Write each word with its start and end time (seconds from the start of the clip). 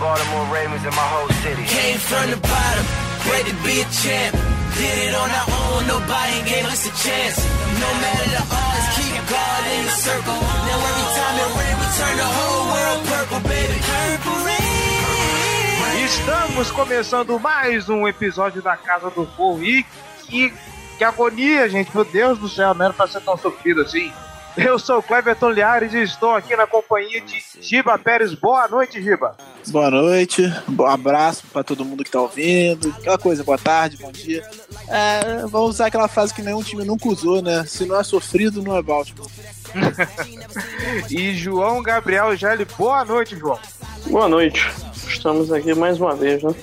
Baltimore 0.00 0.46
Ravens 0.52 0.84
and 0.84 0.94
my 0.94 1.08
whole 1.14 1.28
city. 1.42 1.64
Came 1.64 1.98
from 1.98 2.30
the 2.30 2.38
bottom, 2.38 2.84
great 3.24 3.46
to 3.46 3.54
be 3.62 3.80
a 3.80 3.86
champ. 3.90 4.34
Did 4.74 4.96
it 5.06 5.14
on 5.14 5.30
our 5.30 5.48
own, 5.70 5.86
nobody 5.86 6.42
gave 6.50 6.66
us 6.66 6.82
a 6.82 6.92
chance. 6.98 7.38
No 7.78 7.90
matter 8.02 8.26
the 8.34 8.42
odds, 8.42 8.86
keep 8.98 9.14
God 9.30 9.62
in 9.70 9.82
the 9.86 9.94
circle. 9.94 10.34
Now 10.34 10.88
every 10.90 11.08
time 11.14 11.36
it 11.38 11.50
rains, 11.54 11.78
we 11.78 11.86
turn 11.94 12.16
the 12.18 12.26
whole 12.26 12.64
world 12.74 13.00
purple, 13.06 13.40
baby. 13.46 13.78
Purple 13.86 14.38
rain. 14.42 16.04
Estamos 16.04 16.70
começando 16.72 17.38
mais 17.38 17.88
um 17.88 18.06
episódio 18.06 18.60
da 18.60 18.76
Casa 18.76 19.10
do 19.10 19.24
Povo 19.26 19.64
e 19.64 19.84
que, 20.26 20.52
que 20.98 21.04
agonia, 21.04 21.68
gente. 21.68 21.94
Meu 21.94 22.04
Deus 22.04 22.38
do 22.38 22.48
céu, 22.48 22.74
não 22.74 22.84
era 22.86 22.94
pra 22.94 23.06
ser 23.06 23.20
tão 23.20 23.36
sofrido 23.38 23.82
assim. 23.82 24.12
Eu 24.56 24.78
sou 24.78 24.98
o 24.98 25.02
Cleverton 25.02 25.50
Liares 25.50 25.92
e 25.94 26.02
estou 26.02 26.32
aqui 26.34 26.54
na 26.54 26.66
companhia 26.66 27.20
de 27.20 27.42
Giba 27.60 27.98
Pérez. 27.98 28.34
Boa 28.34 28.68
noite, 28.68 29.02
Giba. 29.02 29.36
Boa 29.66 29.90
noite, 29.90 30.42
bom 30.68 30.86
abraço 30.86 31.44
pra 31.52 31.64
todo 31.64 31.84
mundo 31.84 32.04
que 32.04 32.10
tá 32.10 32.20
ouvindo. 32.20 32.94
Aquela 32.98 33.18
coisa, 33.18 33.42
boa 33.42 33.58
tarde, 33.58 33.96
bom 33.96 34.12
dia. 34.12 34.48
É, 34.88 35.44
vamos 35.46 35.70
usar 35.70 35.86
aquela 35.86 36.06
frase 36.06 36.32
que 36.32 36.42
nenhum 36.42 36.62
time 36.62 36.84
nunca 36.84 37.08
usou, 37.08 37.42
né? 37.42 37.64
Se 37.66 37.84
não 37.84 37.98
é 37.98 38.04
sofrido, 38.04 38.62
não 38.62 38.76
é 38.76 38.82
Baltimore. 38.82 39.28
E 41.10 41.34
João 41.34 41.82
Gabriel 41.82 42.36
Gelli. 42.36 42.64
Boa 42.78 43.04
noite, 43.04 43.36
João. 43.36 43.58
Boa 44.06 44.28
noite. 44.28 44.70
Estamos 45.08 45.50
aqui 45.50 45.74
mais 45.74 46.00
uma 46.00 46.14
vez, 46.14 46.42
né? 46.42 46.54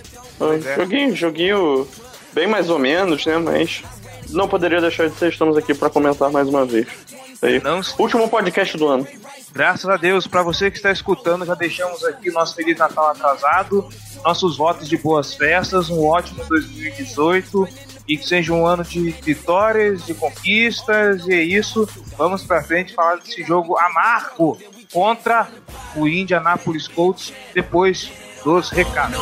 é. 0.65 0.75
Joguinho, 0.75 1.15
joguinho 1.15 1.87
bem 2.33 2.47
mais 2.47 2.69
ou 2.69 2.79
menos, 2.79 3.25
né? 3.25 3.37
Mas 3.37 3.83
não 4.29 4.47
poderia 4.47 4.79
deixar 4.79 5.09
de 5.09 5.15
ser. 5.17 5.29
Estamos 5.29 5.57
aqui 5.57 5.73
para 5.73 5.89
comentar 5.89 6.31
mais 6.31 6.47
uma 6.47 6.65
vez. 6.65 6.87
Isso 7.41 7.45
Aí. 7.45 7.61
Não- 7.63 7.81
Último 7.97 8.29
podcast 8.29 8.77
do 8.77 8.87
ano. 8.87 9.07
Graças 9.53 9.89
a 9.89 9.97
Deus, 9.97 10.27
para 10.27 10.43
você 10.43 10.71
que 10.71 10.77
está 10.77 10.91
escutando, 10.91 11.45
já 11.45 11.55
deixamos 11.55 12.03
aqui 12.05 12.31
nosso 12.31 12.55
Feliz 12.55 12.77
Natal 12.77 13.09
atrasado, 13.09 13.89
nossos 14.23 14.55
votos 14.57 14.87
de 14.87 14.95
boas 14.97 15.33
festas, 15.33 15.89
um 15.89 16.05
ótimo 16.05 16.43
2018 16.47 17.67
e 18.07 18.17
que 18.17 18.25
seja 18.25 18.53
um 18.53 18.65
ano 18.65 18.83
de 18.83 19.11
vitórias, 19.11 20.05
de 20.05 20.13
conquistas 20.13 21.27
e 21.27 21.33
é 21.33 21.43
isso. 21.43 21.87
Vamos 22.17 22.43
para 22.43 22.63
frente 22.63 22.93
falar 22.93 23.17
desse 23.17 23.43
jogo 23.43 23.77
amargo 23.77 24.57
contra 24.93 25.49
o 25.95 26.07
Indianapolis 26.07 26.87
Colts 26.87 27.33
depois 27.53 28.09
dos 28.45 28.69
recados. 28.69 29.17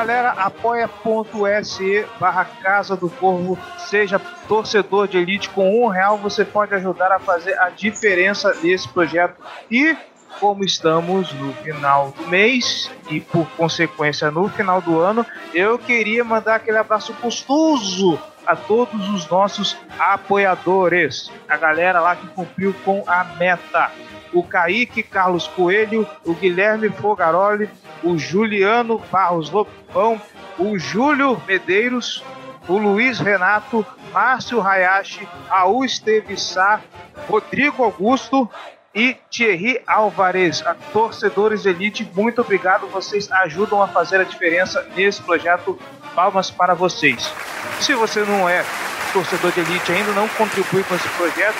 Galera. 0.00 0.30
Apoia.se 0.30 2.06
barra 2.18 2.44
Casa 2.44 2.96
do 2.96 3.10
Corvo. 3.10 3.58
Seja 3.78 4.18
torcedor 4.48 5.06
de 5.06 5.18
elite. 5.18 5.50
Com 5.50 5.84
um 5.84 5.88
real 5.88 6.16
você 6.16 6.44
pode 6.44 6.74
ajudar 6.74 7.12
a 7.12 7.18
fazer 7.18 7.58
a 7.58 7.68
diferença 7.68 8.54
nesse 8.62 8.88
projeto. 8.88 9.36
E 9.70 9.94
como 10.38 10.64
estamos 10.64 11.32
no 11.34 11.52
final 11.52 12.12
do 12.12 12.26
mês 12.28 12.90
e 13.10 13.20
por 13.20 13.46
consequência 13.50 14.30
no 14.30 14.48
final 14.48 14.80
do 14.80 14.98
ano, 14.98 15.26
eu 15.52 15.78
queria 15.78 16.24
mandar 16.24 16.54
aquele 16.56 16.78
abraço 16.78 17.14
gostoso 17.20 18.18
a 18.46 18.56
todos 18.56 19.08
os 19.10 19.28
nossos 19.28 19.76
apoiadores. 19.98 21.30
A 21.46 21.58
galera 21.58 22.00
lá 22.00 22.16
que 22.16 22.26
cumpriu 22.28 22.74
com 22.84 23.04
a 23.06 23.24
meta 23.38 23.90
o 24.32 24.42
Kaique 24.42 25.02
Carlos 25.02 25.46
Coelho, 25.46 26.06
o 26.24 26.34
Guilherme 26.34 26.88
Fogaroli, 26.88 27.68
o 28.02 28.18
Juliano 28.18 29.00
Barros 29.10 29.50
Lopão, 29.50 30.20
o 30.58 30.78
Júlio 30.78 31.40
Medeiros, 31.46 32.22
o 32.68 32.76
Luiz 32.78 33.18
Renato, 33.18 33.84
Márcio 34.12 34.60
Hayashi, 34.60 35.26
Raul 35.48 35.84
Esteves 35.84 36.42
Sá, 36.42 36.80
Rodrigo 37.28 37.82
Augusto 37.82 38.48
e 38.94 39.16
Thierry 39.30 39.80
Alvarez, 39.86 40.62
a 40.66 40.74
torcedores 40.74 41.64
elite, 41.64 42.08
muito 42.14 42.40
obrigado, 42.40 42.88
vocês 42.88 43.30
ajudam 43.30 43.80
a 43.82 43.88
fazer 43.88 44.20
a 44.20 44.24
diferença 44.24 44.84
nesse 44.96 45.22
projeto. 45.22 45.78
Palmas 46.14 46.50
para 46.50 46.74
vocês. 46.74 47.32
Se 47.80 47.94
você 47.94 48.24
não 48.24 48.48
é 48.48 48.64
torcedor 49.12 49.52
de 49.52 49.60
elite 49.60 49.92
ainda, 49.92 50.12
não 50.12 50.28
contribui 50.28 50.82
com 50.82 50.94
esse 50.96 51.08
projeto, 51.10 51.58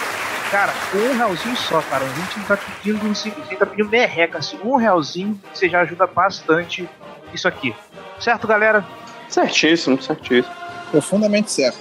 Cara, 0.50 0.72
com 0.90 0.98
um 0.98 1.16
realzinho 1.16 1.56
só, 1.56 1.80
cara. 1.82 2.04
A 2.04 2.08
gente 2.08 2.38
não 2.40 2.44
tá 2.44 2.56
pedindo 2.56 3.06
um 3.06 3.12
a 3.12 3.14
gente 3.14 3.56
tá 3.56 3.66
pedindo 3.66 3.88
merreca, 3.88 4.38
assim. 4.38 4.58
Um 4.64 4.74
realzinho, 4.74 5.40
você 5.54 5.68
já 5.68 5.82
ajuda 5.82 6.08
bastante 6.08 6.88
isso 7.32 7.46
aqui. 7.46 7.72
Certo, 8.18 8.48
galera? 8.48 8.84
Certíssimo, 9.28 10.02
certíssimo. 10.02 10.52
Profundamente 10.90 11.52
certo. 11.52 11.78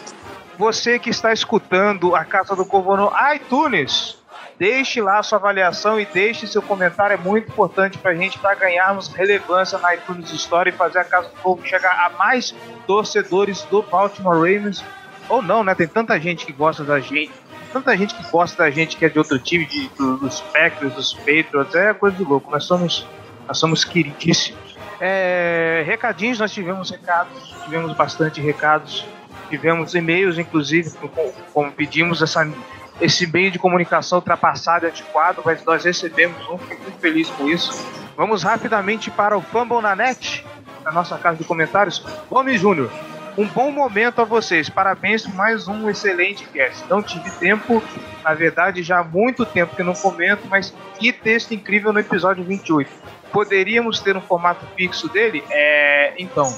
Você 0.55 0.99
que 0.99 1.09
está 1.09 1.33
escutando 1.33 2.15
a 2.15 2.23
Casa 2.23 2.55
do 2.55 2.63
Corvo 2.63 2.95
no 2.95 3.11
iTunes, 3.33 4.17
deixe 4.59 5.01
lá 5.01 5.17
a 5.17 5.23
sua 5.23 5.39
avaliação 5.39 5.99
e 5.99 6.05
deixe 6.05 6.45
seu 6.45 6.61
comentário. 6.61 7.15
É 7.15 7.17
muito 7.17 7.49
importante 7.49 7.97
pra 7.97 8.13
gente, 8.13 8.37
para 8.37 8.53
ganharmos 8.53 9.07
relevância 9.07 9.79
na 9.79 9.95
iTunes 9.95 10.31
Store 10.31 10.69
e 10.69 10.73
fazer 10.73 10.99
a 10.99 11.03
Casa 11.05 11.29
do 11.29 11.35
Corvo 11.41 11.65
chegar 11.65 12.05
a 12.05 12.11
mais 12.11 12.53
torcedores 12.85 13.63
do 13.63 13.81
Baltimore 13.81 14.35
Ravens. 14.35 14.83
Ou 15.27 15.41
não, 15.41 15.63
né? 15.63 15.73
Tem 15.73 15.87
tanta 15.87 16.19
gente 16.19 16.45
que 16.45 16.51
gosta 16.51 16.83
da 16.83 16.99
gente. 16.99 17.31
Tanta 17.71 17.95
gente 17.95 18.15
que 18.15 18.23
gosta 18.31 18.63
da 18.63 18.71
gente 18.71 18.97
que 18.97 19.05
é 19.05 19.09
de 19.09 19.17
outro 19.19 19.37
time, 19.39 19.65
de, 19.65 19.87
do- 19.89 20.17
dos 20.17 20.41
Packers, 20.41 20.93
dos 20.93 21.13
Patriots, 21.13 21.75
é 21.75 21.93
coisa 21.93 22.17
de 22.17 22.23
louco. 22.23 22.49
Nós 22.51 22.63
somos, 22.65 23.05
nós 23.47 23.57
somos 23.57 23.83
queridíssimos. 23.83 24.77
É, 24.99 25.83
recadinhos, 25.85 26.39
nós 26.39 26.51
tivemos 26.51 26.89
recados, 26.89 27.55
tivemos 27.63 27.93
bastante 27.95 28.41
recados, 28.41 29.05
tivemos 29.49 29.93
e-mails, 29.95 30.37
inclusive, 30.37 30.89
como, 30.91 31.33
como 31.53 31.71
pedimos 31.71 32.21
essa, 32.21 32.51
esse 32.99 33.25
meio 33.27 33.49
de 33.51 33.57
comunicação 33.59 34.17
ultrapassado 34.17 34.85
e 34.85 34.89
antiquado, 34.89 35.41
mas 35.45 35.63
nós 35.63 35.85
recebemos 35.85 36.37
um, 36.49 36.57
muito 36.57 36.99
feliz 36.99 37.29
com 37.29 37.47
isso. 37.47 37.71
Vamos 38.17 38.43
rapidamente 38.43 39.09
para 39.09 39.37
o 39.37 39.41
Fumble 39.41 39.81
na 39.81 39.95
Net, 39.95 40.45
na 40.83 40.91
nossa 40.91 41.17
casa 41.17 41.37
de 41.37 41.43
comentários. 41.45 42.03
Gomes 42.29 42.59
Júnior, 42.59 42.91
um 43.37 43.47
bom 43.47 43.71
momento 43.71 44.21
a 44.21 44.25
vocês. 44.25 44.69
Parabéns 44.69 45.25
mais 45.27 45.67
um 45.67 45.89
excelente 45.89 46.45
cast. 46.45 46.85
Não 46.89 47.01
tive 47.01 47.29
tempo, 47.31 47.81
na 48.23 48.33
verdade, 48.33 48.83
já 48.83 48.99
há 48.99 49.03
muito 49.03 49.45
tempo 49.45 49.75
que 49.75 49.83
não 49.83 49.93
comento, 49.93 50.47
mas 50.49 50.73
que 50.97 51.11
texto 51.13 51.53
incrível 51.53 51.93
no 51.93 51.99
episódio 51.99 52.43
28. 52.43 52.89
Poderíamos 53.31 53.99
ter 53.99 54.17
um 54.17 54.21
formato 54.21 54.65
fixo 54.75 55.07
dele? 55.07 55.43
É. 55.49 56.13
Então. 56.17 56.53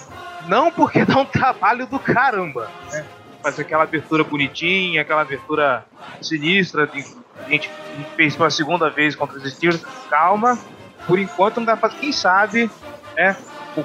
Não 0.48 0.72
porque 0.72 1.06
dá 1.06 1.20
um 1.20 1.26
trabalho 1.26 1.86
do 1.86 2.00
caramba, 2.00 2.68
né? 2.92 3.06
Fazer 3.44 3.62
aquela 3.62 3.84
abertura 3.84 4.24
bonitinha, 4.24 5.02
aquela 5.02 5.22
abertura 5.22 5.86
sinistra. 6.22 6.88
de- 6.88 7.06
A 7.46 7.50
gente 7.50 7.70
fez 8.16 8.36
pela 8.36 8.50
segunda 8.50 8.90
vez 8.90 9.16
contra 9.16 9.38
os 9.38 9.54
Steelers. 9.54 9.84
Calma. 10.10 10.58
Por 11.06 11.20
enquanto 11.20 11.58
não 11.58 11.66
dá 11.66 11.76
pra. 11.78 11.90
Quem 11.90 12.12
sabe, 12.12 12.70
né? 13.16 13.36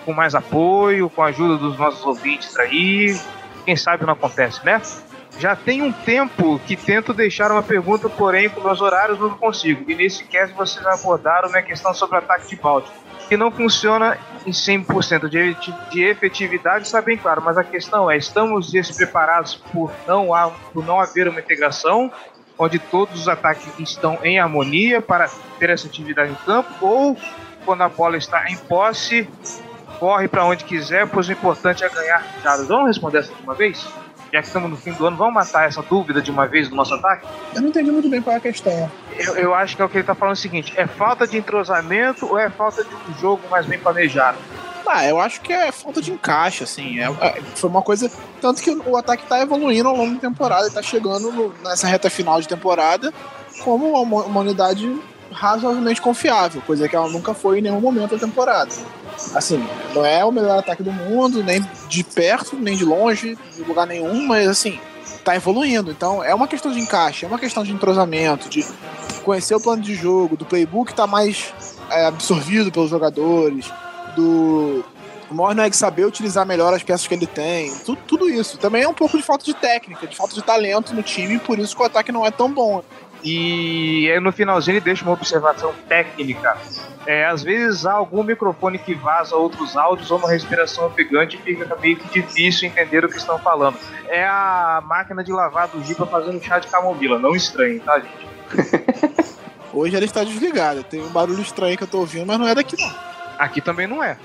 Com- 0.05 0.12
mais 0.12 0.35
apoio, 0.35 1.09
com 1.11 1.23
a 1.23 1.27
ajuda 1.27 1.56
dos 1.56 1.79
nossos 1.79 2.05
ouvintes 2.05 2.56
aí. 2.59 3.19
Quem 3.65 3.77
sabe 3.77 4.05
não 4.06 4.12
acontece, 4.12 4.65
né? 4.65 4.81
Já 5.38 5.55
tem 5.55 5.83
um 5.83 5.93
tempo 5.93 6.59
que 6.67 6.77
tento 6.77 7.12
deixar 7.12 7.50
uma 7.53 7.62
pergunta, 7.62 8.09
porém, 8.09 8.49
com 8.49 8.61
meus 8.62 8.81
horários 8.81 9.19
não 9.19 9.31
consigo. 9.31 9.85
E 9.91 9.94
nesse 9.94 10.25
cast 10.25 10.55
vocês 10.55 10.87
abordaram 10.87 11.49
uma 11.50 11.61
questão 11.61 11.93
sobre 11.93 12.17
o 12.17 12.19
ataque 12.21 12.49
de 12.49 12.56
Baltimore, 12.56 12.94
que 13.29 13.37
não 13.37 13.50
funciona 13.50 14.17
em 14.47 14.53
100% 14.53 15.29
de, 15.29 15.37
efeti- 15.38 15.75
de 15.91 16.05
efetividade, 16.05 16.87
está 16.87 17.03
bem 17.03 17.19
claro, 17.19 17.43
mas 17.44 17.59
a 17.59 17.65
questão 17.65 18.11
é, 18.11 18.17
estamos 18.17 18.71
despreparados 18.71 19.56
por 19.56 19.93
não, 20.06 20.29
por 20.73 20.87
não 20.87 21.00
haver 21.00 21.29
uma 21.29 21.41
integração, 21.41 22.11
onde 22.59 22.79
todos 22.79 23.21
os 23.21 23.29
ataques 23.29 23.69
estão 23.79 24.19
em 24.23 24.39
harmonia 24.39 25.03
para 25.03 25.29
ter 25.59 25.69
essa 25.69 25.87
atividade 25.87 26.31
em 26.32 26.47
campo, 26.47 26.71
ou 26.81 27.19
quando 27.67 27.82
a 27.82 27.89
bola 27.91 28.17
está 28.17 28.49
em 28.49 28.56
posse, 28.56 29.29
corre 29.98 30.28
pra 30.28 30.44
onde 30.44 30.64
quiser, 30.64 31.06
pois 31.08 31.28
o 31.28 31.32
importante 31.32 31.84
é 31.84 31.88
ganhar 31.88 32.22
jardas. 32.43 32.66
Vamos 32.69 32.87
responder 32.88 33.19
essa 33.19 33.32
de 33.34 33.43
uma 33.43 33.54
vez? 33.54 33.87
Já 34.32 34.40
que 34.40 34.48
estamos 34.48 34.69
no 34.69 34.76
fim 34.76 34.93
do 34.93 35.06
ano, 35.06 35.16
vamos 35.16 35.34
matar 35.34 35.69
essa 35.69 35.81
dúvida 35.82 36.20
de 36.20 36.31
uma 36.31 36.46
vez 36.46 36.69
do 36.69 36.75
nosso 36.75 36.93
ataque? 36.94 37.26
Eu 37.54 37.62
não 37.62 37.69
entendi 37.69 37.90
muito 37.90 38.08
bem 38.08 38.20
qual 38.20 38.34
é 38.34 38.38
a 38.38 38.40
questão. 38.40 38.90
Eu, 39.16 39.37
eu 39.37 39.54
acho 39.54 39.76
que 39.76 39.82
é 39.82 39.84
o 39.84 39.88
que 39.88 39.98
ele 39.98 40.04
tá 40.04 40.14
falando 40.14 40.34
o 40.34 40.38
seguinte: 40.38 40.72
é 40.76 40.87
falta 40.87 41.26
de 41.26 41.37
entrosamento 41.38 42.26
ou 42.26 42.38
é 42.38 42.50
falta 42.50 42.82
de 42.84 42.90
um 42.94 43.14
jogo 43.20 43.43
mais 43.48 43.66
bem 43.66 43.78
planejado? 43.78 44.37
Ah, 44.88 45.04
eu 45.06 45.20
acho 45.20 45.40
que 45.40 45.52
é 45.52 45.70
falta 45.72 46.00
de 46.02 46.12
encaixe, 46.12 46.62
assim. 46.64 47.00
É, 47.00 47.04
é- 47.20 47.43
foi 47.54 47.70
uma 47.70 47.82
coisa. 47.82 48.10
Tanto 48.40 48.62
que 48.62 48.70
o 48.70 48.96
ataque 48.96 49.25
tá 49.26 49.40
evoluindo 49.40 49.88
ao 49.88 49.96
longo 49.96 50.14
da 50.14 50.20
temporada, 50.20 50.66
e 50.69 50.70
tá 50.70 50.82
chegando 50.82 51.31
no- 51.32 51.54
nessa 51.64 51.87
reta 51.88 52.10
final 52.10 52.40
de 52.40 52.46
temporada 52.48 53.12
como 53.64 54.00
uma, 54.00 54.25
uma 54.25 54.40
unidade 54.40 55.00
razoavelmente 55.32 56.00
confiável, 56.00 56.62
coisa 56.66 56.88
que 56.88 56.94
ela 56.96 57.08
nunca 57.08 57.34
foi 57.34 57.58
em 57.58 57.62
nenhum 57.62 57.81
momento 57.81 58.12
da 58.16 58.19
temporada. 58.26 58.70
Assim, 59.35 59.65
não 59.95 60.05
é 60.05 60.25
o 60.25 60.33
melhor 60.33 60.59
ataque 60.59 60.83
do 60.83 60.93
mundo, 60.93 61.43
nem 61.43 61.65
de 61.89 62.05
perto, 62.05 62.57
nem 62.57 62.77
de 62.77 62.85
longe, 62.85 63.37
de 63.55 63.63
lugar 63.63 63.87
nenhum, 63.87 64.27
mas 64.27 64.49
assim, 64.49 64.79
tá 65.25 65.35
evoluindo. 65.35 65.91
Então 65.91 66.23
é 66.23 66.35
uma 66.35 66.47
questão 66.47 66.73
de 66.73 66.79
encaixe, 66.79 67.25
é 67.25 67.29
uma 67.29 67.39
questão 67.39 67.65
de 67.65 67.73
entrosamento, 67.73 68.49
de 68.49 68.65
conhecer 69.25 69.55
o 69.55 69.61
plano 69.61 69.83
de 69.83 69.95
jogo, 69.95 70.37
do 70.37 70.45
playbook 70.45 70.95
tá 70.95 71.07
mais 71.07 71.53
é, 71.91 72.07
absorvido 72.07 72.71
pelos 72.71 72.91
jogadores, 72.91 73.71
do 74.15 74.85
Morneg 75.31 75.75
saber 75.77 76.05
utilizar 76.05 76.47
melhor 76.47 76.73
as 76.73 76.83
peças 76.83 77.07
que 77.07 77.15
ele 77.15 77.27
tem, 77.27 77.75
tudo, 77.85 77.99
tudo 78.07 78.31
isso. 78.31 78.59
Também 78.59 78.83
é 78.83 78.89
um 78.89 78.95
pouco 78.95 79.17
de 79.17 79.23
falta 79.23 79.45
de 79.45 79.55
técnica, 79.55 80.07
de 80.07 80.17
falta 80.17 80.35
de 80.35 80.43
talento 80.43 80.95
no 80.95 81.03
time, 81.03 81.39
por 81.39 81.59
isso 81.59 81.75
que 81.75 81.83
o 81.83 81.87
ataque 81.87 82.13
não 82.13 82.25
é 82.25 82.31
tão 82.31 82.51
bom. 82.51 82.83
E 83.23 84.11
aí 84.11 84.21
no 84.21 84.33
finalzinho 84.33 84.75
ele 84.75 84.81
deixa 84.85 85.05
uma 85.05 85.13
observação 85.13 85.73
técnica. 85.89 86.57
É, 87.07 87.25
às 87.27 87.43
vezes 87.43 87.87
há 87.87 87.93
algum 87.93 88.23
microfone 88.23 88.79
que 88.79 88.95
vaza 88.95 89.37
outros 89.37 89.77
áudios 89.77 90.11
ou 90.11 90.19
uma 90.19 90.29
respiração 90.31 90.87
ofegante 90.87 91.37
e 91.37 91.55
fica 91.55 91.77
meio 91.77 91.97
que 91.97 92.21
difícil 92.21 92.69
entender 92.69 93.05
o 93.05 93.09
que 93.09 93.17
estão 93.17 93.39
falando. 93.39 93.79
É 94.09 94.27
a 94.27 94.83
máquina 94.85 95.23
de 95.23 95.33
lavar 95.33 95.69
do 95.69 95.83
Giba 95.85 96.07
fazendo 96.07 96.43
chá 96.43 96.59
de 96.59 96.67
camomila, 96.67 97.19
não 97.19 97.35
estranho, 97.35 97.81
tá, 97.81 98.01
gente? 98.01 98.27
Hoje 99.73 99.95
ela 99.95 100.05
está 100.05 100.25
desligada, 100.25 100.83
tem 100.83 101.03
um 101.03 101.09
barulho 101.11 101.43
estranho 101.43 101.77
que 101.77 101.85
eu 101.85 101.89
tô 101.89 101.99
ouvindo, 101.99 102.27
mas 102.27 102.39
não 102.39 102.49
é 102.49 102.55
daqui 102.55 102.77
não. 102.81 102.95
Aqui 103.39 103.61
também 103.61 103.87
não 103.87 104.03
é. 104.03 104.17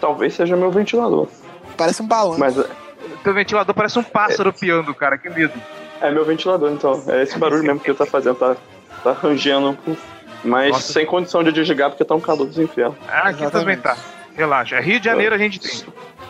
Talvez 0.00 0.34
seja 0.34 0.56
meu 0.56 0.70
ventilador. 0.70 1.28
Parece 1.76 2.02
um 2.02 2.06
balão. 2.06 2.38
Mas 2.38 2.58
é- 2.58 2.66
Teu 3.22 3.34
ventilador 3.34 3.74
parece 3.74 3.98
um 3.98 4.02
pássaro 4.02 4.52
piando, 4.52 4.94
cara, 4.94 5.18
que 5.18 5.28
medo. 5.28 5.52
É 6.00 6.10
meu 6.10 6.24
ventilador, 6.24 6.70
então. 6.70 7.02
É 7.08 7.22
esse 7.22 7.38
barulho 7.38 7.62
mesmo 7.62 7.80
que 7.80 7.90
ele 7.90 7.98
tá 7.98 8.06
fazendo, 8.06 8.36
tá, 8.36 8.56
tá 9.02 9.12
rangendo. 9.12 9.76
Mas 10.44 10.70
Nossa. 10.72 10.92
sem 10.92 11.06
condição 11.06 11.42
de 11.42 11.50
desligar 11.52 11.90
porque 11.90 12.04
tá 12.04 12.14
um 12.14 12.20
calor 12.20 12.46
dos 12.46 12.58
infernos. 12.58 12.96
Ah, 13.08 13.28
aqui 13.28 13.38
também 13.50 13.74
Exatamente. 13.74 13.82
tá. 13.82 13.96
Relaxa. 14.36 14.78
Rio 14.80 15.00
de 15.00 15.04
Janeiro 15.06 15.34
a 15.34 15.38
gente 15.38 15.58
tem. 15.58 15.70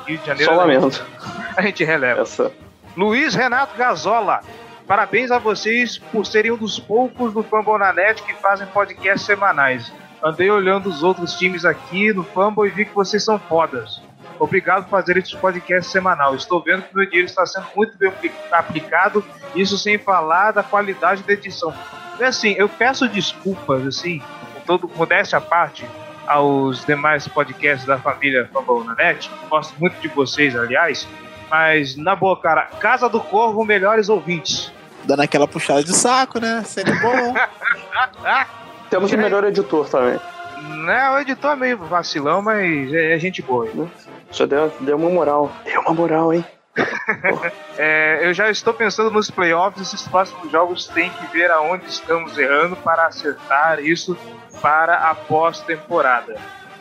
Rio 0.06 0.18
de 0.18 0.26
Janeiro 0.26 0.54
Só 0.54 0.60
a 0.60 0.66
gente- 0.66 0.76
lamento. 0.76 1.06
a 1.56 1.62
gente 1.62 1.84
releva. 1.84 2.22
Essa. 2.22 2.52
Luiz 2.96 3.34
Renato 3.34 3.76
Gazola. 3.76 4.40
Parabéns 4.86 5.30
a 5.32 5.38
vocês 5.38 5.98
por 5.98 6.24
serem 6.24 6.52
um 6.52 6.56
dos 6.56 6.78
poucos 6.78 7.32
do 7.32 7.42
Fambonanet 7.42 8.22
que 8.22 8.32
fazem 8.34 8.66
podcasts 8.68 9.26
semanais. 9.26 9.92
Andei 10.22 10.48
olhando 10.48 10.88
os 10.88 11.02
outros 11.02 11.34
times 11.34 11.64
aqui 11.64 12.12
no 12.12 12.22
Fumble 12.22 12.68
e 12.68 12.70
vi 12.70 12.84
que 12.84 12.94
vocês 12.94 13.22
são 13.24 13.38
fodas. 13.38 14.00
Obrigado 14.38 14.84
por 14.84 14.90
fazer 14.90 15.16
esse 15.16 15.36
podcast 15.36 15.90
semanal. 15.90 16.34
Estou 16.34 16.60
vendo 16.62 16.82
que 16.82 16.92
o 16.94 16.96
meu 16.98 17.06
dinheiro 17.06 17.26
está 17.26 17.44
sendo 17.46 17.66
muito 17.74 17.96
bem 17.96 18.08
apli- 18.08 18.32
aplicado, 18.52 19.24
isso 19.54 19.78
sem 19.78 19.98
falar 19.98 20.52
da 20.52 20.62
qualidade 20.62 21.22
da 21.22 21.32
edição. 21.32 21.72
E 22.18 22.24
assim, 22.24 22.54
eu 22.58 22.68
peço 22.68 23.08
desculpas, 23.08 23.86
assim, 23.86 24.20
com 24.54 24.60
todo 24.60 24.90
modéstia 24.94 25.38
à 25.38 25.40
parte, 25.40 25.86
aos 26.26 26.84
demais 26.84 27.26
podcasts 27.28 27.86
da 27.86 27.98
família 27.98 28.48
Fambonanet. 28.52 29.30
Gosto 29.48 29.74
muito 29.78 29.98
de 30.00 30.08
vocês, 30.08 30.54
aliás. 30.56 31.06
Mas, 31.48 31.96
na 31.96 32.16
boa, 32.16 32.40
cara, 32.40 32.62
Casa 32.80 33.08
do 33.08 33.20
Corvo, 33.20 33.64
melhores 33.64 34.08
ouvintes. 34.08 34.72
Dando 35.04 35.22
aquela 35.22 35.46
puxada 35.46 35.84
de 35.84 35.94
saco, 35.94 36.40
né? 36.40 36.62
Sempre 36.64 36.94
bom. 36.98 37.34
Temos 38.90 39.12
o 39.12 39.16
melhor 39.18 39.44
editor 39.44 39.88
também. 39.88 40.18
Né, 40.84 41.10
o 41.10 41.18
editor 41.18 41.52
é 41.52 41.56
meio 41.56 41.78
vacilão, 41.78 42.40
mas 42.42 42.92
é, 42.92 43.14
é 43.14 43.18
gente 43.18 43.42
boa. 43.42 43.68
Já 44.36 44.44
deu, 44.44 44.70
deu 44.80 44.96
uma 44.98 45.08
moral. 45.08 45.50
Deu 45.64 45.80
uma 45.80 45.94
moral, 45.94 46.32
hein? 46.32 46.44
É, 47.78 48.20
eu 48.22 48.32
já 48.32 48.50
estou 48.50 48.72
pensando 48.72 49.10
nos 49.10 49.30
playoffs. 49.30 49.82
Esses 49.82 50.08
próximos 50.08 50.50
jogos 50.50 50.86
tem 50.86 51.10
que 51.10 51.26
ver 51.26 51.50
aonde 51.50 51.86
estamos 51.86 52.36
errando 52.38 52.74
para 52.76 53.06
acertar 53.06 53.80
isso 53.80 54.16
para 54.62 55.10
a 55.10 55.14
pós-temporada. 55.14 56.36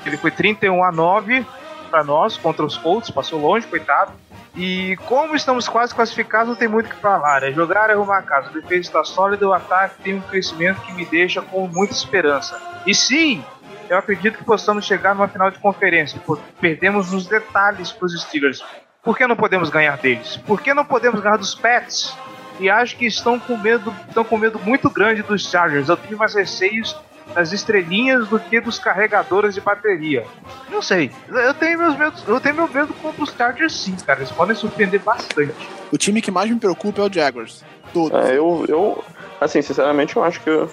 Ele 0.05 0.15
foi 0.15 0.31
31 0.31 0.83
a 0.83 0.91
9 0.91 1.45
para 1.89 2.03
nós 2.03 2.37
contra 2.37 2.65
os 2.65 2.77
Colts, 2.77 3.09
passou 3.09 3.39
longe, 3.39 3.67
coitado. 3.67 4.13
E 4.55 4.95
como 5.05 5.35
estamos 5.35 5.67
quase 5.67 5.93
classificados, 5.93 6.47
não 6.47 6.55
tem 6.55 6.67
muito 6.67 6.87
o 6.87 6.89
que 6.89 6.95
falar. 6.95 7.43
É 7.43 7.51
jogar 7.51 7.89
e 7.89 7.93
arrumar 7.93 8.19
a 8.19 8.21
casa. 8.21 8.49
A 8.49 8.53
defesa 8.53 8.81
está 8.81 9.03
sólida, 9.03 9.47
o 9.47 9.53
ataque 9.53 10.01
tem 10.01 10.15
um 10.15 10.21
crescimento 10.21 10.81
que 10.81 10.93
me 10.93 11.05
deixa 11.05 11.41
com 11.41 11.67
muita 11.67 11.93
esperança. 11.93 12.59
E 12.85 12.95
sim, 12.95 13.43
eu 13.89 13.97
acredito 13.97 14.37
que 14.37 14.43
possamos 14.43 14.85
chegar 14.85 15.13
numa 15.15 15.27
final 15.27 15.51
de 15.51 15.59
conferência. 15.59 16.21
Perdemos 16.59 17.11
nos 17.11 17.27
detalhes 17.27 17.91
para 17.91 18.05
os 18.05 18.21
Steelers. 18.21 18.63
Por 19.03 19.17
que 19.17 19.27
não 19.27 19.35
podemos 19.35 19.69
ganhar 19.69 19.97
deles? 19.97 20.37
Por 20.37 20.61
que 20.61 20.73
não 20.73 20.83
podemos 20.83 21.19
ganhar 21.19 21.37
dos 21.37 21.53
Pets? 21.53 22.15
E 22.59 22.69
acho 22.69 22.95
que 22.97 23.05
estão 23.05 23.39
com 23.39 23.57
medo, 23.57 23.93
estão 24.07 24.23
com 24.23 24.37
medo 24.37 24.59
muito 24.59 24.89
grande 24.89 25.21
dos 25.21 25.49
Chargers. 25.49 25.89
Eu 25.89 25.97
tenho 25.97 26.17
mais 26.17 26.33
receios 26.33 26.95
das 27.33 27.51
estrelinhas 27.51 28.27
do 28.27 28.39
que 28.39 28.59
dos 28.61 28.79
carregadores 28.79 29.55
de 29.55 29.61
bateria. 29.61 30.25
Não 30.69 30.81
sei. 30.81 31.11
Eu 31.27 31.53
tenho 31.53 31.79
meus 31.79 31.97
medos, 31.97 32.23
eu 32.27 32.39
tenho 32.39 32.55
meu 32.55 32.67
medo 32.67 32.93
contra 32.95 33.23
os 33.23 33.31
Chargers 33.31 33.73
sim, 33.73 33.95
cara. 34.05 34.19
Eles 34.19 34.31
podem 34.31 34.55
surpreender 34.55 34.99
bastante. 35.01 35.53
o 35.91 35.97
time 35.97 36.21
que 36.21 36.31
mais 36.31 36.49
me 36.49 36.59
preocupa 36.59 37.01
é 37.01 37.05
o 37.05 37.13
Jaguars. 37.13 37.63
Todos. 37.93 38.25
É, 38.25 38.38
eu, 38.38 38.65
eu, 38.67 39.03
assim, 39.39 39.61
sinceramente, 39.61 40.15
eu 40.15 40.23
acho 40.23 40.39
que, 40.41 40.67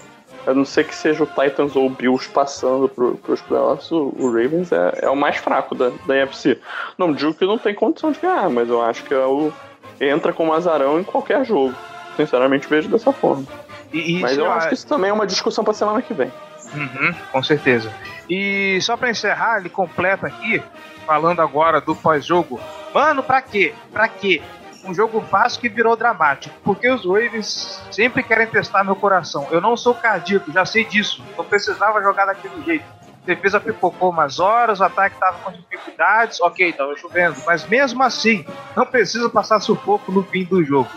a 0.47 0.55
não 0.55 0.65
ser 0.65 0.85
que 0.85 0.95
seja 0.95 1.23
o 1.25 1.27
Titans 1.27 1.77
ou 1.77 1.87
o 1.87 1.91
Bills 1.91 2.29
passando 2.29 2.89
pro, 2.89 3.17
pros 3.17 3.41
playoffs, 3.43 3.91
o, 3.91 4.13
o 4.19 4.27
Ravens 4.27 4.73
é, 4.73 5.01
é 5.03 5.11
o 5.11 5.17
mais 5.17 5.37
fraco 5.37 5.75
da, 5.75 5.91
da 6.07 6.17
NFC. 6.17 6.59
Não 6.99 7.13
digo 7.13 7.35
que 7.35 7.45
não 7.45 7.59
tem 7.59 7.75
condição 7.75 8.13
de 8.13 8.21
ganhar, 8.21 8.51
mas 8.51 8.69
eu 8.69 8.83
acho 8.83 9.05
que 9.05 9.15
é 9.15 9.25
o, 9.25 9.53
entra 10.01 10.33
com 10.33 10.49
o 10.49 10.53
azarão 10.53 10.99
em 10.99 11.05
qualquer 11.05 11.45
jogo. 11.45 11.75
Sinceramente, 12.17 12.69
vejo 12.69 12.89
dessa 12.89 13.13
forma. 13.13 13.45
E, 13.93 14.19
e 14.19 14.21
mas 14.21 14.37
eu 14.37 14.51
acho 14.51 14.69
que 14.69 14.75
isso 14.75 14.87
também 14.87 15.11
é 15.11 15.13
uma 15.13 15.27
discussão 15.27 15.65
pra 15.65 15.75
semana 15.75 16.03
que 16.03 16.15
vem. 16.15 16.33
Uhum, 16.75 17.15
com 17.31 17.43
certeza. 17.43 17.93
E 18.29 18.81
só 18.81 18.97
pra 18.97 19.11
encerrar, 19.11 19.59
ele 19.59 19.69
completa 19.69 20.27
aqui, 20.27 20.63
falando 21.07 21.41
agora 21.41 21.81
do 21.81 21.95
pós-jogo. 21.95 22.61
Mano, 22.95 23.23
pra 23.23 23.43
quê? 23.43 23.75
Pra 23.93 24.09
quê? 24.09 24.43
Um 24.85 24.93
jogo 24.93 25.21
fácil 25.23 25.61
que 25.61 25.69
virou 25.69 25.97
dramático. 25.97 26.55
Porque 26.65 26.89
os 26.89 27.05
Ravens 27.05 27.81
sempre 27.91 28.23
querem 28.23 28.47
testar 28.47 28.83
meu 28.83 28.97
coração. 28.97 29.47
Eu 29.51 29.61
não 29.61 29.77
sou 29.77 29.95
cardíaco, 29.95 30.53
já 30.53 30.65
sei 30.65 30.85
disso. 30.85 31.23
Não 31.37 31.45
precisava 31.45 32.03
jogar 32.03 32.27
daquele 32.27 32.63
jeito. 32.65 32.85
A 33.23 33.27
defesa 33.27 33.61
pipocou 33.61 34.11
umas 34.11 34.41
horas, 34.41 34.81
o 34.81 34.85
ataque 34.85 35.17
tava 35.19 35.39
com 35.39 35.53
dificuldades. 35.53 36.41
Ok, 36.41 36.73
tava 36.73 36.97
chovendo. 36.97 37.37
Mas 37.47 37.67
mesmo 37.67 38.03
assim, 38.03 38.45
não 38.75 38.85
precisa 38.85 39.31
passar 39.31 39.61
sufoco 39.61 40.11
no 40.11 40.25
fim 40.25 40.45
do 40.45 40.65
jogo. 40.65 40.91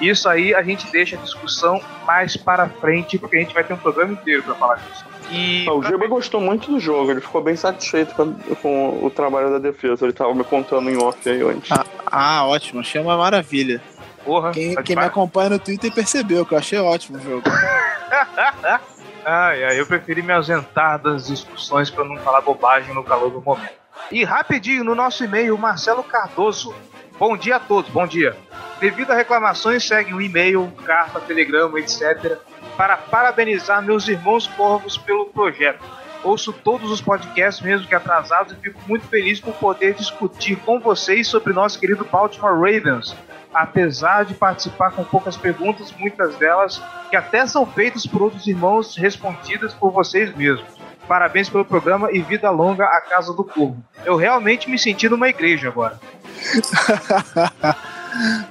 Isso 0.00 0.28
aí 0.28 0.54
a 0.54 0.62
gente 0.62 0.90
deixa 0.90 1.16
a 1.16 1.20
discussão 1.20 1.80
mais 2.04 2.36
para 2.36 2.68
frente, 2.68 3.18
porque 3.18 3.36
a 3.36 3.40
gente 3.40 3.54
vai 3.54 3.64
ter 3.64 3.74
um 3.74 3.78
programa 3.78 4.12
inteiro 4.12 4.42
pra 4.42 4.54
falar 4.54 4.76
disso. 4.76 5.07
E 5.30 5.66
Ah, 5.68 5.72
o 5.72 5.80
pra 5.80 5.90
Giba 5.90 6.06
gostou 6.06 6.40
muito 6.40 6.70
do 6.70 6.80
jogo, 6.80 7.10
ele 7.10 7.20
ficou 7.20 7.42
bem 7.42 7.54
satisfeito 7.56 8.14
com, 8.14 8.32
com 8.62 9.04
o 9.04 9.10
trabalho 9.10 9.50
da 9.50 9.58
defesa. 9.58 10.04
Ele 10.04 10.12
tava 10.12 10.34
me 10.34 10.44
contando 10.44 10.88
em 10.88 10.96
off 10.96 11.28
aí 11.28 11.42
antes. 11.42 11.70
Ah, 11.72 11.84
ah, 12.06 12.46
ótimo. 12.46 12.80
Achei 12.80 13.00
uma 13.00 13.16
maravilha. 13.16 13.80
Porra, 14.24 14.50
Quem, 14.50 14.74
quem 14.82 14.96
me 14.96 15.04
acompanha 15.04 15.50
no 15.50 15.58
Twitter 15.58 15.92
percebeu 15.92 16.44
que 16.44 16.52
eu 16.54 16.58
achei 16.58 16.78
ótimo 16.78 17.18
o 17.18 17.20
jogo. 17.20 17.42
Ai, 19.24 19.62
ai, 19.64 19.78
eu 19.78 19.84
preferi 19.86 20.22
me 20.22 20.32
ausentar 20.32 20.98
das 20.98 21.26
discussões 21.26 21.90
para 21.90 22.04
não 22.04 22.16
falar 22.18 22.40
bobagem 22.40 22.94
no 22.94 23.04
calor 23.04 23.30
do 23.30 23.42
momento. 23.42 23.74
E 24.10 24.24
rapidinho, 24.24 24.82
no 24.82 24.94
nosso 24.94 25.22
e-mail, 25.22 25.54
o 25.54 25.58
Marcelo 25.58 26.02
Cardoso. 26.02 26.74
Bom 27.18 27.36
dia 27.36 27.56
a 27.56 27.60
todos, 27.60 27.90
bom 27.90 28.06
dia. 28.06 28.34
Devido 28.80 29.10
a 29.10 29.14
reclamações, 29.14 29.86
segue 29.86 30.14
um 30.14 30.20
e-mail, 30.20 30.72
carta, 30.86 31.20
telegrama, 31.20 31.78
etc. 31.78 32.38
Para 32.78 32.96
parabenizar 32.96 33.82
meus 33.82 34.06
irmãos 34.06 34.46
corvos 34.46 34.96
pelo 34.96 35.26
projeto. 35.26 35.84
Ouço 36.22 36.52
todos 36.52 36.92
os 36.92 37.00
podcasts, 37.00 37.60
mesmo 37.60 37.88
que 37.88 37.94
atrasados, 37.94 38.52
e 38.52 38.56
fico 38.56 38.80
muito 38.86 39.04
feliz 39.08 39.40
por 39.40 39.52
poder 39.54 39.94
discutir 39.94 40.54
com 40.60 40.78
vocês 40.78 41.26
sobre 41.26 41.52
nosso 41.52 41.80
querido 41.80 42.04
Baltimore 42.04 42.54
Ravens. 42.54 43.16
Apesar 43.52 44.24
de 44.24 44.34
participar 44.34 44.92
com 44.92 45.02
poucas 45.02 45.36
perguntas, 45.36 45.92
muitas 45.98 46.36
delas 46.36 46.80
que 47.10 47.16
até 47.16 47.44
são 47.48 47.66
feitas 47.66 48.06
por 48.06 48.22
outros 48.22 48.46
irmãos 48.46 48.96
respondidas 48.96 49.74
por 49.74 49.90
vocês 49.90 50.32
mesmos. 50.36 50.68
Parabéns 51.08 51.48
pelo 51.48 51.64
programa 51.64 52.12
e 52.12 52.20
vida 52.20 52.48
longa 52.48 52.84
à 52.84 53.00
Casa 53.00 53.34
do 53.34 53.42
Corvo. 53.42 53.82
Eu 54.04 54.14
realmente 54.14 54.70
me 54.70 54.78
senti 54.78 55.08
numa 55.08 55.28
igreja 55.28 55.66
agora. 55.66 55.98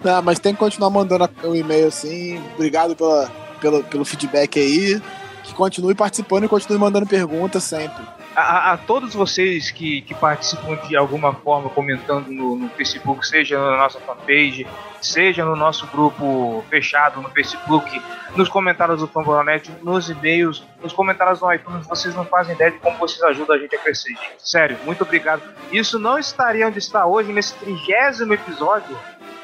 Não, 0.03 0.19
mas 0.21 0.37
tem 0.37 0.51
que 0.51 0.59
continuar 0.59 0.89
mandando 0.89 1.29
o 1.45 1.55
e-mail 1.55 1.87
assim. 1.87 2.43
Obrigado 2.55 2.93
pela, 2.93 3.31
pelo, 3.57 3.83
pelo 3.83 4.05
feedback 4.05 4.59
aí. 4.59 5.01
Que 5.43 5.53
continue 5.53 5.95
participando 5.95 6.43
e 6.43 6.49
continue 6.49 6.77
mandando 6.77 7.07
perguntas 7.07 7.63
sempre. 7.63 8.03
a, 8.37 8.73
a 8.73 8.77
todos 8.77 9.15
vocês 9.15 9.71
que, 9.71 10.01
que 10.01 10.13
participam 10.13 10.75
de 10.87 10.95
alguma 10.95 11.33
forma 11.33 11.69
comentando 11.71 12.27
no, 12.27 12.55
no, 12.55 12.69
Facebook, 12.69 13.27
seja 13.27 13.57
na 13.57 13.77
nossa 13.77 13.99
fanpage, 13.99 14.67
seja 15.01 15.43
no 15.43 15.55
nosso 15.55 15.87
grupo 15.87 16.63
fechado 16.69 17.19
no 17.19 17.29
Facebook, 17.29 17.99
nos 18.35 18.47
comentários 18.47 18.99
do 18.99 19.07
Famboronete, 19.07 19.71
nos 19.81 20.09
e-mails, 20.11 20.63
nos 20.83 20.93
comentários 20.93 21.41
no 21.41 21.51
iTunes, 21.51 21.87
vocês 21.87 22.13
não 22.13 22.25
fazem 22.25 22.53
ideia 22.53 22.69
de 22.69 22.77
como 22.77 22.95
vocês 22.99 23.23
ajudam 23.23 23.55
a 23.55 23.59
gente 23.59 23.75
a 23.75 23.79
crescer, 23.79 24.09
gente. 24.09 24.35
Sério, 24.37 24.77
muito 24.85 25.01
obrigado. 25.03 25.41
Isso 25.71 25.97
não 25.97 26.19
estaria 26.19 26.67
onde 26.67 26.77
está 26.77 27.07
hoje, 27.07 27.33
nesse 27.33 27.55
trigésimo 27.55 28.35
episódio, 28.35 28.95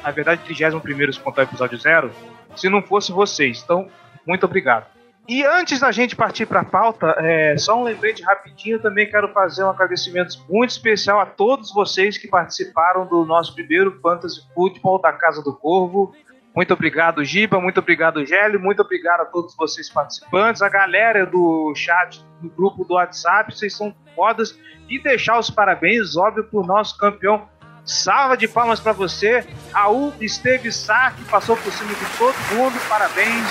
na 0.04 0.10
verdade, 0.12 0.42
trigésimo 0.44 0.80
primeiro, 0.80 1.12
se 1.12 1.18
contar 1.18 1.42
o 1.42 1.44
episódio 1.46 1.78
zero, 1.78 2.12
se 2.54 2.68
não 2.68 2.80
fosse 2.80 3.10
vocês. 3.10 3.60
Então, 3.64 3.88
muito 4.26 4.44
obrigado. 4.44 4.86
E 5.26 5.42
antes 5.42 5.80
da 5.80 5.90
gente 5.90 6.14
partir 6.14 6.44
para 6.44 6.60
a 6.60 6.64
pauta, 6.64 7.14
é, 7.18 7.56
só 7.56 7.80
um 7.80 7.82
lembrete 7.82 8.22
rapidinho, 8.22 8.78
também 8.78 9.08
quero 9.08 9.32
fazer 9.32 9.64
um 9.64 9.70
agradecimento 9.70 10.36
muito 10.50 10.70
especial 10.70 11.18
a 11.18 11.24
todos 11.24 11.72
vocês 11.72 12.18
que 12.18 12.28
participaram 12.28 13.06
do 13.06 13.24
nosso 13.24 13.54
primeiro 13.54 13.98
Fantasy 14.02 14.42
Football 14.54 15.00
da 15.00 15.12
Casa 15.12 15.42
do 15.42 15.54
Corvo. 15.54 16.14
Muito 16.54 16.74
obrigado, 16.74 17.24
Giba, 17.24 17.58
muito 17.58 17.80
obrigado, 17.80 18.24
Gélio, 18.24 18.60
muito 18.60 18.82
obrigado 18.82 19.22
a 19.22 19.24
todos 19.24 19.56
vocês 19.56 19.88
participantes, 19.88 20.60
a 20.60 20.68
galera 20.68 21.24
do 21.24 21.72
chat, 21.74 22.22
do 22.40 22.50
grupo 22.50 22.84
do 22.84 22.94
WhatsApp, 22.94 23.52
vocês 23.52 23.74
são 23.74 23.94
fodas. 24.14 24.56
E 24.88 25.02
deixar 25.02 25.38
os 25.38 25.48
parabéns, 25.48 26.16
óbvio, 26.16 26.44
para 26.44 26.60
o 26.60 26.66
nosso 26.66 26.98
campeão. 26.98 27.48
Salva 27.84 28.36
de 28.36 28.48
palmas 28.48 28.80
para 28.80 28.92
você, 28.92 29.46
Raul 29.72 30.12
Esteves 30.20 30.74
Sá, 30.76 31.10
que 31.10 31.24
passou 31.24 31.56
por 31.56 31.72
cima 31.72 31.92
de 31.92 32.04
todo 32.16 32.34
mundo, 32.54 32.80
parabéns 32.88 33.46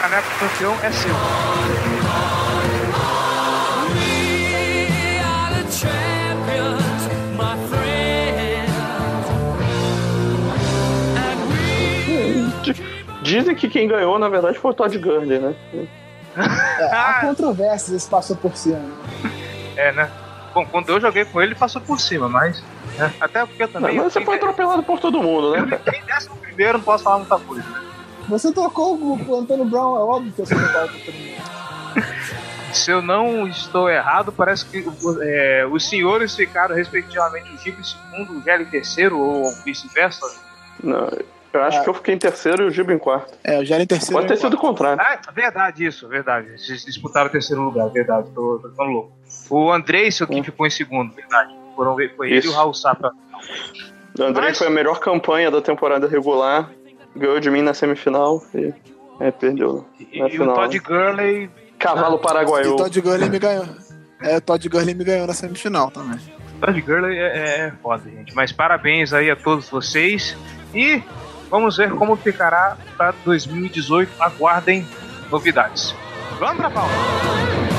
caneco 0.00 0.28
campeão 0.38 0.74
é 0.82 0.90
seu. 0.90 1.14
Dizem 13.22 13.54
que 13.54 13.68
quem 13.68 13.86
ganhou, 13.86 14.18
na 14.18 14.28
verdade, 14.28 14.58
foi 14.58 14.70
o 14.70 14.74
Todd 14.74 14.96
Gurley, 14.98 15.38
né? 15.38 15.54
É, 16.34 16.84
há 16.90 17.20
controvérsias, 17.22 18.08
passou 18.08 18.34
por 18.34 18.56
cima. 18.56 18.80
É, 19.76 19.92
né? 19.92 20.10
Bom, 20.54 20.66
quando 20.66 20.88
eu 20.88 21.00
joguei 21.00 21.24
com 21.26 21.40
ele, 21.40 21.54
passou 21.54 21.80
por 21.82 22.00
cima, 22.00 22.28
mas. 22.28 22.62
Né? 23.00 23.14
Até 23.20 23.46
porque 23.46 23.62
eu 23.62 23.68
também. 23.68 23.96
Não, 23.96 24.04
mas 24.04 24.12
você 24.12 24.24
foi 24.24 24.36
atropelado 24.36 24.82
por 24.82 25.00
todo 25.00 25.22
mundo, 25.22 25.52
né? 25.52 25.80
Quem 25.90 26.04
décimo 26.04 26.36
primeiro 26.36 26.78
não 26.78 26.84
posso 26.84 27.02
falar 27.02 27.18
muita 27.18 27.38
coisa, 27.38 27.68
né? 27.68 27.80
Você 28.28 28.52
trocou 28.52 28.96
o 28.96 29.34
Antônio 29.34 29.64
Brown, 29.64 29.96
é 29.96 30.00
óbvio 30.00 30.32
que 30.32 30.40
você 30.40 30.54
trocou 30.54 30.84
o 30.84 32.74
Se 32.74 32.90
eu 32.90 33.02
não 33.02 33.48
estou 33.48 33.90
errado, 33.90 34.30
parece 34.30 34.64
que 34.66 34.84
é, 35.22 35.66
os 35.68 35.88
senhores 35.88 36.36
ficaram, 36.36 36.74
respectivamente, 36.76 37.52
o 37.52 37.58
Giba 37.58 37.80
em 37.80 37.84
segundo, 37.84 38.38
o 38.38 38.42
Gelli 38.42 38.62
em 38.62 38.66
terceiro, 38.66 39.18
ou 39.18 39.50
vice-versa? 39.64 40.24
Não, 40.80 41.10
eu 41.52 41.62
acho 41.64 41.78
é. 41.78 41.82
que 41.82 41.88
eu 41.88 41.94
fiquei 41.94 42.14
em 42.14 42.18
terceiro 42.18 42.62
e 42.62 42.66
o 42.66 42.70
Giba 42.70 42.92
em 42.92 42.98
quarto. 42.98 43.36
É, 43.42 43.58
o 43.58 43.64
Gelli 43.64 43.82
em 43.82 43.86
terceiro. 43.86 44.12
Pode 44.12 44.28
ter 44.28 44.36
sido 44.36 44.54
o 44.54 44.58
contrário. 44.58 45.02
Ah, 45.02 45.18
verdade, 45.32 45.84
isso, 45.84 46.06
verdade. 46.06 46.56
Vocês 46.56 46.84
disputaram 46.84 47.26
o 47.26 47.32
terceiro 47.32 47.62
lugar, 47.62 47.88
verdade, 47.88 48.30
tô, 48.32 48.60
tô 48.62 48.70
ficando 48.70 48.90
louco. 48.90 49.12
O 49.48 49.72
Andrei, 49.72 50.12
seu 50.12 50.28
que 50.28 50.38
hum. 50.38 50.44
ficou 50.44 50.66
em 50.66 50.70
segundo, 50.70 51.12
verdade. 51.12 51.59
Foram, 51.80 51.96
foi 52.14 52.30
ele 52.30 52.46
e 52.46 52.48
o 52.50 52.52
Raul 52.52 52.74
Sapa. 52.74 53.10
O 54.18 54.22
Andrei 54.22 54.48
Mas... 54.48 54.58
foi 54.58 54.66
a 54.66 54.70
melhor 54.70 55.00
campanha 55.00 55.50
da 55.50 55.62
temporada 55.62 56.06
regular 56.06 56.70
ganhou 57.16 57.40
de 57.40 57.50
mim 57.50 57.62
na 57.62 57.74
semifinal 57.74 58.42
e 58.54 58.72
é, 59.18 59.30
perdeu 59.30 59.86
na 60.14 60.28
e, 60.28 60.30
final. 60.30 60.50
o 60.50 60.54
Todd 60.54 60.78
Gurley... 60.78 61.50
Cavalo 61.78 62.18
paraguaio. 62.18 62.66
E 62.66 62.68
o 62.68 62.76
Todd 62.76 63.00
Gurley 63.00 63.30
me 63.30 63.38
ganhou. 63.38 63.64
É, 64.22 64.36
o 64.36 64.40
Todd 64.42 64.68
Gurley 64.68 64.94
me 64.94 65.02
ganhou 65.02 65.26
na 65.26 65.32
semifinal 65.32 65.90
também. 65.90 66.20
Todd 66.60 66.78
Gurley 66.82 67.18
é, 67.18 67.22
é, 67.22 67.60
é 67.60 67.72
foda, 67.82 68.04
gente. 68.10 68.34
Mas 68.34 68.52
parabéns 68.52 69.14
aí 69.14 69.30
a 69.30 69.36
todos 69.36 69.70
vocês. 69.70 70.36
E 70.74 71.02
vamos 71.48 71.78
ver 71.78 71.90
como 71.92 72.14
ficará 72.16 72.76
para 72.98 73.14
2018. 73.24 74.12
Aguardem 74.20 74.86
novidades. 75.30 75.94
Vamos 76.38 76.58
pra 76.58 76.70
pauta. 76.70 77.69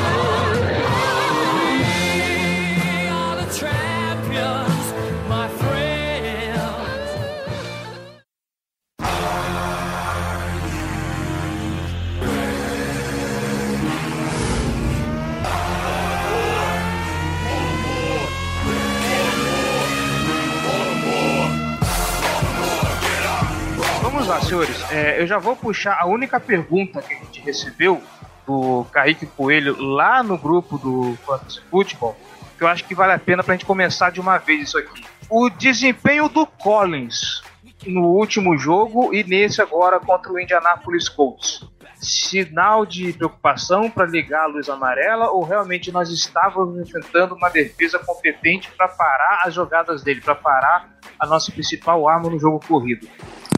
Senhores. 24.52 24.92
É, 24.92 25.22
eu 25.22 25.26
já 25.26 25.38
vou 25.38 25.56
puxar 25.56 25.98
a 25.98 26.06
única 26.06 26.40
pergunta 26.40 27.02
que 27.02 27.14
a 27.14 27.18
gente 27.18 27.40
recebeu 27.42 28.02
do 28.46 28.86
Kaique 28.92 29.26
Coelho 29.26 29.82
lá 29.82 30.22
no 30.22 30.38
grupo 30.38 30.78
do 30.78 31.18
Fantasy 31.26 31.62
Football, 31.70 32.18
que 32.62 32.66
eu 32.66 32.68
acho 32.68 32.86
que 32.86 32.94
vale 32.94 33.12
a 33.12 33.18
pena 33.18 33.44
pra 33.44 33.56
gente 33.56 33.66
começar 33.66 34.12
de 34.12 34.22
uma 34.22 34.38
vez 34.38 34.68
isso 34.68 34.78
aqui. 34.78 35.04
O 35.28 35.50
desempenho 35.50 36.30
do 36.30 36.46
Collins 36.46 37.42
no 37.88 38.10
último 38.10 38.56
jogo 38.56 39.12
e 39.12 39.24
nesse 39.24 39.60
agora 39.60 40.00
contra 40.00 40.32
o 40.32 40.40
Indianapolis 40.40 41.10
Colts. 41.10 41.68
Sinal 41.96 42.86
de 42.86 43.14
preocupação 43.14 43.90
para 43.90 44.06
ligar 44.06 44.44
a 44.44 44.46
luz 44.46 44.70
amarela 44.70 45.32
ou 45.32 45.44
realmente 45.44 45.92
nós 45.92 46.12
estávamos 46.12 46.80
enfrentando 46.80 47.34
uma 47.34 47.50
defesa 47.50 47.98
competente 47.98 48.70
para 48.78 48.88
parar 48.88 49.42
as 49.44 49.56
jogadas 49.56 50.04
dele, 50.04 50.22
para 50.22 50.36
parar 50.36 50.88
a 51.20 51.26
nossa 51.26 51.52
principal 51.52 52.08
arma 52.08 52.30
no 52.30 52.40
jogo 52.40 52.60
corrido? 52.68 53.08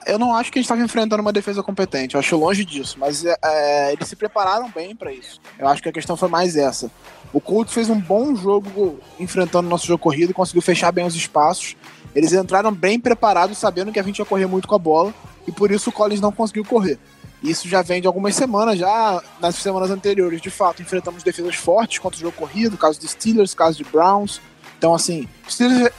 eu 0.05 0.19
não 0.19 0.35
acho 0.35 0.51
que 0.51 0.59
a 0.59 0.61
gente 0.61 0.65
estava 0.65 0.81
enfrentando 0.81 1.21
uma 1.21 1.31
defesa 1.31 1.63
competente. 1.63 2.15
Eu 2.15 2.19
acho 2.19 2.35
longe 2.35 2.65
disso. 2.65 2.97
Mas 2.99 3.23
é, 3.25 3.35
é 3.41 3.93
eles 3.93 4.07
se 4.07 4.15
prepararam 4.15 4.69
bem 4.69 4.95
para 4.95 5.11
isso. 5.11 5.39
Eu 5.57 5.67
acho 5.67 5.81
que 5.81 5.89
a 5.89 5.93
questão 5.93 6.17
foi 6.17 6.29
mais 6.29 6.55
essa. 6.55 6.91
O 7.33 7.41
Colts 7.41 7.73
fez 7.73 7.89
um 7.89 7.99
bom 7.99 8.35
jogo 8.35 8.99
enfrentando 9.19 9.67
o 9.67 9.69
nosso 9.69 9.87
jogo 9.87 9.97
corrido 9.97 10.33
conseguiu 10.33 10.61
fechar 10.61 10.91
bem 10.91 11.05
os 11.05 11.15
espaços. 11.15 11.75
Eles 12.13 12.31
entraram 12.31 12.71
bem 12.71 12.99
preparados, 12.99 13.57
sabendo 13.57 13.91
que 13.91 13.99
a 13.99 14.03
gente 14.03 14.19
ia 14.19 14.25
correr 14.25 14.45
muito 14.45 14.67
com 14.67 14.75
a 14.75 14.79
bola. 14.79 15.13
E 15.47 15.51
por 15.51 15.71
isso 15.71 15.89
o 15.89 15.93
Collins 15.93 16.21
não 16.21 16.31
conseguiu 16.31 16.63
correr. 16.63 16.99
Isso 17.41 17.67
já 17.67 17.81
vem 17.81 17.99
de 17.99 18.07
algumas 18.07 18.35
semanas, 18.35 18.77
já 18.77 19.21
nas 19.41 19.55
semanas 19.55 19.89
anteriores. 19.89 20.39
De 20.39 20.51
fato, 20.51 20.81
enfrentamos 20.81 21.23
defesas 21.23 21.55
fortes 21.55 21.97
contra 21.97 22.17
o 22.17 22.21
jogo 22.21 22.37
corrido, 22.37 22.77
caso 22.77 22.99
de 22.99 23.07
Steelers, 23.07 23.55
caso 23.55 23.79
de 23.79 23.83
Browns. 23.83 24.39
Então, 24.77 24.93
assim, 24.93 25.27
Steelers, 25.49 25.91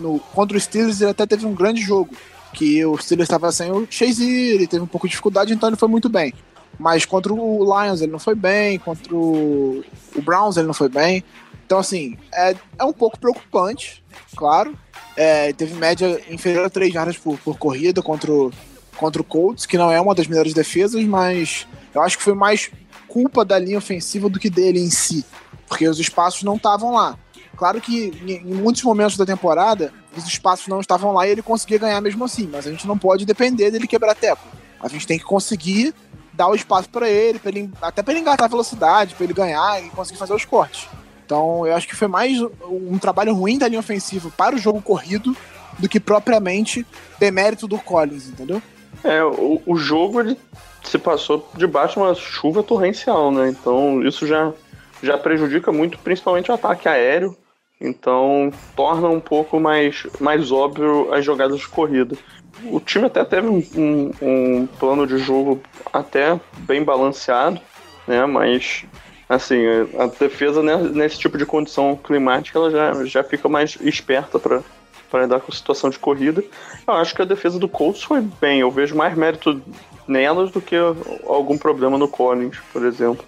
no, 0.00 0.18
contra 0.34 0.56
o 0.56 0.60
Steelers 0.60 1.00
ele 1.00 1.10
até 1.10 1.26
teve 1.26 1.46
um 1.46 1.54
grande 1.54 1.80
jogo 1.80 2.14
que 2.52 2.84
o 2.84 2.98
Steelers 2.98 3.26
estava 3.26 3.50
sem 3.52 3.70
o 3.70 3.86
Chase, 3.88 4.28
ele 4.30 4.66
teve 4.66 4.82
um 4.82 4.86
pouco 4.86 5.06
de 5.06 5.12
dificuldade, 5.12 5.52
então 5.52 5.68
ele 5.68 5.76
foi 5.76 5.88
muito 5.88 6.08
bem. 6.08 6.34
Mas 6.82 7.06
contra 7.06 7.32
o 7.32 7.62
Lions 7.62 8.00
ele 8.00 8.10
não 8.10 8.18
foi 8.18 8.34
bem, 8.34 8.76
contra 8.76 9.14
o, 9.14 9.84
o 10.16 10.20
Browns 10.20 10.56
ele 10.56 10.66
não 10.66 10.74
foi 10.74 10.88
bem. 10.88 11.22
Então, 11.64 11.78
assim, 11.78 12.18
é, 12.34 12.56
é 12.76 12.84
um 12.84 12.92
pouco 12.92 13.16
preocupante, 13.20 14.02
claro. 14.34 14.76
É, 15.16 15.52
teve 15.52 15.74
média 15.74 16.20
inferior 16.28 16.64
a 16.64 16.70
3 16.70 16.92
jardas 16.92 17.16
por, 17.16 17.38
por 17.38 17.56
corrida 17.56 18.02
contra 18.02 18.32
o, 18.32 18.50
contra 18.96 19.22
o 19.22 19.24
Colts, 19.24 19.64
que 19.64 19.78
não 19.78 19.92
é 19.92 20.00
uma 20.00 20.12
das 20.12 20.26
melhores 20.26 20.52
defesas, 20.52 21.04
mas 21.04 21.68
eu 21.94 22.02
acho 22.02 22.18
que 22.18 22.24
foi 22.24 22.34
mais 22.34 22.68
culpa 23.06 23.44
da 23.44 23.60
linha 23.60 23.78
ofensiva 23.78 24.28
do 24.28 24.40
que 24.40 24.50
dele 24.50 24.80
em 24.80 24.90
si, 24.90 25.24
porque 25.68 25.86
os 25.86 26.00
espaços 26.00 26.42
não 26.42 26.56
estavam 26.56 26.90
lá. 26.90 27.16
Claro 27.56 27.80
que 27.80 28.12
em 28.26 28.54
muitos 28.54 28.82
momentos 28.82 29.16
da 29.16 29.24
temporada 29.24 29.92
os 30.16 30.26
espaços 30.26 30.66
não 30.66 30.80
estavam 30.80 31.12
lá 31.12 31.28
e 31.28 31.30
ele 31.30 31.42
conseguia 31.42 31.78
ganhar 31.78 32.00
mesmo 32.00 32.24
assim, 32.24 32.48
mas 32.50 32.66
a 32.66 32.72
gente 32.72 32.88
não 32.88 32.98
pode 32.98 33.24
depender 33.24 33.70
dele 33.70 33.86
quebrar 33.86 34.16
teco. 34.16 34.48
A 34.80 34.88
gente 34.88 35.06
tem 35.06 35.16
que 35.16 35.24
conseguir 35.24 35.94
dar 36.32 36.48
o 36.48 36.54
espaço 36.54 36.88
para 36.88 37.08
ele, 37.08 37.38
pra 37.38 37.50
ele, 37.50 37.70
até 37.80 38.02
para 38.02 38.12
ele 38.12 38.20
engatar 38.20 38.46
a 38.46 38.48
velocidade, 38.48 39.14
para 39.14 39.24
ele 39.24 39.32
ganhar 39.32 39.82
e 39.84 39.90
conseguir 39.90 40.18
fazer 40.18 40.34
os 40.34 40.44
cortes. 40.44 40.88
Então, 41.24 41.66
eu 41.66 41.74
acho 41.74 41.88
que 41.88 41.96
foi 41.96 42.08
mais 42.08 42.38
um 42.68 42.98
trabalho 42.98 43.34
ruim 43.34 43.58
da 43.58 43.68
linha 43.68 43.80
ofensiva 43.80 44.30
para 44.36 44.54
o 44.54 44.58
jogo 44.58 44.82
corrido 44.82 45.36
do 45.78 45.88
que 45.88 45.98
propriamente 45.98 46.86
demérito 47.18 47.66
do 47.66 47.78
Collins, 47.78 48.28
entendeu? 48.28 48.62
É, 49.02 49.22
o, 49.24 49.60
o 49.64 49.76
jogo 49.76 50.20
ele 50.20 50.38
se 50.84 50.98
passou 50.98 51.48
debaixo 51.56 51.94
de 51.94 52.00
uma 52.00 52.14
chuva 52.14 52.62
torrencial, 52.62 53.30
né? 53.30 53.48
Então, 53.48 54.02
isso 54.02 54.26
já 54.26 54.52
já 55.02 55.18
prejudica 55.18 55.72
muito, 55.72 55.98
principalmente 55.98 56.50
o 56.50 56.54
ataque 56.54 56.88
aéreo, 56.88 57.36
então 57.82 58.52
torna 58.76 59.08
um 59.08 59.20
pouco 59.20 59.58
mais, 59.58 60.06
mais 60.20 60.52
óbvio 60.52 61.12
as 61.12 61.24
jogadas 61.24 61.58
de 61.58 61.68
corrida. 61.68 62.16
O 62.64 62.78
time 62.78 63.06
até 63.06 63.24
teve 63.24 63.48
um, 63.48 63.62
um, 63.74 64.10
um 64.22 64.66
plano 64.66 65.06
de 65.06 65.18
jogo 65.18 65.60
até 65.92 66.38
bem 66.58 66.84
balanceado, 66.84 67.60
né? 68.06 68.24
Mas 68.24 68.84
assim, 69.28 69.62
a 69.98 70.06
defesa 70.06 70.62
né, 70.62 70.76
nesse 70.76 71.18
tipo 71.18 71.36
de 71.36 71.46
condição 71.46 71.96
climática 71.96 72.58
ela 72.58 72.70
já, 72.70 73.04
já 73.04 73.24
fica 73.24 73.48
mais 73.48 73.76
esperta 73.80 74.38
para 74.38 74.62
para 75.10 75.24
lidar 75.24 75.40
com 75.40 75.52
a 75.52 75.54
situação 75.54 75.90
de 75.90 75.98
corrida. 75.98 76.42
Eu 76.88 76.94
acho 76.94 77.14
que 77.14 77.20
a 77.20 77.26
defesa 77.26 77.58
do 77.58 77.68
Colts 77.68 78.02
foi 78.02 78.22
bem. 78.40 78.60
Eu 78.60 78.70
vejo 78.70 78.96
mais 78.96 79.14
mérito 79.14 79.60
nelas 80.08 80.50
do 80.50 80.58
que 80.58 80.74
algum 81.26 81.58
problema 81.58 81.98
no 81.98 82.08
Collins, 82.08 82.56
por 82.72 82.82
exemplo. 82.86 83.22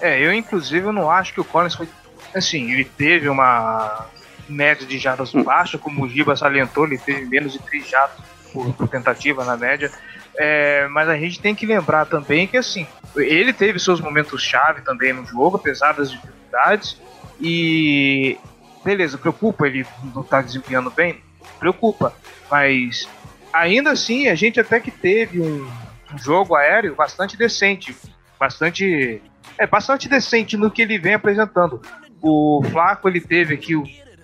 É, 0.00 0.24
eu 0.24 0.32
inclusive 0.32 0.92
não 0.92 1.10
acho 1.10 1.34
que 1.34 1.40
o 1.40 1.44
Collins 1.44 1.74
foi 1.74 1.88
assim, 2.34 2.70
ele 2.72 2.84
teve 2.84 3.28
uma 3.28 4.06
média 4.48 4.86
de 4.86 4.98
jardas 4.98 5.32
baixa, 5.32 5.78
como 5.78 6.04
o 6.04 6.08
Giba 6.08 6.34
salientou, 6.36 6.86
ele 6.86 6.98
teve 6.98 7.26
menos 7.26 7.52
de 7.52 7.58
3 7.58 7.88
jardas 7.88 8.16
por, 8.52 8.72
por 8.74 8.88
tentativa 8.88 9.44
na 9.44 9.56
média. 9.56 9.90
É, 10.36 10.86
mas 10.88 11.08
a 11.08 11.16
gente 11.16 11.40
tem 11.40 11.54
que 11.54 11.66
lembrar 11.66 12.06
também 12.06 12.46
que 12.46 12.56
assim, 12.56 12.86
ele 13.16 13.52
teve 13.52 13.78
seus 13.78 14.00
momentos 14.00 14.42
chave 14.42 14.82
também 14.82 15.12
no 15.12 15.26
jogo, 15.26 15.56
apesar 15.56 15.92
das 15.92 16.10
dificuldades. 16.10 17.00
E 17.40 18.38
beleza, 18.84 19.18
preocupa 19.18 19.66
ele 19.66 19.84
não 20.14 20.22
estar 20.22 20.38
tá 20.38 20.42
desempenhando 20.42 20.90
bem? 20.90 21.20
Preocupa. 21.58 22.14
Mas 22.50 23.08
ainda 23.52 23.90
assim 23.90 24.28
a 24.28 24.34
gente 24.34 24.60
até 24.60 24.78
que 24.80 24.90
teve 24.90 25.40
um, 25.40 25.68
um 26.14 26.18
jogo 26.18 26.54
aéreo 26.54 26.94
bastante 26.94 27.36
decente. 27.36 27.96
Bastante. 28.38 29.20
É 29.58 29.66
bastante 29.66 30.08
decente 30.08 30.56
no 30.56 30.70
que 30.70 30.82
ele 30.82 30.98
vem 30.98 31.14
apresentando. 31.14 31.82
O 32.20 32.62
Flaco 32.70 33.08
ele 33.08 33.20
teve 33.20 33.54
aqui, 33.54 33.74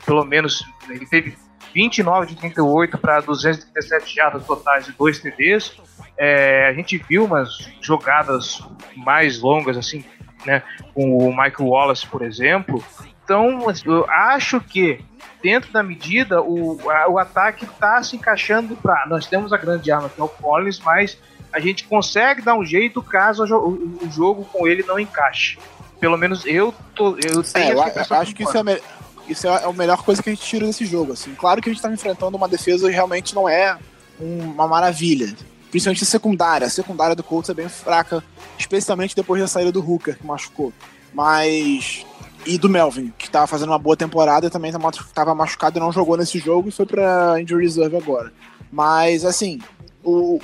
pelo 0.04 0.24
menos, 0.24 0.64
ele 0.88 1.06
teve 1.06 1.36
29 1.74 2.26
de 2.26 2.36
38 2.36 2.98
para 2.98 3.20
237 3.20 4.14
jardas 4.14 4.46
totais 4.46 4.88
e 4.88 4.92
2 4.92 5.18
TDs. 5.18 5.76
É, 6.16 6.68
a 6.68 6.72
gente 6.72 6.96
viu 6.98 7.24
umas 7.24 7.68
jogadas 7.80 8.62
mais 8.96 9.40
longas, 9.40 9.76
assim, 9.76 10.04
né? 10.46 10.62
Com 10.94 11.18
o 11.18 11.30
Michael 11.30 11.68
Wallace, 11.68 12.06
por 12.06 12.22
exemplo. 12.22 12.82
Então, 13.24 13.66
eu 13.84 14.08
acho 14.08 14.60
que, 14.60 15.00
dentro 15.42 15.72
da 15.72 15.82
medida, 15.82 16.42
o, 16.42 16.78
a, 16.90 17.08
o 17.08 17.18
ataque 17.18 17.64
está 17.64 18.02
se 18.02 18.16
encaixando 18.16 18.76
para. 18.76 19.06
Nós 19.06 19.26
temos 19.26 19.52
a 19.52 19.56
grande 19.56 19.90
arma 19.90 20.08
que 20.08 20.20
é 20.20 20.24
o 20.24 20.28
Collins, 20.28 20.78
mas 20.80 21.18
a 21.52 21.58
gente 21.58 21.84
consegue 21.84 22.42
dar 22.42 22.54
um 22.54 22.64
jeito 22.64 23.02
caso 23.02 23.44
o, 23.44 24.04
o 24.04 24.10
jogo 24.10 24.44
com 24.44 24.68
ele 24.68 24.82
não 24.82 24.98
encaixe. 24.98 25.58
Pelo 26.04 26.18
menos 26.18 26.44
eu, 26.44 26.74
tô, 26.94 27.16
eu 27.16 27.42
tenho 27.42 27.80
é, 27.80 28.04
eu 28.10 28.16
acho 28.18 28.34
que 28.34 28.42
isso 28.42 28.58
é, 28.58 28.62
me... 28.62 28.78
isso 29.26 29.48
é 29.48 29.64
a 29.64 29.72
melhor 29.72 30.02
coisa 30.02 30.22
que 30.22 30.28
a 30.28 30.34
gente 30.34 30.44
tira 30.44 30.66
desse 30.66 30.84
jogo. 30.84 31.14
Assim. 31.14 31.34
Claro 31.34 31.62
que 31.62 31.70
a 31.70 31.72
gente 31.72 31.78
está 31.78 31.90
enfrentando 31.90 32.36
uma 32.36 32.46
defesa 32.46 32.88
que 32.88 32.92
realmente 32.92 33.34
não 33.34 33.48
é 33.48 33.78
uma 34.20 34.68
maravilha 34.68 35.34
principalmente 35.70 36.04
a 36.04 36.06
secundária. 36.06 36.66
A 36.66 36.70
secundária 36.70 37.16
do 37.16 37.22
Colts 37.22 37.48
é 37.48 37.54
bem 37.54 37.70
fraca, 37.70 38.22
especialmente 38.58 39.16
depois 39.16 39.40
da 39.40 39.48
saída 39.48 39.72
do 39.72 39.80
Hooker, 39.80 40.18
que 40.18 40.26
machucou. 40.26 40.74
Mas. 41.14 42.04
E 42.44 42.58
do 42.58 42.68
Melvin, 42.68 43.10
que 43.16 43.24
estava 43.24 43.46
fazendo 43.46 43.70
uma 43.70 43.78
boa 43.78 43.96
temporada 43.96 44.46
e 44.46 44.50
também 44.50 44.70
estava 44.70 45.34
machucado 45.34 45.78
e 45.78 45.80
não 45.80 45.90
jogou 45.90 46.18
nesse 46.18 46.38
jogo 46.38 46.68
e 46.68 46.72
foi 46.72 46.84
para 46.84 47.40
injury 47.40 47.64
reserve 47.64 47.96
agora. 47.96 48.30
Mas, 48.70 49.24
assim, 49.24 49.58
o, 50.04 50.38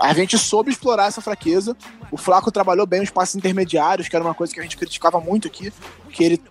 a 0.00 0.12
gente 0.12 0.36
soube 0.36 0.70
explorar 0.70 1.06
essa 1.06 1.20
fraqueza. 1.20 1.76
O 2.10 2.16
Flaco 2.16 2.50
trabalhou 2.50 2.86
bem 2.86 3.02
os 3.02 3.10
passes 3.10 3.36
intermediários, 3.36 4.08
que 4.08 4.16
era 4.16 4.24
uma 4.24 4.34
coisa 4.34 4.52
que 4.52 4.60
a 4.60 4.62
gente 4.62 4.76
criticava 4.76 5.20
muito 5.20 5.46
aqui, 5.46 5.72
que 6.10 6.24
ele 6.24 6.42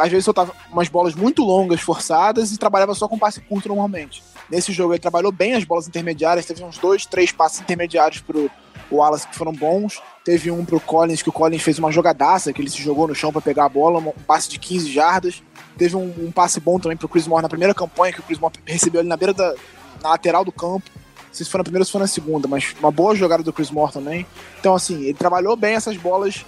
às 0.00 0.10
vezes 0.10 0.24
soltava 0.24 0.52
umas 0.70 0.88
bolas 0.88 1.14
muito 1.14 1.42
longas, 1.42 1.80
forçadas, 1.80 2.52
e 2.52 2.58
trabalhava 2.58 2.94
só 2.94 3.06
com 3.06 3.18
passe 3.18 3.40
curto 3.40 3.68
normalmente. 3.68 4.22
Nesse 4.50 4.72
jogo 4.72 4.92
ele 4.92 5.00
trabalhou 5.00 5.30
bem 5.30 5.54
as 5.54 5.64
bolas 5.64 5.86
intermediárias, 5.86 6.46
teve 6.46 6.64
uns 6.64 6.78
dois, 6.78 7.06
três 7.06 7.32
passes 7.32 7.60
intermediários 7.60 8.20
pro 8.20 8.50
Wallace 8.90 9.28
que 9.28 9.36
foram 9.36 9.52
bons. 9.52 10.02
Teve 10.24 10.50
um 10.50 10.64
pro 10.64 10.80
Collins, 10.80 11.22
que 11.22 11.28
o 11.28 11.32
Collins 11.32 11.62
fez 11.62 11.78
uma 11.78 11.92
jogadaça, 11.92 12.52
que 12.52 12.60
ele 12.60 12.70
se 12.70 12.82
jogou 12.82 13.06
no 13.06 13.14
chão 13.14 13.32
para 13.32 13.40
pegar 13.40 13.66
a 13.66 13.68
bola, 13.68 13.98
um 13.98 14.12
passe 14.26 14.48
de 14.48 14.58
15 14.58 14.90
jardas. 14.92 15.42
Teve 15.78 15.96
um, 15.96 16.12
um, 16.18 16.32
passe 16.32 16.60
bom 16.60 16.78
também 16.78 16.96
pro 16.96 17.08
Chris 17.08 17.26
Moore 17.26 17.42
na 17.42 17.48
primeira 17.48 17.72
campanha, 17.72 18.12
que 18.12 18.20
o 18.20 18.22
Chris 18.22 18.38
Moore 18.38 18.54
recebeu 18.66 19.00
ali 19.00 19.08
na 19.08 19.16
beira 19.16 19.32
da 19.32 19.54
na 20.02 20.10
lateral 20.10 20.44
do 20.44 20.52
campo. 20.52 20.90
Não 21.30 21.34
sei 21.34 21.44
se 21.44 21.50
foi 21.50 21.58
na 21.58 21.64
primeira 21.64 21.82
ou 21.82 21.86
se 21.86 21.92
foi 21.92 22.00
na 22.00 22.08
segunda, 22.08 22.48
mas 22.48 22.74
uma 22.80 22.90
boa 22.90 23.14
jogada 23.14 23.42
do 23.42 23.52
Chris 23.52 23.70
Moore 23.70 23.92
também. 23.92 24.26
Então, 24.58 24.74
assim, 24.74 25.04
ele 25.04 25.14
trabalhou 25.14 25.54
bem 25.54 25.76
essas 25.76 25.96
bolas 25.96 26.44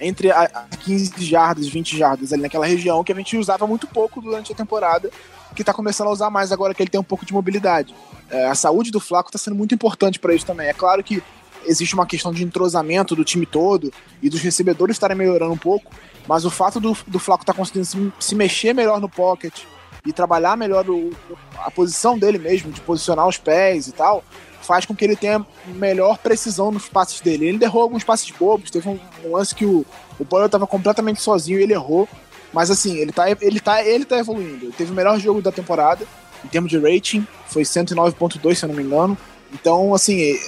entre 0.00 0.30
a 0.30 0.66
15 0.84 1.24
jardas, 1.24 1.66
20 1.66 1.96
jardas 1.96 2.32
ali 2.32 2.42
naquela 2.42 2.66
região 2.66 3.02
que 3.02 3.12
a 3.12 3.14
gente 3.14 3.36
usava 3.36 3.66
muito 3.66 3.86
pouco 3.86 4.20
durante 4.20 4.52
a 4.52 4.54
temporada, 4.54 5.10
que 5.54 5.62
está 5.62 5.72
começando 5.72 6.08
a 6.08 6.10
usar 6.10 6.30
mais 6.30 6.52
agora 6.52 6.74
que 6.74 6.82
ele 6.82 6.90
tem 6.90 7.00
um 7.00 7.04
pouco 7.04 7.26
de 7.26 7.32
mobilidade. 7.32 7.94
É, 8.30 8.46
a 8.46 8.54
saúde 8.54 8.90
do 8.90 9.00
Flaco 9.00 9.28
está 9.28 9.38
sendo 9.38 9.56
muito 9.56 9.74
importante 9.74 10.18
para 10.18 10.34
isso 10.34 10.46
também. 10.46 10.68
É 10.68 10.72
claro 10.72 11.02
que 11.02 11.22
existe 11.64 11.94
uma 11.94 12.06
questão 12.06 12.32
de 12.32 12.44
entrosamento 12.44 13.16
do 13.16 13.24
time 13.24 13.46
todo 13.46 13.92
e 14.22 14.28
dos 14.28 14.40
recebedores 14.40 14.94
estarem 14.94 15.16
melhorando 15.16 15.52
um 15.52 15.58
pouco, 15.58 15.90
mas 16.28 16.44
o 16.44 16.50
fato 16.50 16.78
do, 16.78 16.96
do 17.06 17.18
Flaco 17.18 17.42
estar 17.42 17.52
tá 17.52 17.56
conseguindo 17.56 17.86
se, 17.86 18.12
se, 18.20 18.34
mexer 18.34 18.72
melhor 18.72 19.00
no 19.00 19.08
pocket 19.08 19.62
e 20.06 20.12
trabalhar 20.12 20.56
melhor 20.56 20.88
o, 20.88 21.10
a 21.58 21.70
posição 21.70 22.18
dele 22.18 22.38
mesmo, 22.38 22.70
de 22.70 22.80
posicionar 22.80 23.26
os 23.26 23.36
pés 23.36 23.88
e 23.88 23.92
tal, 23.92 24.22
faz 24.62 24.84
com 24.84 24.94
que 24.94 25.04
ele 25.04 25.16
tenha 25.16 25.44
melhor 25.66 26.18
precisão 26.18 26.70
nos 26.70 26.88
passes 26.88 27.20
dele. 27.20 27.46
Ele 27.46 27.64
errou 27.64 27.82
alguns 27.82 28.04
passes 28.04 28.30
bobos, 28.30 28.70
teve 28.70 28.88
um, 28.88 28.98
um 29.24 29.32
lance 29.32 29.54
que 29.54 29.64
o, 29.64 29.84
o 30.18 30.24
Boyle 30.24 30.46
estava 30.46 30.66
completamente 30.66 31.20
sozinho 31.20 31.58
e 31.58 31.62
ele 31.62 31.72
errou. 31.72 32.08
Mas 32.52 32.70
assim, 32.70 32.96
ele 32.96 33.12
tá, 33.12 33.30
ele 33.30 33.60
tá, 33.60 33.84
ele 33.84 34.04
tá 34.04 34.18
evoluindo. 34.18 34.66
Ele 34.66 34.72
teve 34.72 34.92
o 34.92 34.94
melhor 34.94 35.18
jogo 35.18 35.42
da 35.42 35.52
temporada, 35.52 36.06
em 36.44 36.48
termos 36.48 36.70
de 36.70 36.78
rating, 36.78 37.26
foi 37.46 37.62
109.2, 37.62 38.54
se 38.54 38.64
eu 38.64 38.68
não 38.68 38.76
me 38.76 38.82
engano. 38.82 39.18
Então, 39.52 39.94
assim, 39.94 40.38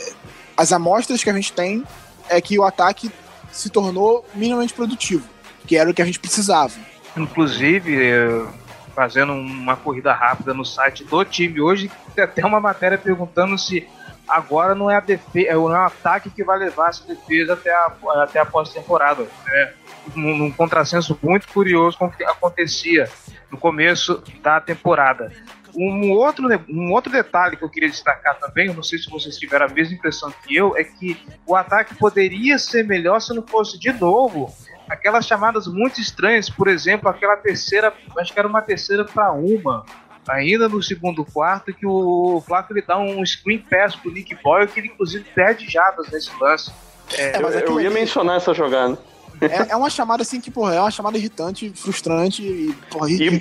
as 0.56 0.72
amostras 0.72 1.22
que 1.22 1.30
a 1.30 1.34
gente 1.34 1.52
tem 1.52 1.84
é 2.28 2.40
que 2.40 2.58
o 2.58 2.64
ataque 2.64 3.10
se 3.52 3.70
tornou 3.70 4.24
minimamente 4.34 4.74
produtivo, 4.74 5.26
que 5.66 5.76
era 5.76 5.90
o 5.90 5.94
que 5.94 6.02
a 6.02 6.04
gente 6.04 6.18
precisava. 6.18 6.74
Inclusive, 7.16 7.96
fazendo 8.98 9.32
uma 9.32 9.76
corrida 9.76 10.12
rápida 10.12 10.52
no 10.52 10.64
site 10.64 11.04
do 11.04 11.24
time 11.24 11.60
hoje, 11.60 11.88
tem 12.16 12.24
até 12.24 12.44
uma 12.44 12.58
matéria 12.58 12.98
perguntando 12.98 13.56
se 13.56 13.86
agora 14.26 14.74
não 14.74 14.90
é 14.90 14.96
a 14.96 15.00
defesa, 15.00 15.54
não 15.54 15.72
é 15.72 15.78
o 15.78 15.84
ataque 15.84 16.30
que 16.30 16.42
vai 16.42 16.58
levar 16.58 16.88
essa 16.88 17.06
defesa 17.06 17.52
até 17.52 17.72
a, 17.72 17.92
até 18.16 18.40
a 18.40 18.44
pós-temporada. 18.44 19.22
Né? 19.46 19.72
Um, 20.16 20.50
contrassenso 20.50 21.16
muito 21.22 21.46
curioso 21.46 21.96
com 21.96 22.06
o 22.06 22.10
que 22.10 22.24
acontecia 22.24 23.08
no 23.48 23.56
começo 23.56 24.20
da 24.42 24.60
temporada. 24.60 25.30
Um 25.76 26.10
outro, 26.10 26.48
um 26.68 26.90
outro 26.92 27.12
detalhe 27.12 27.56
que 27.56 27.62
eu 27.62 27.70
queria 27.70 27.88
destacar 27.88 28.36
também, 28.40 28.74
não 28.74 28.82
sei 28.82 28.98
se 28.98 29.08
vocês 29.08 29.38
tiveram 29.38 29.66
a 29.66 29.68
mesma 29.68 29.94
impressão 29.94 30.34
que 30.42 30.56
eu, 30.56 30.76
é 30.76 30.82
que 30.82 31.16
o 31.46 31.54
ataque 31.54 31.94
poderia 31.94 32.58
ser 32.58 32.84
melhor 32.84 33.20
se 33.20 33.32
não 33.32 33.46
fosse 33.46 33.78
de 33.78 33.92
novo 33.92 34.52
aquelas 34.88 35.26
chamadas 35.26 35.66
muito 35.66 36.00
estranhas, 36.00 36.48
por 36.48 36.68
exemplo, 36.68 37.08
aquela 37.08 37.36
terceira, 37.36 37.92
acho 38.18 38.32
que 38.32 38.38
era 38.38 38.48
uma 38.48 38.62
terceira 38.62 39.04
para 39.04 39.32
uma, 39.32 39.84
ainda 40.28 40.68
no 40.68 40.82
segundo 40.82 41.24
quarto, 41.24 41.72
que 41.72 41.86
o 41.86 42.42
Flaco 42.46 42.72
ele 42.72 42.82
dá 42.82 42.98
um 42.98 43.24
screen 43.24 43.58
pass 43.58 43.94
pro 43.96 44.10
Nick 44.10 44.34
Boyle, 44.42 44.68
que 44.68 44.80
ele 44.80 44.88
inclusive 44.88 45.24
perde 45.34 45.68
jadas 45.70 46.08
nesse 46.10 46.30
lance. 46.40 46.70
É, 47.16 47.36
é, 47.36 47.42
eu, 47.42 47.48
eu 47.48 47.80
ia 47.80 47.90
mencionar 47.90 48.36
essa 48.36 48.52
jogada. 48.52 48.98
É, 49.40 49.72
é, 49.72 49.76
uma 49.76 49.88
chamada 49.88 50.22
assim 50.22 50.40
que, 50.40 50.50
porra, 50.50 50.74
é 50.74 50.80
uma 50.80 50.90
chamada 50.90 51.16
irritante, 51.16 51.70
frustrante 51.70 52.42
e, 52.42 52.74
porra, 52.90 53.08
E, 53.10 53.40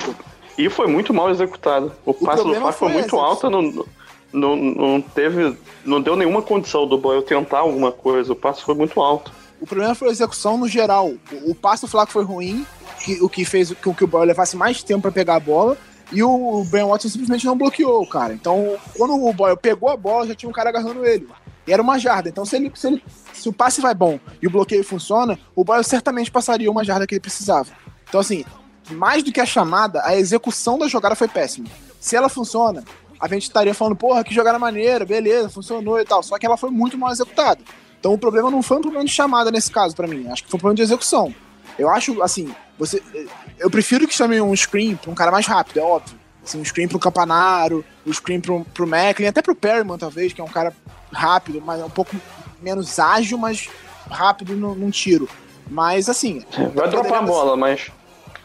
e 0.58 0.70
foi 0.70 0.88
muito 0.88 1.14
mal 1.14 1.30
executado. 1.30 1.92
O, 2.06 2.12
o 2.12 2.14
passo 2.14 2.44
do 2.44 2.54
Flaco 2.54 2.72
foi, 2.74 2.90
foi 2.90 3.02
muito 3.02 3.18
alto, 3.18 3.50
não, 3.50 3.86
não, 4.32 4.56
não 4.56 5.02
teve. 5.02 5.58
Não 5.84 6.02
deu 6.02 6.16
nenhuma 6.16 6.42
condição 6.42 6.88
do 6.88 6.98
Boyle 6.98 7.24
tentar 7.24 7.60
alguma 7.60 7.92
coisa. 7.92 8.34
O 8.34 8.36
passo 8.36 8.64
foi 8.64 8.76
muito 8.76 9.02
alto. 9.02 9.32
O 9.60 9.66
problema 9.66 9.96
foi 9.96 10.10
a 10.10 10.12
execução 10.12 10.58
no 10.58 10.68
geral. 10.68 11.10
O, 11.32 11.52
o 11.52 11.56
passo 11.56 11.86
do 11.86 11.90
Flaco 11.90 12.12
foi 12.12 12.24
ruim, 12.24 12.66
que, 13.00 13.22
o 13.22 13.30
que 13.30 13.46
fez 13.46 13.74
com 13.84 13.94
que 13.94 14.04
o 14.04 14.08
Boyle 14.08 14.28
levasse 14.28 14.56
mais 14.56 14.84
tempo 14.84 15.04
para 15.04 15.12
pegar 15.12 15.36
a 15.36 15.40
bola. 15.40 15.78
E 16.12 16.24
o 16.24 16.64
Ben 16.66 16.86
Watson 16.86 17.10
simplesmente 17.10 17.46
não 17.46 17.58
bloqueou 17.58 18.08
cara. 18.08 18.34
Então, 18.34 18.78
quando 18.96 19.14
o 19.14 19.34
Boyle 19.34 19.58
pegou 19.58 19.90
a 19.90 19.98
bola, 19.98 20.28
já 20.28 20.36
tinha 20.36 20.50
um 20.50 20.54
cara 20.54 20.70
agarrando 20.70 21.06
ele. 21.06 21.28
E 21.66 21.74
era 21.74 21.82
uma 21.82 22.00
jarda. 22.00 22.30
Então, 22.30 22.46
se, 22.46 22.56
ele, 22.56 22.72
se, 22.74 22.88
ele, 22.88 23.04
se 23.34 23.50
o 23.50 23.54
passe 23.54 23.82
vai 23.82 23.94
bom 23.94 24.18
e 24.42 24.48
o 24.48 24.50
bloqueio 24.50 24.84
funciona, 24.84 25.38
o 25.54 25.66
Boyle 25.66 25.84
certamente 25.84 26.32
passaria 26.32 26.72
uma 26.72 26.84
jarda 26.84 27.06
que 27.06 27.16
ele 27.16 27.20
precisava. 27.20 27.70
Então, 28.08 28.22
assim, 28.22 28.46
mais 28.92 29.22
do 29.22 29.34
que 29.34 29.42
a 29.42 29.46
chamada, 29.46 30.02
a 30.06 30.16
execução 30.16 30.78
da 30.78 30.88
jogada 30.88 31.16
foi 31.16 31.28
péssima. 31.28 31.68
Se 32.00 32.16
ela 32.16 32.30
funciona, 32.30 32.86
a 33.20 33.28
gente 33.28 33.44
estaria 33.44 33.74
falando, 33.74 33.96
porra, 33.96 34.24
que 34.24 34.34
jogada 34.34 34.60
maneira, 34.60 35.06
beleza, 35.06 35.50
funcionou 35.50 36.00
e 36.00 36.06
tal. 36.06 36.22
Só 36.24 36.38
que 36.38 36.46
ela 36.46 36.58
foi 36.58 36.70
muito 36.70 36.98
mal 36.98 37.12
executada. 37.12 37.62
Então 38.00 38.14
o 38.14 38.18
problema 38.18 38.52
não 38.52 38.62
foi 38.62 38.78
um 38.78 38.82
problema 38.82 39.06
de 39.06 39.12
chamada 39.12 39.52
nesse 39.52 39.72
caso 39.72 39.96
para 39.96 40.08
mim, 40.08 40.28
acho 40.30 40.44
que 40.44 40.50
foi 40.50 40.58
um 40.58 40.62
problema 40.62 40.76
de 40.76 40.84
execução. 40.84 41.34
Eu 41.78 41.90
acho, 41.90 42.22
assim, 42.24 42.54
você, 42.78 43.02
eu 43.60 43.70
prefiro 43.70 44.08
que 44.08 44.14
chame 44.14 44.40
um 44.42 44.56
screen 44.56 44.96
pra 44.96 45.12
um 45.12 45.16
cara 45.16 45.32
mais 45.32 45.46
rápido, 45.46 45.80
é 45.80 45.84
óbvio. 45.84 46.18
Assim, 46.44 46.60
um 46.60 46.66
screen 46.66 46.88
pro 46.88 47.00
Campanaro, 47.00 47.84
um 48.06 48.14
screen 48.14 48.40
pro, 48.40 48.66
pro 48.74 48.88
Macklin, 48.88 49.28
até 49.28 49.42
pro 49.42 49.56
Perryman, 49.56 49.98
talvez, 49.98 50.32
que 50.32 50.40
é 50.40 50.44
um 50.44 50.48
cara 50.48 50.74
rápido, 51.12 51.62
mas 51.64 51.82
um 51.84 51.90
pouco 51.90 52.16
menos 52.62 52.98
ágil, 53.00 53.38
mas 53.38 53.70
rápido 54.10 54.56
num, 54.56 54.74
num 54.74 54.90
tiro. 54.90 55.28
Mas, 55.70 56.08
assim... 56.08 56.46
Vai 56.74 56.90
dropar 56.90 57.20
a 57.20 57.22
bola, 57.22 57.58
mas 57.58 57.92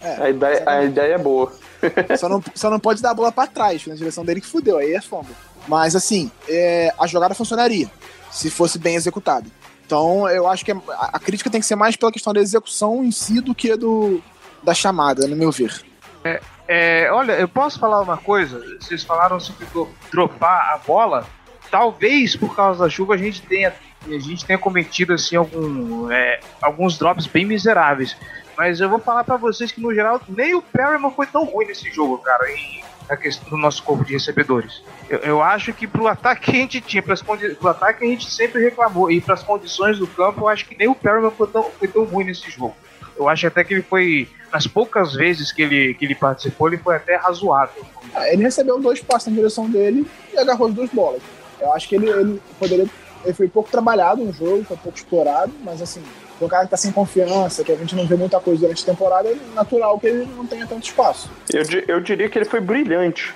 é, 0.02 0.22
a, 0.22 0.30
ideia, 0.30 0.62
a 0.66 0.84
ideia 0.84 1.14
é 1.14 1.18
boa. 1.18 1.52
só, 2.18 2.28
não, 2.28 2.42
só 2.54 2.70
não 2.70 2.78
pode 2.78 3.02
dar 3.02 3.10
a 3.10 3.14
bola 3.14 3.32
para 3.32 3.48
trás, 3.48 3.86
na 3.86 3.94
direção 3.94 4.24
dele 4.24 4.40
que 4.40 4.46
fudeu, 4.46 4.78
aí 4.78 4.94
é 4.94 5.00
fumble. 5.00 5.34
Mas, 5.66 5.94
assim, 5.94 6.30
é, 6.48 6.92
a 6.98 7.06
jogada 7.06 7.34
funcionaria 7.34 7.90
se 8.30 8.50
fosse 8.50 8.78
bem 8.78 8.96
executado. 8.96 9.50
Então, 9.84 10.28
eu 10.28 10.48
acho 10.48 10.64
que 10.64 10.72
a, 10.72 11.18
crítica 11.18 11.50
tem 11.50 11.60
que 11.60 11.66
ser 11.66 11.76
mais 11.76 11.96
pela 11.96 12.10
questão 12.10 12.32
da 12.32 12.40
execução 12.40 13.04
em 13.04 13.10
si 13.10 13.40
do 13.40 13.54
que 13.54 13.76
do, 13.76 14.22
da 14.62 14.72
chamada, 14.72 15.26
no 15.26 15.36
meu 15.36 15.52
ver. 15.52 15.82
É, 16.24 16.40
é, 16.66 17.12
olha, 17.12 17.32
eu 17.32 17.48
posso 17.48 17.78
falar 17.78 18.00
uma 18.00 18.16
coisa? 18.16 18.58
Vocês 18.80 19.02
falaram 19.04 19.38
sobre 19.38 19.66
dropar 20.10 20.72
a 20.74 20.78
bola. 20.78 21.26
Talvez 21.70 22.34
por 22.36 22.56
causa 22.56 22.84
da 22.84 22.90
chuva 22.90 23.14
a 23.14 23.18
gente 23.18 23.42
tenha, 23.42 23.74
a 24.06 24.18
gente 24.18 24.44
tenha 24.44 24.58
cometido 24.58 25.12
assim, 25.12 25.36
algum, 25.36 26.10
é, 26.10 26.40
alguns 26.60 26.96
drops 26.96 27.26
bem 27.26 27.44
miseráveis. 27.44 28.16
Mas 28.56 28.80
eu 28.80 28.88
vou 28.88 28.98
falar 28.98 29.24
pra 29.24 29.36
vocês 29.36 29.72
que, 29.72 29.80
no 29.80 29.94
geral, 29.94 30.20
nem 30.28 30.54
o 30.54 30.62
Perryman 30.62 31.10
foi 31.10 31.26
tão 31.26 31.44
ruim 31.44 31.66
nesse 31.66 31.90
jogo, 31.90 32.18
cara, 32.18 32.50
em, 32.50 32.82
na 33.08 33.16
questão 33.16 33.48
do 33.48 33.56
nosso 33.56 33.82
corpo 33.82 34.04
de 34.04 34.12
recebedores. 34.12 34.82
Eu, 35.08 35.18
eu 35.20 35.42
acho 35.42 35.72
que 35.72 35.86
pro 35.86 36.06
ataque 36.06 36.50
que 36.50 36.56
a 36.56 36.60
gente 36.60 36.80
tinha, 36.80 37.02
pras 37.02 37.22
pro 37.22 37.68
ataque 37.68 38.00
que 38.00 38.04
a 38.04 38.08
gente 38.08 38.30
sempre 38.30 38.62
reclamou, 38.62 39.10
e 39.10 39.20
pras 39.20 39.42
condições 39.42 39.98
do 39.98 40.06
campo, 40.06 40.42
eu 40.42 40.48
acho 40.48 40.66
que 40.66 40.76
nem 40.76 40.88
o 40.88 40.94
Perryman 40.94 41.30
foi 41.30 41.46
tão, 41.48 41.64
foi 41.64 41.88
tão 41.88 42.04
ruim 42.04 42.24
nesse 42.24 42.50
jogo. 42.50 42.74
Eu 43.16 43.28
acho 43.28 43.46
até 43.46 43.62
que 43.62 43.74
ele 43.74 43.82
foi, 43.82 44.28
nas 44.52 44.66
poucas 44.66 45.14
vezes 45.14 45.52
que 45.52 45.62
ele, 45.62 45.94
que 45.94 46.04
ele 46.04 46.14
participou, 46.14 46.68
ele 46.68 46.78
foi 46.78 46.96
até 46.96 47.16
razoável. 47.16 47.84
Ah, 48.14 48.28
Ele 48.28 48.42
recebeu 48.42 48.80
dois 48.80 49.00
passos 49.00 49.28
na 49.28 49.36
direção 49.36 49.68
dele 49.68 50.06
e 50.32 50.38
agarrou 50.38 50.68
as 50.68 50.74
duas 50.74 50.90
bolas. 50.90 51.22
Eu 51.60 51.72
acho 51.72 51.88
que 51.88 51.94
ele, 51.94 52.10
ele 52.10 52.42
poderia. 52.58 52.86
Ele 53.24 53.34
foi 53.34 53.48
pouco 53.48 53.70
trabalhado 53.70 54.24
no 54.24 54.32
jogo, 54.32 54.64
foi 54.64 54.76
pouco 54.76 54.98
explorado, 54.98 55.52
mas 55.62 55.80
assim, 55.80 56.02
um 56.44 56.48
cara 56.48 56.64
que 56.64 56.70
tá 56.70 56.76
sem 56.76 56.92
confiança, 56.92 57.62
que 57.64 57.72
a 57.72 57.76
gente 57.76 57.94
não 57.94 58.06
vê 58.06 58.16
muita 58.16 58.38
coisa 58.40 58.60
durante 58.62 58.82
a 58.82 58.86
temporada, 58.86 59.28
é 59.28 59.36
natural 59.54 59.98
que 59.98 60.06
ele 60.06 60.26
não 60.36 60.46
tenha 60.46 60.66
tanto 60.66 60.84
espaço. 60.84 61.30
Eu, 61.52 61.62
eu 61.88 62.00
diria 62.00 62.28
que 62.28 62.38
ele 62.38 62.44
foi 62.44 62.60
brilhante. 62.60 63.34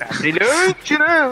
É, 0.00 0.06
brilhante, 0.16 0.98
né? 0.98 1.30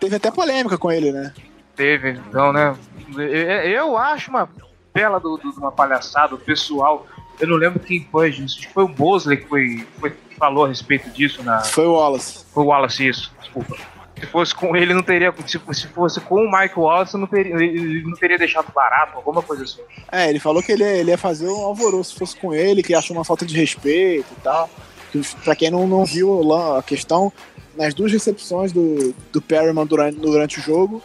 Teve 0.00 0.16
até 0.16 0.30
polêmica 0.30 0.76
com 0.76 0.90
ele, 0.92 1.12
né? 1.12 1.32
Teve, 1.76 2.10
então, 2.10 2.52
né? 2.52 2.76
Eu, 3.16 3.22
eu 3.22 3.96
acho 3.98 4.30
uma 4.30 4.48
bela 4.92 5.18
do, 5.18 5.36
do- 5.36 5.50
uma 5.58 5.72
palhaçada, 5.72 6.34
o 6.34 6.38
pessoal. 6.38 7.06
Eu 7.40 7.48
não 7.48 7.56
lembro 7.56 7.80
quem 7.80 8.06
foi, 8.12 8.30
gente. 8.30 8.68
Foi 8.68 8.84
o 8.84 8.88
Bosley 8.88 9.38
que, 9.38 9.46
foi, 9.46 9.86
foi- 9.98 10.10
que 10.10 10.36
falou 10.36 10.64
a 10.66 10.68
respeito 10.68 11.10
disso 11.10 11.42
na. 11.42 11.60
Foi 11.60 11.86
o 11.86 11.92
Wallace. 11.94 12.44
Foi 12.52 12.62
o 12.64 12.66
Wallace, 12.66 13.06
isso, 13.08 13.32
desculpa. 13.40 13.76
Se 14.18 14.26
fosse 14.26 14.54
com 14.54 14.76
ele, 14.76 14.94
não 14.94 15.02
teria. 15.02 15.34
Se, 15.46 15.60
se 15.72 15.88
fosse 15.88 16.20
com 16.20 16.36
o 16.36 16.50
Mike 16.50 16.78
Wallace, 16.78 17.16
não 17.16 17.26
teria, 17.26 17.54
ele 17.54 18.02
não 18.02 18.14
teria 18.14 18.38
deixado 18.38 18.72
barato, 18.72 19.16
alguma 19.16 19.42
coisa 19.42 19.64
assim. 19.64 19.80
É, 20.10 20.30
ele 20.30 20.38
falou 20.38 20.62
que 20.62 20.72
ele, 20.72 20.84
ele 20.84 21.10
ia 21.10 21.18
fazer 21.18 21.48
um 21.48 21.62
alvoroço 21.62 22.12
se 22.12 22.18
fosse 22.18 22.36
com 22.36 22.54
ele, 22.54 22.82
que 22.82 22.94
achou 22.94 23.16
uma 23.16 23.24
falta 23.24 23.44
de 23.44 23.56
respeito 23.56 24.26
e 24.30 24.40
tal. 24.40 24.70
Que, 25.10 25.20
pra 25.44 25.56
quem 25.56 25.70
não, 25.70 25.86
não 25.86 26.04
viu 26.04 26.52
a 26.54 26.82
questão, 26.82 27.32
nas 27.76 27.94
duas 27.94 28.12
recepções 28.12 28.72
do, 28.72 29.14
do 29.32 29.42
Perryman 29.42 29.86
durante, 29.86 30.18
durante 30.18 30.58
o 30.58 30.62
jogo, 30.62 31.02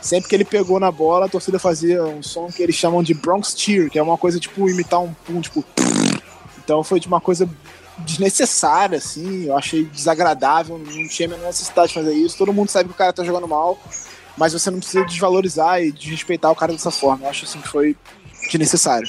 sempre 0.00 0.28
que 0.28 0.34
ele 0.34 0.44
pegou 0.44 0.80
na 0.80 0.90
bola, 0.90 1.26
a 1.26 1.28
torcida 1.28 1.58
fazia 1.58 2.02
um 2.02 2.22
som 2.22 2.48
que 2.48 2.62
eles 2.62 2.74
chamam 2.74 3.02
de 3.02 3.14
Bronx 3.14 3.54
Cheer, 3.56 3.88
que 3.88 3.98
é 3.98 4.02
uma 4.02 4.18
coisa 4.18 4.38
tipo 4.40 4.68
imitar 4.68 5.00
um 5.00 5.12
pum, 5.12 5.40
tipo. 5.40 5.64
Então 6.64 6.84
foi 6.84 7.00
de 7.00 7.08
uma 7.08 7.20
coisa 7.20 7.48
desnecessária, 7.98 8.98
assim, 8.98 9.46
eu 9.46 9.56
achei 9.56 9.84
desagradável, 9.84 10.78
não 10.78 11.08
tinha 11.08 11.28
a 11.28 11.30
menor 11.30 11.46
necessidade 11.46 11.88
de 11.88 11.94
fazer 11.94 12.14
isso. 12.14 12.38
Todo 12.38 12.52
mundo 12.52 12.68
sabe 12.68 12.88
que 12.88 12.94
o 12.94 12.98
cara 12.98 13.12
tá 13.12 13.24
jogando 13.24 13.46
mal, 13.48 13.78
mas 14.36 14.52
você 14.52 14.70
não 14.70 14.78
precisa 14.78 15.04
desvalorizar 15.04 15.82
e 15.82 15.92
desrespeitar 15.92 16.50
o 16.50 16.56
cara 16.56 16.72
dessa 16.72 16.90
forma. 16.90 17.26
Eu 17.26 17.30
acho 17.30 17.44
assim 17.44 17.60
que 17.60 17.68
foi 17.68 17.96
desnecessário. 18.50 19.08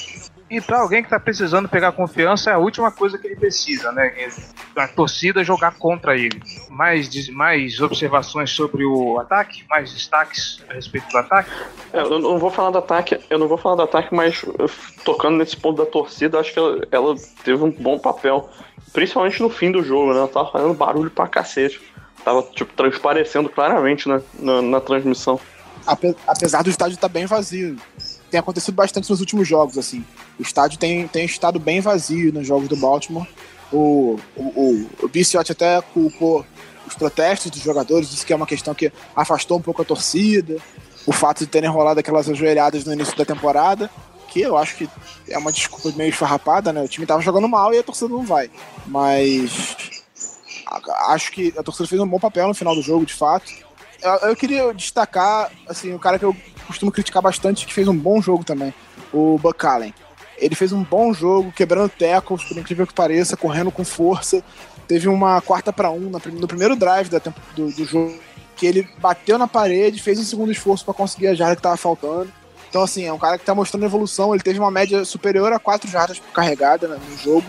E 0.54 0.60
pra 0.60 0.78
alguém 0.78 1.02
que 1.02 1.10
tá 1.10 1.18
precisando 1.18 1.68
pegar 1.68 1.90
confiança, 1.90 2.48
é 2.48 2.54
a 2.54 2.58
última 2.58 2.92
coisa 2.92 3.18
que 3.18 3.26
ele 3.26 3.34
precisa, 3.34 3.90
né? 3.90 4.28
A 4.76 4.86
torcida 4.86 5.42
jogar 5.42 5.72
contra 5.72 6.16
ele. 6.16 6.40
Mais, 6.70 7.28
mais 7.30 7.80
observações 7.80 8.50
sobre 8.50 8.84
o 8.84 9.18
ataque? 9.18 9.64
Mais 9.68 9.92
destaques 9.92 10.62
a 10.70 10.74
respeito 10.74 11.08
do 11.08 11.18
ataque? 11.18 11.50
É, 11.92 12.02
Eu 12.02 12.20
não 12.20 12.38
vou 12.38 12.52
falar 12.52 12.70
do 12.70 12.78
ataque, 12.78 13.18
eu 13.28 13.36
não 13.36 13.48
vou 13.48 13.58
falar 13.58 13.74
do 13.74 13.82
ataque, 13.82 14.14
mas 14.14 14.44
uh, 14.44 14.70
tocando 15.04 15.38
nesse 15.38 15.56
ponto 15.56 15.84
da 15.84 15.90
torcida, 15.90 16.38
acho 16.38 16.52
que 16.52 16.58
ela, 16.60 16.86
ela 16.92 17.14
teve 17.42 17.60
um 17.60 17.72
bom 17.72 17.98
papel. 17.98 18.48
Principalmente 18.92 19.42
no 19.42 19.50
fim 19.50 19.72
do 19.72 19.82
jogo, 19.82 20.12
né? 20.12 20.20
Ela 20.20 20.28
tava 20.28 20.52
fazendo 20.52 20.72
barulho 20.74 21.10
pra 21.10 21.26
cacete. 21.26 21.82
Tava, 22.24 22.42
tipo, 22.54 22.72
transparecendo 22.74 23.48
claramente 23.48 24.08
né, 24.08 24.22
na, 24.38 24.62
na 24.62 24.80
transmissão. 24.80 25.40
Ape- 25.84 26.16
apesar 26.28 26.62
do 26.62 26.70
estádio 26.70 26.94
estar 26.94 27.08
bem 27.08 27.26
vazio. 27.26 27.76
Tem 28.34 28.40
acontecido 28.40 28.74
bastante 28.74 29.08
nos 29.08 29.20
últimos 29.20 29.46
jogos, 29.46 29.78
assim. 29.78 30.04
O 30.36 30.42
estádio 30.42 30.76
tem, 30.76 31.06
tem 31.06 31.24
estado 31.24 31.56
bem 31.60 31.80
vazio 31.80 32.32
nos 32.32 32.44
jogos 32.44 32.68
do 32.68 32.74
Baltimore. 32.74 33.28
O, 33.72 34.18
o, 34.34 34.42
o, 34.42 34.90
o 35.04 35.38
até 35.38 35.80
culpou 35.80 36.44
os 36.84 36.94
protestos 36.94 37.48
dos 37.52 37.62
jogadores, 37.62 38.10
disse 38.10 38.26
que 38.26 38.32
é 38.32 38.36
uma 38.36 38.44
questão 38.44 38.74
que 38.74 38.92
afastou 39.14 39.58
um 39.58 39.62
pouco 39.62 39.82
a 39.82 39.84
torcida. 39.84 40.56
O 41.06 41.12
fato 41.12 41.44
de 41.44 41.46
terem 41.46 41.70
rolado 41.70 42.00
aquelas 42.00 42.28
ajoelhadas 42.28 42.84
no 42.84 42.92
início 42.92 43.16
da 43.16 43.24
temporada, 43.24 43.88
que 44.26 44.40
eu 44.40 44.56
acho 44.56 44.74
que 44.78 44.90
é 45.28 45.38
uma 45.38 45.52
desculpa 45.52 45.96
meio 45.96 46.08
esfarrapada, 46.08 46.72
né? 46.72 46.82
O 46.82 46.88
time 46.88 47.06
tava 47.06 47.22
jogando 47.22 47.48
mal 47.48 47.72
e 47.72 47.78
a 47.78 47.84
torcida 47.84 48.08
não 48.08 48.26
vai. 48.26 48.50
Mas 48.84 49.76
acho 51.06 51.30
que 51.30 51.54
a 51.56 51.62
torcida 51.62 51.86
fez 51.86 52.00
um 52.00 52.08
bom 52.08 52.18
papel 52.18 52.48
no 52.48 52.54
final 52.54 52.74
do 52.74 52.82
jogo, 52.82 53.06
de 53.06 53.14
fato. 53.14 53.63
Eu, 54.22 54.36
queria 54.36 54.72
destacar, 54.74 55.50
assim, 55.66 55.94
o 55.94 55.98
cara 55.98 56.18
que 56.18 56.24
eu 56.24 56.36
costumo 56.66 56.92
criticar 56.92 57.22
bastante, 57.22 57.66
que 57.66 57.72
fez 57.72 57.88
um 57.88 57.96
bom 57.96 58.20
jogo 58.20 58.44
também, 58.44 58.74
o 59.12 59.38
Buck 59.38 59.64
Allen. 59.66 59.94
Ele 60.36 60.54
fez 60.54 60.72
um 60.72 60.82
bom 60.82 61.14
jogo, 61.14 61.50
quebrando 61.52 61.88
tackles, 61.88 62.44
por 62.44 62.58
incrível 62.58 62.86
que 62.86 62.92
pareça, 62.92 63.36
correndo 63.36 63.70
com 63.70 63.84
força. 63.84 64.44
Teve 64.86 65.08
uma 65.08 65.40
quarta 65.40 65.72
para 65.72 65.90
um 65.90 66.10
no 66.10 66.46
primeiro 66.46 66.76
drive 66.76 67.08
do, 67.08 67.70
do 67.72 67.84
jogo, 67.84 68.14
que 68.56 68.66
ele 68.66 68.86
bateu 68.98 69.38
na 69.38 69.48
parede, 69.48 70.02
fez 70.02 70.18
um 70.18 70.24
segundo 70.24 70.52
esforço 70.52 70.84
para 70.84 70.92
conseguir 70.92 71.28
a 71.28 71.34
jarda 71.34 71.56
que 71.56 71.62
tava 71.62 71.76
faltando. 71.76 72.30
Então, 72.68 72.82
assim, 72.82 73.04
é 73.04 73.12
um 73.12 73.18
cara 73.18 73.38
que 73.38 73.44
tá 73.44 73.54
mostrando 73.54 73.86
evolução. 73.86 74.34
Ele 74.34 74.42
teve 74.42 74.58
uma 74.58 74.70
média 74.70 75.04
superior 75.04 75.52
a 75.52 75.60
4 75.60 75.88
jardas 75.88 76.18
por 76.18 76.32
carregada 76.32 76.88
né, 76.88 76.98
no 77.08 77.16
jogo. 77.16 77.46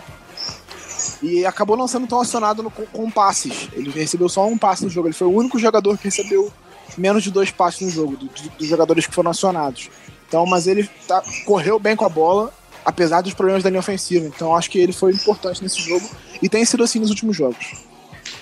E 1.21 1.45
acabou 1.45 1.75
não 1.77 1.87
sendo 1.87 2.07
tão 2.07 2.19
acionado 2.21 2.61
no- 2.63 2.71
com, 2.71 2.85
com 2.85 3.09
passes. 3.11 3.69
Ele 3.73 3.89
recebeu 3.91 4.27
só 4.29 4.45
um 4.47 4.57
passe 4.57 4.83
no 4.83 4.89
jogo. 4.89 5.07
Ele 5.07 5.15
foi 5.15 5.27
o 5.27 5.31
único 5.33 5.57
jogador 5.59 5.97
que 5.97 6.05
recebeu 6.05 6.51
menos 6.97 7.23
de 7.23 7.31
dois 7.31 7.51
passes 7.51 7.81
no 7.81 7.89
jogo, 7.89 8.15
do- 8.17 8.25
do- 8.27 8.49
dos 8.57 8.67
jogadores 8.67 9.05
que 9.05 9.13
foram 9.13 9.31
acionados. 9.31 9.89
Então, 10.27 10.45
mas 10.45 10.67
ele 10.67 10.89
tá- 11.07 11.23
correu 11.45 11.77
bem 11.79 11.95
com 11.95 12.05
a 12.05 12.09
bola, 12.09 12.53
apesar 12.83 13.21
dos 13.21 13.33
problemas 13.33 13.63
da 13.63 13.69
linha 13.69 13.79
ofensiva. 13.79 14.25
Então, 14.25 14.55
acho 14.55 14.69
que 14.69 14.79
ele 14.79 14.93
foi 14.93 15.11
importante 15.11 15.61
nesse 15.63 15.81
jogo 15.81 16.07
e 16.41 16.47
tem 16.49 16.63
sido 16.65 16.83
assim 16.83 16.99
nos 16.99 17.09
últimos 17.09 17.35
jogos. 17.35 17.83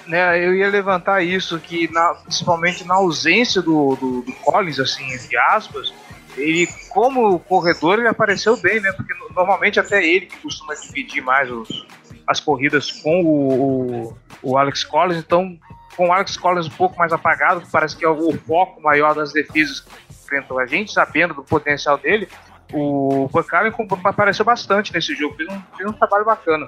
né, 0.06 0.46
eu 0.46 0.54
ia 0.54 0.68
levantar 0.70 1.22
isso, 1.24 1.58
que 1.60 1.90
na- 1.92 2.14
principalmente 2.16 2.84
na 2.86 2.96
ausência 2.96 3.62
do, 3.62 3.96
do, 3.96 4.22
do 4.22 4.34
Collins, 4.44 4.78
assim, 4.80 5.10
entre 5.14 5.38
aspas, 5.38 5.94
ele, 6.36 6.68
como 6.90 7.40
corredor, 7.40 8.00
ele 8.00 8.08
apareceu 8.10 8.58
bem, 8.58 8.82
né? 8.82 8.92
Porque 8.92 9.14
no- 9.14 9.30
normalmente 9.34 9.80
até 9.80 10.06
ele 10.06 10.26
que 10.26 10.38
costuma 10.40 10.74
dividir 10.76 11.22
mais 11.24 11.50
os- 11.50 11.86
as 12.28 12.40
corridas 12.40 12.92
com 12.92 13.22
o, 13.24 14.08
o, 14.08 14.18
o 14.42 14.58
Alex 14.58 14.84
Collins, 14.84 15.18
então 15.18 15.58
com 15.96 16.08
o 16.08 16.14
Alex 16.14 16.38
Collins 16.38 16.68
um 16.68 16.72
pouco 16.72 16.98
mais 16.98 17.14
apagado, 17.14 17.64
parece 17.72 17.96
que 17.96 18.06
é 18.06 18.10
o, 18.10 18.34
foco 18.38 18.82
maior 18.82 19.14
das 19.14 19.32
defesas 19.32 19.82
que 19.82 19.92
enfrentam 20.10 20.58
a 20.58 20.66
gente, 20.66 20.92
sabendo 20.92 21.34
do 21.34 21.44
potencial 21.44 21.98
dele, 21.98 22.28
o 22.72 23.30
Buck 23.32 23.56
Allen 23.56 23.72
com- 23.72 23.88
apareceu 24.04 24.44
bastante 24.44 24.92
nesse 24.94 25.14
jogo, 25.14 25.36
fez 25.36 25.50
um, 25.50 25.62
fez 25.78 25.90
um 25.90 25.94
trabalho 25.94 26.26
bacana. 26.26 26.66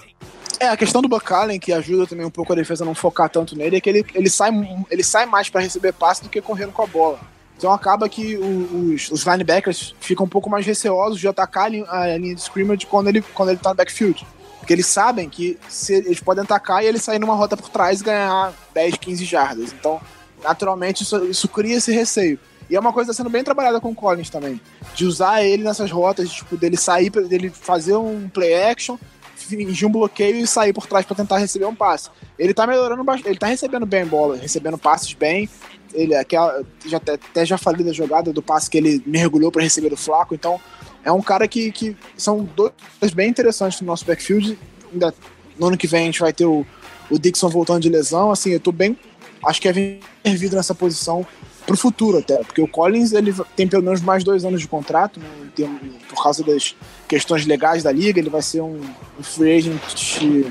É, 0.60 0.70
a 0.70 0.78
questão 0.78 1.02
do 1.02 1.10
Buck 1.10 1.34
Allen, 1.34 1.60
que 1.60 1.74
ajuda 1.74 2.08
também 2.08 2.26
um 2.26 2.32
pouco 2.32 2.54
a 2.54 2.56
defesa 2.56 2.84
a 2.84 2.86
não 2.86 2.96
focar 2.96 3.30
tanto 3.30 3.58
nele, 3.58 3.78
é 3.78 3.82
que 3.82 3.90
ele, 3.90 4.06
ele, 4.14 4.30
sai, 4.30 4.52
ele 4.90 5.04
sai 5.04 5.26
mais 5.26 5.50
para 5.50 5.62
receber 5.62 5.92
passe 5.94 6.24
do 6.24 6.30
que 6.30 6.42
correndo 6.42 6.72
com 6.72 6.84
a 6.84 6.88
bola. 6.88 7.20
Então 7.58 7.72
acaba 7.72 8.08
que 8.08 8.38
os, 8.38 9.10
os 9.10 9.24
linebackers 9.24 9.96
ficam 10.00 10.26
um 10.26 10.30
pouco 10.30 10.50
mais 10.50 10.66
receosos 10.66 11.20
de 11.20 11.28
atacar 11.28 11.66
a 11.66 12.18
linha 12.18 12.36
de 12.36 12.42
scrimmage 12.42 12.86
quando 12.86 13.08
ele, 13.08 13.22
quando 13.22 13.50
ele 13.50 13.60
tá 13.60 13.70
no 13.70 13.76
backfield. 13.76 14.26
Porque 14.66 14.74
eles 14.74 14.88
sabem 14.88 15.30
que 15.30 15.60
se, 15.70 15.94
eles 15.94 16.20
podem 16.20 16.44
atacar 16.44 16.84
e 16.84 16.88
ele 16.88 16.98
sair 16.98 17.20
numa 17.20 17.36
rota 17.36 17.56
por 17.56 17.70
trás 17.70 18.02
e 18.02 18.04
ganhar 18.04 18.52
10, 18.74 18.98
15 18.98 19.24
jardas. 19.24 19.72
Então, 19.72 20.02
naturalmente, 20.44 21.04
isso, 21.04 21.24
isso 21.26 21.48
cria 21.48 21.76
esse 21.76 21.92
receio. 21.92 22.40
E 22.68 22.76
é 22.76 22.80
uma 22.80 22.92
coisa 22.92 23.12
que 23.12 23.16
sendo 23.16 23.30
bem 23.30 23.44
trabalhada 23.44 23.80
com 23.80 23.92
o 23.92 23.96
Collins 23.96 24.32
também. 24.32 24.60
De 24.96 25.06
usar 25.06 25.44
ele 25.44 25.64
nessas 25.64 25.92
rotas, 25.92 26.32
tipo, 26.32 26.58
dele 26.58 26.78
sair, 26.78 27.12
dele 27.12 27.52
fazer 27.52 27.96
um 27.96 28.28
play 28.28 28.56
action, 28.56 28.98
fingir 29.36 29.88
um 29.88 29.92
bloqueio 29.92 30.38
e 30.38 30.48
sair 30.48 30.74
por 30.74 30.88
trás 30.88 31.06
para 31.06 31.16
tentar 31.16 31.38
receber 31.38 31.66
um 31.66 31.76
passe. 31.76 32.10
Ele 32.40 32.52
tá 32.52 32.66
melhorando 32.66 33.04
bastante, 33.04 33.30
ele 33.30 33.38
tá 33.38 33.46
recebendo 33.46 33.86
bem 33.86 34.04
bola, 34.04 34.36
recebendo 34.36 34.80
passes 34.80 35.14
bem. 35.14 35.48
Ele 35.94 36.16
aquela, 36.16 36.64
já 36.88 36.98
até, 36.98 37.46
já 37.46 37.56
falei 37.60 37.86
da 37.86 37.94
jogada 37.94 38.34
do 38.34 38.42
passe 38.42 38.68
que 38.68 38.80
ele 38.80 39.04
mergulhou 39.06 39.52
para 39.52 39.62
receber 39.62 39.92
do 39.92 39.96
Flaco, 39.96 40.34
então 40.34 40.60
é 41.06 41.12
um 41.12 41.22
cara 41.22 41.48
que, 41.48 41.72
que 41.72 41.96
são 42.18 42.44
dois 42.56 43.14
bem 43.14 43.30
interessantes 43.30 43.80
no 43.80 43.88
nosso 43.88 44.04
backfield. 44.04 44.58
Ainda 44.92 45.14
no 45.58 45.68
ano 45.68 45.78
que 45.78 45.88
vem 45.88 46.02
a 46.02 46.06
gente 46.06 46.20
vai 46.20 46.34
ter 46.34 46.46
o, 46.46 46.66
o 47.10 47.18
Dixon 47.18 47.48
voltando 47.48 47.82
de 47.82 47.90
lesão, 47.90 48.32
assim, 48.32 48.50
eu 48.50 48.60
tô 48.60 48.72
bem, 48.72 48.98
acho 49.46 49.62
que 49.62 49.70
é 49.70 49.74
bem 49.74 50.00
servido 50.26 50.56
nessa 50.56 50.76
posição 50.76 51.26
pro 51.66 51.78
futuro 51.78 52.18
até, 52.20 52.38
porque 52.44 52.62
o 52.62 52.68
Collins 52.68 53.12
ele 53.12 53.34
tem 53.56 53.68
pelo 53.68 53.82
menos 53.82 54.02
mais 54.02 54.24
dois 54.24 54.46
anos 54.46 54.62
de 54.62 54.68
contrato, 54.68 55.20
né, 55.20 55.26
em 55.44 55.50
termos- 55.50 55.82
por 56.08 56.22
causa 56.22 56.44
das 56.44 56.76
questões 57.08 57.46
legais 57.46 57.82
da 57.84 57.92
liga, 57.92 58.20
ele 58.20 58.30
vai 58.30 58.42
ser 58.42 58.62
um, 58.62 58.80
um 59.20 59.24
free 59.24 59.58
agent 59.58 59.82
de, 59.96 60.46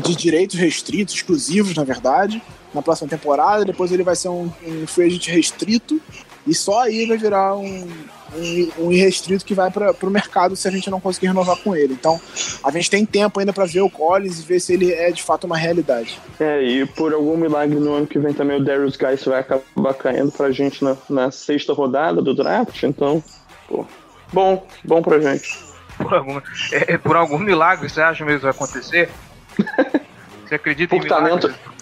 de 0.00 0.14
direitos 0.14 0.58
restritos, 0.58 1.14
exclusivos 1.14 1.74
na 1.74 1.84
verdade, 1.84 2.42
na 2.72 2.80
próxima 2.80 3.08
temporada, 3.08 3.64
depois 3.64 3.92
ele 3.92 4.02
vai 4.02 4.16
ser 4.16 4.28
um, 4.28 4.50
um 4.66 4.86
free 4.86 5.06
agent 5.06 5.26
restrito. 5.26 6.00
E 6.46 6.54
só 6.54 6.80
aí 6.80 7.06
vai 7.06 7.18
virar 7.18 7.54
um, 7.54 7.86
um, 8.36 8.86
um 8.86 8.92
irrestrito 8.92 9.44
que 9.44 9.54
vai 9.54 9.70
para 9.70 9.94
o 10.02 10.10
mercado 10.10 10.56
se 10.56 10.66
a 10.66 10.70
gente 10.70 10.90
não 10.90 11.00
conseguir 11.00 11.28
renovar 11.28 11.56
com 11.56 11.74
ele. 11.74 11.94
Então 11.94 12.20
a 12.62 12.70
gente 12.70 12.90
tem 12.90 13.04
tempo 13.04 13.40
ainda 13.40 13.52
para 13.52 13.64
ver 13.64 13.80
o 13.80 13.90
Collins 13.90 14.40
e 14.40 14.42
ver 14.42 14.60
se 14.60 14.72
ele 14.72 14.92
é 14.92 15.10
de 15.10 15.22
fato 15.22 15.44
uma 15.44 15.56
realidade. 15.56 16.18
É, 16.38 16.62
e 16.62 16.86
por 16.86 17.12
algum 17.12 17.36
milagre 17.36 17.78
no 17.78 17.94
ano 17.94 18.06
que 18.06 18.18
vem 18.18 18.32
também 18.32 18.56
o 18.58 18.64
Darius 18.64 18.96
Guys 18.96 19.24
vai 19.24 19.40
acabar 19.40 19.94
caindo 19.94 20.32
pra 20.32 20.50
gente 20.50 20.82
na, 20.84 20.96
na 21.08 21.30
sexta 21.30 21.72
rodada 21.72 22.20
do 22.22 22.34
draft, 22.34 22.82
então, 22.82 23.22
pô, 23.68 23.84
bom, 24.32 24.66
bom 24.84 25.02
pra 25.02 25.20
gente. 25.20 25.58
por 25.96 26.14
algum, 26.14 26.40
é, 26.72 26.98
por 26.98 27.16
algum 27.16 27.38
milagre, 27.38 27.88
você 27.88 28.00
acha 28.00 28.24
mesmo 28.24 28.40
que 28.40 28.46
vai 28.46 28.54
acontecer? 28.54 29.10
Você 30.46 30.56
acredita 30.56 30.94
Por 30.94 31.04
em 31.04 31.08
talento, 31.08 31.48
milagres? 31.48 31.72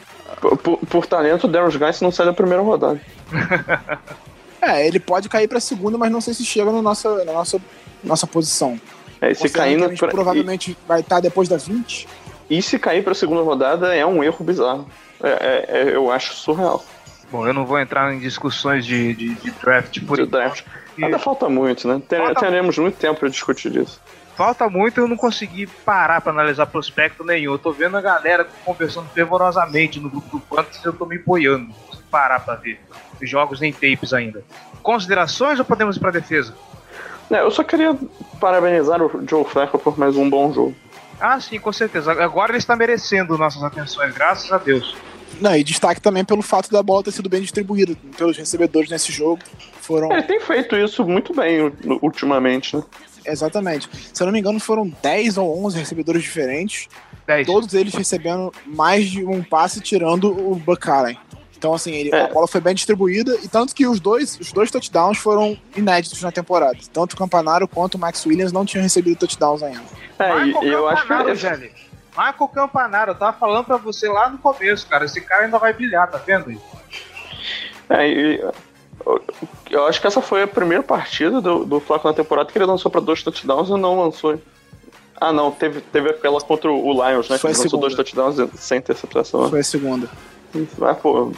por, 0.41 0.57
por, 0.57 0.79
por 0.79 1.07
talento, 1.07 1.49
o 1.49 1.51
Darius 1.51 1.75
Guys 1.75 2.01
não 2.01 2.13
sai 2.13 2.27
da 2.27 2.33
primeira 2.33 2.63
rodada. 2.63 3.01
É, 4.61 4.87
ele 4.87 5.01
pode 5.01 5.29
cair 5.29 5.49
pra 5.49 5.61
segunda, 5.61 5.97
mas 5.97 6.11
não 6.11 6.21
sei 6.21 6.35
se 6.35 6.45
chega 6.45 6.71
na 6.71 6.83
nossa, 6.83 7.25
na 7.25 7.33
nossa, 7.33 7.61
nossa 8.05 8.27
posição. 8.27 8.79
É, 9.21 9.31
e 9.31 9.35
se 9.35 9.43
Considerando 9.43 9.55
cair 9.65 9.75
que 9.75 9.81
no, 9.81 9.87
a 9.87 9.89
gente 9.91 10.07
provavelmente 10.11 10.79
vai 10.87 11.01
estar 11.01 11.21
depois 11.21 11.49
da 11.49 11.57
20. 11.57 12.09
e, 12.49 12.59
e 12.59 12.63
se 12.63 12.79
cair 12.79 13.03
pra 13.05 13.15
segunda 13.15 13.43
rodada 13.43 13.95
é 13.95 14.05
um 14.05 14.23
erro 14.25 14.45
bizarro. 14.45 14.89
É, 15.23 15.29
é- 15.31 15.81
é- 15.83 15.95
eu 15.95 16.11
acho 16.11 16.35
surreal. 16.35 16.85
Bom, 17.31 17.47
eu 17.47 17.55
não 17.55 17.65
vou 17.65 17.79
entrar 17.79 18.13
em 18.13 18.19
discussões 18.19 18.85
de, 18.85 19.15
de, 19.15 19.35
de 19.35 19.51
draft 19.53 20.01
por 20.05 20.17
De 20.17 20.23
enquanto. 20.25 20.31
draft. 20.31 20.65
Ainda 21.01 21.19
falta 21.19 21.49
muito, 21.49 21.87
né? 21.87 22.01
Ter- 22.09 22.19
Falta- 22.19 22.41
Teremos 22.41 22.77
muito 22.79 22.97
tempo 22.97 23.21
pra 23.21 23.29
discutir 23.29 23.75
isso. 23.77 24.01
Falta 24.37 24.69
muito, 24.71 24.99
eu 25.01 25.07
não 25.07 25.17
consegui 25.17 25.67
parar 25.67 26.21
pra 26.23 26.33
analisar 26.33 26.67
prospecto 26.67 27.23
nenhum. 27.23 27.53
Eu 27.53 27.59
tô 27.59 27.73
vendo 27.73 27.97
a 27.97 28.01
galera 28.01 28.49
conversando 28.65 29.07
fervorosamente 29.11 30.01
no 30.01 30.09
grupo 30.11 30.39
do 30.39 30.43
Fantasy, 30.57 30.85
eu 30.85 30.93
tô 30.95 31.05
me 31.07 31.19
boiando. 31.19 31.69
Parar 32.11 32.41
pra 32.41 32.57
ver 32.57 32.81
jogos 33.23 33.61
nem 33.61 33.73
tapes 33.73 34.13
ainda. 34.13 34.43
Considerações 34.83 35.59
ou 35.59 35.65
podemos 35.65 35.97
ir 35.97 36.01
pra 36.01 36.11
defesa? 36.11 36.55
É, 37.31 37.41
eu 37.41 37.51
só 37.51 37.63
queria 37.63 37.97
parabenizar 38.41 39.01
o 39.01 39.29
Joe 39.29 39.45
Flacco 39.45 39.79
por 39.79 39.99
mais 39.99 40.17
um 40.17 40.29
bom 40.29 40.53
jogo. 40.53 40.75
Ah, 41.21 41.39
sim, 41.39 41.61
com 41.61 41.73
certeza. 41.73 42.13
Agora 42.13 42.53
ele 42.53 42.59
está 42.59 42.75
merecendo 42.75 43.37
nossas 43.37 43.63
atenções, 43.63 44.15
graças 44.15 44.51
a 44.51 44.59
Deus. 44.59 44.97
Não, 45.41 45.55
e 45.55 45.63
destaque 45.63 46.01
também 46.01 46.25
pelo 46.25 46.43
fato 46.43 46.71
da 46.71 46.83
bola 46.83 47.05
ter 47.05 47.13
sido 47.13 47.29
bem 47.29 47.43
distribuída 47.43 47.95
pelos 48.17 48.37
recebedores 48.37 48.91
nesse 48.91 49.13
jogo. 49.13 49.41
Foram. 49.81 50.11
Ele 50.13 50.23
tem 50.23 50.41
feito 50.41 50.77
isso 50.77 51.05
muito 51.05 51.33
bem 51.35 51.73
ultimamente, 52.03 52.77
né? 52.77 52.83
Exatamente. 53.25 53.89
Se 54.13 54.23
eu 54.23 54.27
não 54.27 54.33
me 54.33 54.41
engano, 54.41 54.59
foram 54.59 54.91
10 55.03 55.37
ou 55.39 55.65
11 55.67 55.79
recebedores 55.79 56.23
diferentes. 56.23 56.89
10. 57.27 57.47
Todos 57.47 57.75
eles 57.75 57.95
recebendo 57.95 58.53
mais 58.67 59.09
de 59.09 59.25
um 59.25 59.43
passe, 59.43 59.81
tirando 59.81 60.31
o 60.31 60.57
Buck 60.57 60.89
Allen. 60.89 61.17
Então, 61.61 61.75
assim, 61.75 61.93
ele- 61.93 62.11
É. 62.15 62.23
a 62.23 62.29
bola 62.29 62.49
foi 62.49 62.59
bem 62.59 62.75
distribuída. 62.75 63.37
E 63.43 63.47
tanto 63.47 63.75
que 63.75 63.87
os 63.87 64.01
dois, 64.01 64.41
os 64.41 64.51
dois 64.51 64.71
touchdowns 64.71 65.19
foram 65.19 65.59
inéditos 65.77 66.23
na 66.23 66.33
temporada. 66.33 66.79
Tanto 66.91 67.13
o 67.13 67.17
Campanaro 67.19 67.69
quanto 67.69 67.97
o 67.97 67.99
Max 67.99 68.25
Williams 68.25 68.51
não 68.51 68.65
tinham 68.65 68.83
recebido 68.83 69.19
touchdowns 69.19 69.63
ainda. 69.63 69.83
É, 70.19 70.39
e, 70.39 70.45
Michael 70.47 70.65
e 70.65 70.69
eu 70.73 70.89
acho 70.89 71.03
que 71.03 71.09
Campanaro, 71.09 71.33
esse- 71.35 71.43
Gelli. 71.43 71.71
Michael 72.17 72.49
Campanaro, 72.49 73.11
eu 73.11 73.15
tava 73.15 73.37
falando 73.37 73.67
pra 73.67 73.77
você 73.77 74.09
lá 74.09 74.31
no 74.31 74.39
começo, 74.39 74.87
cara. 74.87 75.05
Esse 75.05 75.21
cara 75.21 75.45
ainda 75.45 75.59
vai 75.59 75.75
brilhar, 75.75 76.11
tá 76.11 76.17
vendo? 76.17 76.59
É, 77.91 78.09
e, 78.09 78.41
eu- 78.41 78.55
eu 79.71 79.87
acho 79.87 80.01
que 80.01 80.07
essa 80.07 80.23
foi 80.23 80.43
a 80.43 80.47
primeira 80.49 80.83
partida 80.83 81.43
do, 81.43 81.65
do 81.67 81.79
Flacco 81.79 82.09
na 82.09 82.15
temporada 82.15 82.51
que 82.51 82.57
ele 82.57 82.65
lançou 82.65 82.91
pra 82.91 83.03
dois 83.03 83.23
touchdowns 83.23 83.69
e 83.69 83.73
não 83.73 84.01
lançou. 84.03 84.41
Ah, 85.21 85.31
não, 85.31 85.51
teve, 85.51 85.83
teve 85.83 86.09
aquela 86.09 86.41
contra 86.41 86.73
o 86.73 86.93
Lions, 86.95 87.29
né? 87.29 87.37
Foi 87.37 87.53
que 87.53 87.59
lançou 87.59 87.79
dois 87.79 87.93
segunda. 87.93 87.97
touchdowns 88.33 88.51
sem 88.59 88.79
interceptação. 88.79 89.51
Foi 89.51 89.61
a 89.61 89.65
segunda. 89.65 90.09
Mas, 90.79 90.99
pô, 90.99 91.31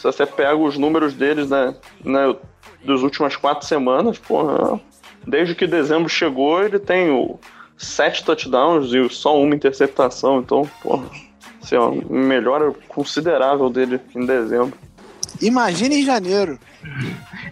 se 0.00 0.04
você 0.04 0.24
pega 0.24 0.56
os 0.56 0.78
números 0.78 1.12
deles, 1.12 1.50
né, 1.50 1.74
né, 2.02 2.34
das 2.82 3.02
últimas 3.02 3.36
quatro 3.36 3.66
semanas, 3.66 4.18
porra, 4.18 4.80
desde 5.26 5.54
que 5.54 5.66
dezembro 5.66 6.08
chegou, 6.08 6.64
ele 6.64 6.78
tem 6.78 7.10
o 7.10 7.38
sete 7.76 8.24
touchdowns 8.24 8.94
e 8.94 9.06
só 9.10 9.38
uma 9.38 9.54
interceptação, 9.54 10.38
então, 10.38 10.62
porra, 10.82 11.04
assim, 11.62 11.76
ó, 11.76 11.90
melhora 12.08 12.72
considerável 12.88 13.68
dele 13.68 14.00
em 14.16 14.24
dezembro. 14.24 14.72
Imagina 15.42 15.94
em 15.94 16.04
janeiro. 16.04 16.58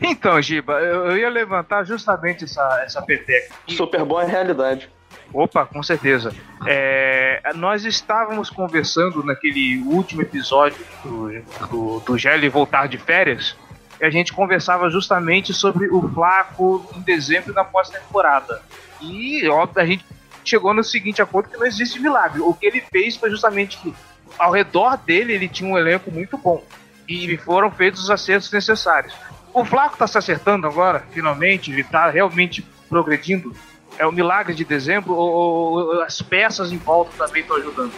Então, 0.01 0.41
Giba, 0.41 0.81
eu, 0.81 1.11
eu 1.11 1.19
ia 1.19 1.29
levantar 1.29 1.85
justamente 1.85 2.45
essa, 2.45 2.83
essa 2.83 3.03
peteca. 3.03 3.55
Super 3.69 4.07
Bowl 4.07 4.23
é 4.23 4.27
realidade. 4.27 4.89
Opa, 5.33 5.67
com 5.67 5.83
certeza. 5.83 6.35
É, 6.67 7.43
nós 7.55 7.85
estávamos 7.85 8.49
conversando 8.49 9.23
naquele 9.23 9.79
último 9.87 10.23
episódio 10.23 10.85
do, 11.03 11.31
do, 11.69 12.01
do 12.01 12.19
Gelli 12.19 12.49
voltar 12.49 12.89
de 12.89 12.99
férias. 12.99 13.57
E 14.01 14.05
a 14.05 14.11
gente 14.11 14.33
conversava 14.33 14.89
justamente 14.89 15.53
sobre 15.53 15.89
o 15.89 16.09
Flaco 16.09 16.89
em 16.97 17.01
dezembro 17.01 17.53
na 17.53 17.65
pós-temporada. 17.65 18.63
E 19.01 19.47
óbvio, 19.49 19.83
a 19.83 19.87
gente 19.87 20.05
chegou 20.45 20.73
no 20.73 20.83
seguinte 20.83 21.21
acordo 21.21 21.51
que 21.51 21.57
não 21.57 21.67
existe 21.67 22.01
milagre. 22.01 22.41
O 22.41 22.55
que 22.55 22.67
ele 22.67 22.81
fez 22.81 23.17
foi 23.17 23.31
justamente 23.31 23.77
que 23.79 23.95
ao 24.39 24.53
redor 24.53 24.97
dele 24.97 25.33
ele 25.33 25.49
tinha 25.49 25.71
um 25.71 25.77
elenco 25.77 26.11
muito 26.11 26.39
bom. 26.39 26.65
E 27.07 27.37
foram 27.39 27.71
feitos 27.71 28.05
os 28.05 28.11
acertos 28.11 28.51
necessários. 28.53 29.15
O 29.53 29.65
Flaco 29.65 29.95
está 29.95 30.07
se 30.07 30.19
acertando 30.19 30.67
agora, 30.67 31.05
finalmente, 31.11 31.71
ele 31.73 31.81
está 31.81 32.09
realmente 32.11 32.65
progredindo. 32.89 33.55
É 33.99 34.07
o 34.07 34.13
milagre 34.13 34.55
de 34.55 34.65
dezembro 34.65 35.15
ou, 35.15 35.73
ou 35.73 36.03
as 36.03 36.23
peças 36.23 36.73
em 36.73 36.79
volta 36.79 37.11
também 37.19 37.43
estão 37.43 37.57
ajudando? 37.57 37.93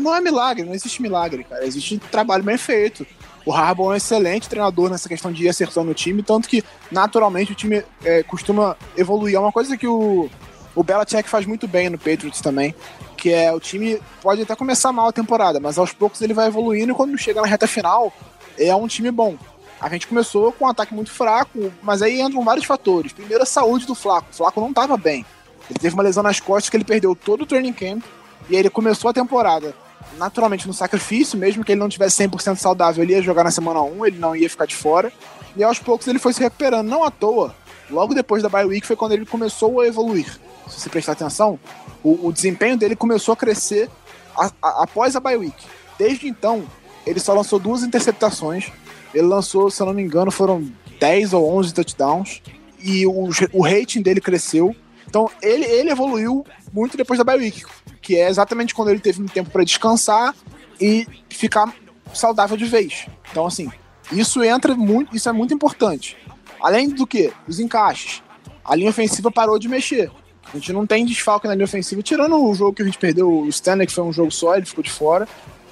Não 0.00 0.14
é 0.14 0.20
milagre, 0.20 0.64
não 0.64 0.74
existe 0.74 1.00
milagre, 1.00 1.44
cara. 1.44 1.64
Existe 1.64 1.98
trabalho 1.98 2.42
bem 2.42 2.56
feito. 2.56 3.06
O 3.46 3.52
Harbaugh 3.52 3.90
é 3.90 3.94
um 3.94 3.96
excelente 3.96 4.48
treinador 4.48 4.90
nessa 4.90 5.08
questão 5.08 5.32
de 5.32 5.44
ir 5.44 5.48
acertando 5.48 5.90
o 5.90 5.94
time, 5.94 6.22
tanto 6.22 6.48
que, 6.48 6.62
naturalmente, 6.90 7.52
o 7.52 7.54
time 7.54 7.82
é, 8.04 8.22
costuma 8.22 8.76
evoluir. 8.96 9.36
É 9.36 9.40
uma 9.40 9.52
coisa 9.52 9.76
que 9.76 9.86
o, 9.86 10.28
o 10.74 10.82
Belichick 10.82 11.28
faz 11.28 11.46
muito 11.46 11.66
bem 11.66 11.88
no 11.88 11.98
Patriots 11.98 12.40
também, 12.40 12.74
que 13.16 13.32
é 13.32 13.52
o 13.52 13.60
time 13.60 14.00
pode 14.20 14.42
até 14.42 14.54
começar 14.54 14.92
mal 14.92 15.08
a 15.08 15.12
temporada, 15.12 15.58
mas 15.58 15.78
aos 15.78 15.92
poucos 15.92 16.20
ele 16.20 16.34
vai 16.34 16.48
evoluindo 16.48 16.92
e 16.92 16.94
quando 16.94 17.16
chega 17.16 17.40
na 17.40 17.46
reta 17.46 17.66
final, 17.66 18.12
é 18.58 18.74
um 18.74 18.86
time 18.86 19.10
bom. 19.10 19.36
A 19.80 19.88
gente 19.88 20.06
começou 20.06 20.50
com 20.52 20.64
um 20.64 20.68
ataque 20.68 20.92
muito 20.94 21.10
fraco, 21.10 21.72
mas 21.82 22.02
aí 22.02 22.20
entram 22.20 22.42
vários 22.44 22.66
fatores. 22.66 23.12
Primeiro, 23.12 23.42
a 23.42 23.46
saúde 23.46 23.86
do 23.86 23.94
Flaco. 23.94 24.28
O 24.32 24.34
Flaco 24.36 24.60
não 24.60 24.70
estava 24.70 24.96
bem. 24.96 25.24
Ele 25.70 25.78
teve 25.78 25.94
uma 25.94 26.02
lesão 26.02 26.22
nas 26.22 26.40
costas 26.40 26.68
que 26.68 26.76
ele 26.76 26.84
perdeu 26.84 27.14
todo 27.14 27.42
o 27.42 27.46
training 27.46 27.72
camp. 27.72 28.02
E 28.48 28.54
aí 28.54 28.60
ele 28.60 28.70
começou 28.70 29.10
a 29.10 29.12
temporada 29.12 29.74
naturalmente 30.16 30.66
no 30.66 30.72
sacrifício, 30.72 31.38
mesmo 31.38 31.62
que 31.62 31.72
ele 31.72 31.80
não 31.80 31.88
tivesse 31.88 32.22
100% 32.26 32.56
saudável, 32.56 33.02
ele 33.04 33.12
ia 33.12 33.20
jogar 33.22 33.44
na 33.44 33.50
semana 33.50 33.82
1, 33.82 34.06
ele 34.06 34.18
não 34.18 34.34
ia 34.34 34.48
ficar 34.48 34.66
de 34.66 34.74
fora. 34.74 35.12
E 35.56 35.62
aos 35.62 35.78
poucos 35.78 36.06
ele 36.08 36.18
foi 36.18 36.32
se 36.32 36.40
recuperando, 36.40 36.88
não 36.88 37.04
à 37.04 37.10
toa. 37.10 37.54
Logo 37.90 38.14
depois 38.14 38.42
da 38.42 38.48
bye 38.48 38.64
week 38.64 38.86
foi 38.86 38.96
quando 38.96 39.12
ele 39.12 39.26
começou 39.26 39.80
a 39.80 39.86
evoluir. 39.86 40.38
Se 40.68 40.80
você 40.80 40.88
prestar 40.88 41.12
atenção, 41.12 41.58
o, 42.02 42.26
o 42.28 42.32
desempenho 42.32 42.76
dele 42.76 42.96
começou 42.96 43.32
a 43.32 43.36
crescer 43.36 43.88
a- 44.36 44.50
a- 44.62 44.82
após 44.84 45.14
a 45.14 45.20
bye 45.20 45.36
week. 45.36 45.56
Desde 45.98 46.26
então, 46.28 46.64
ele 47.06 47.20
só 47.20 47.32
lançou 47.34 47.58
duas 47.58 47.82
interceptações. 47.82 48.70
Ele 49.14 49.26
lançou, 49.26 49.70
se 49.70 49.80
eu 49.80 49.86
não 49.86 49.94
me 49.94 50.02
engano, 50.02 50.30
foram 50.30 50.70
10 51.00 51.32
ou 51.32 51.56
11 51.58 51.74
touchdowns. 51.74 52.42
E 52.80 53.06
o, 53.06 53.28
o 53.52 53.62
rating 53.62 54.02
dele 54.02 54.20
cresceu. 54.20 54.74
Então, 55.06 55.30
ele, 55.42 55.64
ele 55.64 55.90
evoluiu 55.90 56.44
muito 56.72 56.96
depois 56.96 57.18
da 57.18 57.24
bye 57.24 57.38
week, 57.38 57.64
que 58.00 58.16
é 58.16 58.28
exatamente 58.28 58.74
quando 58.74 58.90
ele 58.90 59.00
teve 59.00 59.22
um 59.22 59.26
tempo 59.26 59.50
para 59.50 59.64
descansar 59.64 60.34
e 60.80 61.06
ficar 61.28 61.74
saudável 62.12 62.56
de 62.56 62.66
vez. 62.66 63.06
Então, 63.30 63.46
assim, 63.46 63.70
isso 64.12 64.42
entra 64.42 64.74
muito, 64.74 65.16
isso 65.16 65.28
é 65.28 65.32
muito 65.32 65.52
importante. 65.52 66.16
Além 66.60 66.88
do 66.88 67.06
que, 67.06 67.32
os 67.46 67.58
encaixes. 67.58 68.22
A 68.64 68.74
linha 68.74 68.90
ofensiva 68.90 69.30
parou 69.30 69.58
de 69.58 69.68
mexer. 69.68 70.10
A 70.52 70.56
gente 70.56 70.72
não 70.72 70.86
tem 70.86 71.04
desfalque 71.04 71.46
na 71.46 71.54
linha 71.54 71.64
ofensiva, 71.64 72.02
tirando 72.02 72.42
o 72.42 72.54
jogo 72.54 72.74
que 72.74 72.82
a 72.82 72.84
gente 72.84 72.98
perdeu, 72.98 73.30
o 73.30 73.48
Stanley, 73.48 73.86
que 73.86 73.92
foi 73.92 74.04
um 74.04 74.12
jogo 74.12 74.30
só, 74.30 74.56
ele 74.56 74.66
ficou 74.66 74.82
de 74.82 74.90
fora. 74.90 75.28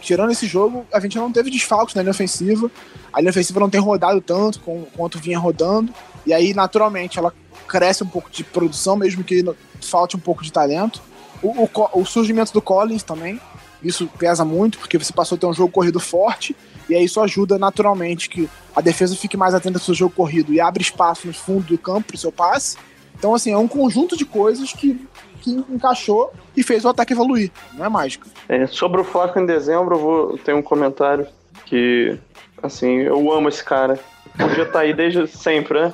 Tirando 0.07 0.31
esse 0.31 0.47
jogo, 0.47 0.87
a 0.92 1.01
gente 1.01 1.19
não 1.19 1.33
teve 1.33 1.51
desfalques 1.51 1.92
na 1.97 2.01
linha 2.01 2.12
ofensiva. 2.12 2.71
A 3.12 3.19
linha 3.19 3.31
ofensiva 3.31 3.59
não 3.59 3.69
tem 3.69 3.81
rodado 3.81 4.21
tanto 4.21 4.61
com- 4.61 4.85
quanto 4.97 5.19
vinha 5.19 5.37
rodando. 5.37 5.92
E 6.25 6.33
aí, 6.33 6.55
naturalmente, 6.55 7.19
ela 7.19 7.35
cresce 7.66 8.05
um 8.05 8.07
pouco 8.07 8.31
de 8.31 8.45
produção, 8.45 8.95
mesmo 8.95 9.25
que 9.25 9.45
falte 9.83 10.14
um 10.14 10.21
pouco 10.21 10.45
de 10.45 10.53
talento. 10.53 11.03
O, 11.42 11.49
o 11.49 11.69
o 12.01 12.05
surgimento 12.07 12.53
do 12.53 12.62
Collins 12.62 13.03
também, 13.03 13.40
isso 13.83 14.09
pesa 14.16 14.45
muito, 14.45 14.79
porque 14.79 14.97
você 14.97 15.12
passou 15.12 15.35
a 15.35 15.38
ter 15.40 15.47
um 15.47 15.53
jogo 15.53 15.73
corrido 15.73 15.99
forte, 15.99 16.55
e 16.88 16.95
aí 16.95 17.05
isso 17.05 17.21
ajuda 17.21 17.59
naturalmente 17.59 18.29
que 18.31 18.49
a 18.77 18.81
defesa 18.81 19.16
fique 19.16 19.37
mais 19.37 19.55
atenta 19.55 19.79
ao 19.79 19.85
seu 19.85 19.92
jogo 19.92 20.14
corrido 20.14 20.53
e 20.53 20.61
abre 20.61 20.85
espaço 20.85 21.27
no 21.27 21.35
fundo 21.35 21.64
do 21.64 21.77
campo 21.77 22.07
para 22.07 22.14
o 22.14 22.19
seu 22.19 22.31
passe. 22.31 22.77
Então, 23.19 23.35
assim, 23.35 23.51
é 23.51 23.59
um 23.59 23.66
conjunto 23.66 24.16
de 24.16 24.25
coisas 24.25 24.73
que, 24.73 25.05
que 25.40 25.51
encaixou 25.51 26.33
e 26.57 26.62
fez 26.62 26.85
o 26.85 26.88
ataque 26.88 27.12
evoluir. 27.12 27.51
Não 27.75 27.85
é 27.85 27.88
mágica. 27.88 28.27
É, 28.49 28.66
sobre 28.66 29.01
o 29.01 29.05
Flaco 29.05 29.38
em 29.38 29.47
dezembro, 29.47 29.95
eu 29.97 30.01
vou 30.01 30.38
ter 30.38 30.55
um 30.55 30.62
comentário 30.62 31.27
que, 31.64 32.19
assim, 32.62 32.99
eu 33.01 33.31
amo 33.33 33.49
esse 33.49 33.62
cara. 33.64 33.99
Podia 34.38 34.64
estar 34.64 34.81
aí 34.81 34.92
desde 34.95 35.27
sempre, 35.27 35.81
né? 35.81 35.92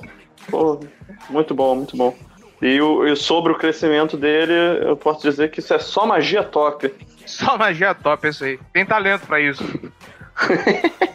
Pô, 0.50 0.80
muito 1.30 1.54
bom, 1.54 1.74
muito 1.76 1.96
bom. 1.96 2.14
E, 2.60 2.80
o- 2.80 3.06
e 3.06 3.16
sobre 3.16 3.52
o 3.52 3.58
crescimento 3.58 4.16
dele, 4.16 4.52
eu 4.86 4.96
posso 4.96 5.22
dizer 5.22 5.50
que 5.50 5.58
isso 5.60 5.74
é 5.74 5.78
só 5.78 6.06
magia 6.06 6.42
top. 6.42 6.92
Só 7.24 7.56
magia 7.56 7.94
top 7.94 8.28
isso 8.28 8.44
aí. 8.44 8.58
Tem 8.72 8.84
talento 8.84 9.26
pra 9.26 9.40
isso. 9.40 9.62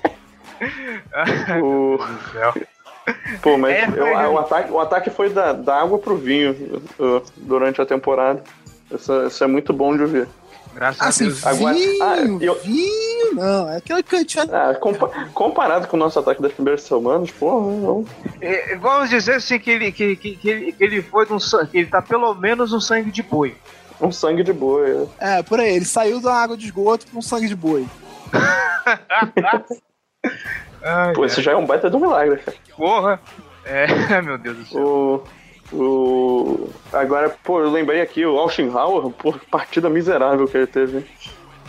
O, 1.62 1.98
pô, 3.42 3.58
mas 3.58 3.76
É, 3.76 3.86
eu- 3.86 3.92
foi- 3.94 4.26
o, 4.28 4.38
ataque, 4.40 4.72
o 4.72 4.80
ataque 4.80 5.10
foi 5.10 5.30
da, 5.30 5.54
da 5.54 5.82
água 5.82 6.00
pro 6.00 6.16
vinho 6.18 6.82
uh, 7.00 7.22
durante 7.38 7.82
a 7.82 7.86
temporada. 7.86 8.44
Isso, 8.92 9.28
isso 9.28 9.44
é 9.44 9.48
muito 9.48 9.74
bom 9.74 9.96
de 9.98 10.06
ver. 10.06 10.28
Graças 10.74 11.02
Assim, 11.02 11.24
a 11.26 11.28
Deus. 11.28 11.46
Agora- 11.48 11.74
vinho, 11.74 12.04
ah, 12.04 12.18
eu- 12.40 12.60
vinho 12.62 13.34
não. 13.34 13.68
É 13.70 13.78
aquele 13.78 14.04
cantinho. 14.04 14.46
Ah, 14.54 14.76
compa- 14.76 15.10
comparado 15.34 15.88
com 15.88 15.98
o 15.98 16.00
nosso 16.00 16.20
ataque 16.20 16.42
das 16.42 16.54
primeiras 16.54 16.84
semanas, 16.84 17.32
porra, 17.32 17.72
não. 17.76 18.06
É, 18.40 18.76
vamos 18.76 19.10
dizer 19.10 19.36
assim 19.36 19.58
que 19.60 19.72
ele, 19.72 19.92
que, 19.92 20.16
que, 20.16 20.36
que 20.36 20.50
ele, 20.50 20.72
que 20.72 20.84
ele 20.84 21.02
foi 21.02 21.26
de 21.26 21.34
um 21.34 21.40
sangue, 21.40 21.68
que 21.72 21.78
ele 21.80 21.88
tá 21.88 22.02
pelo 22.02 22.34
menos 22.36 22.72
um 22.74 22.80
sangue 22.80 23.10
de 23.12 23.24
boi. 23.24 23.56
Um 24.00 24.12
sangue 24.12 24.44
de 24.44 24.54
boi. 24.54 25.08
É, 25.20 25.42
por 25.42 25.60
aí. 25.60 25.76
Ele 25.76 25.86
saiu 25.86 26.22
da 26.22 26.32
água 26.34 26.56
de 26.56 26.66
esgoto 26.66 27.08
com 27.12 27.20
sangue 27.24 27.48
de 27.48 27.56
boi. 27.56 27.88
Ai, 30.84 31.14
Pô, 31.14 31.26
isso 31.26 31.42
já 31.42 31.52
é 31.54 31.56
um 31.56 31.66
baita 31.66 31.90
de 31.90 31.96
um 31.96 32.00
milagre, 32.00 32.38
cara. 32.38 32.58
porra. 32.76 33.20
É, 33.66 33.88
meu 34.22 34.38
Deus 34.38 34.58
do 34.58 34.66
céu. 34.66 34.82
O. 34.82 35.24
O. 35.72 36.70
Agora, 36.94 37.30
pô, 37.44 37.60
eu 37.60 37.70
lembrei 37.70 38.02
aqui, 38.02 38.26
o 38.26 38.38
Alchenhauer, 38.38 39.10
pô, 39.12 39.34
partida 39.52 39.90
miserável 39.90 40.48
que 40.48 40.58
ele 40.58 40.68
teve. 40.68 41.06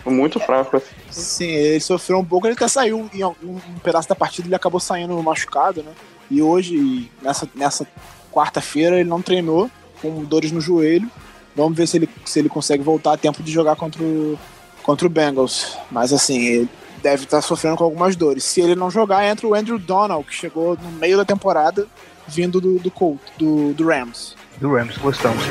Muito 0.06 0.40
fraco, 0.40 0.76
assim. 0.76 0.94
Sim, 1.10 1.50
ele 1.50 1.80
sofreu 1.80 2.18
um 2.18 2.24
pouco, 2.24 2.46
ele 2.46 2.54
até 2.54 2.68
saiu 2.68 3.10
em 3.12 3.24
um 3.24 3.58
pedaço 3.82 4.08
da 4.08 4.14
partida, 4.14 4.48
ele 4.48 4.54
acabou 4.54 4.80
saindo 4.80 5.20
machucado, 5.22 5.82
né? 5.82 5.92
E 6.30 6.40
hoje, 6.40 7.10
nessa, 7.20 7.48
nessa 7.54 7.86
quarta-feira, 8.32 9.00
ele 9.00 9.08
não 9.08 9.20
treinou, 9.20 9.70
com 10.00 10.24
dores 10.24 10.52
no 10.52 10.60
joelho. 10.60 11.10
Vamos 11.54 11.76
ver 11.76 11.88
se 11.88 11.96
ele, 11.96 12.08
se 12.24 12.38
ele 12.38 12.48
consegue 12.48 12.82
voltar 12.82 13.14
a 13.14 13.16
tempo 13.16 13.42
de 13.42 13.50
jogar 13.50 13.76
contra 13.76 14.02
o, 14.02 14.38
contra 14.82 15.06
o 15.06 15.10
Bengals. 15.10 15.76
Mas 15.90 16.12
assim, 16.12 16.38
ele 16.38 16.68
deve 17.02 17.24
estar 17.24 17.40
sofrendo 17.42 17.76
com 17.76 17.84
algumas 17.84 18.16
dores. 18.16 18.44
Se 18.44 18.60
ele 18.60 18.74
não 18.74 18.90
jogar, 18.90 19.26
entra 19.26 19.46
o 19.46 19.54
Andrew 19.54 19.78
Donald, 19.78 20.26
que 20.26 20.34
chegou 20.34 20.76
no 20.76 20.90
meio 20.92 21.16
da 21.16 21.24
temporada, 21.24 21.86
vindo 22.26 22.60
do, 22.60 22.78
do 22.78 22.90
Colt, 22.90 23.20
do, 23.38 23.72
do 23.72 23.86
Rams. 23.86 24.36
Do 24.60 24.72
Rams, 24.74 24.96
gostamos. 24.98 25.44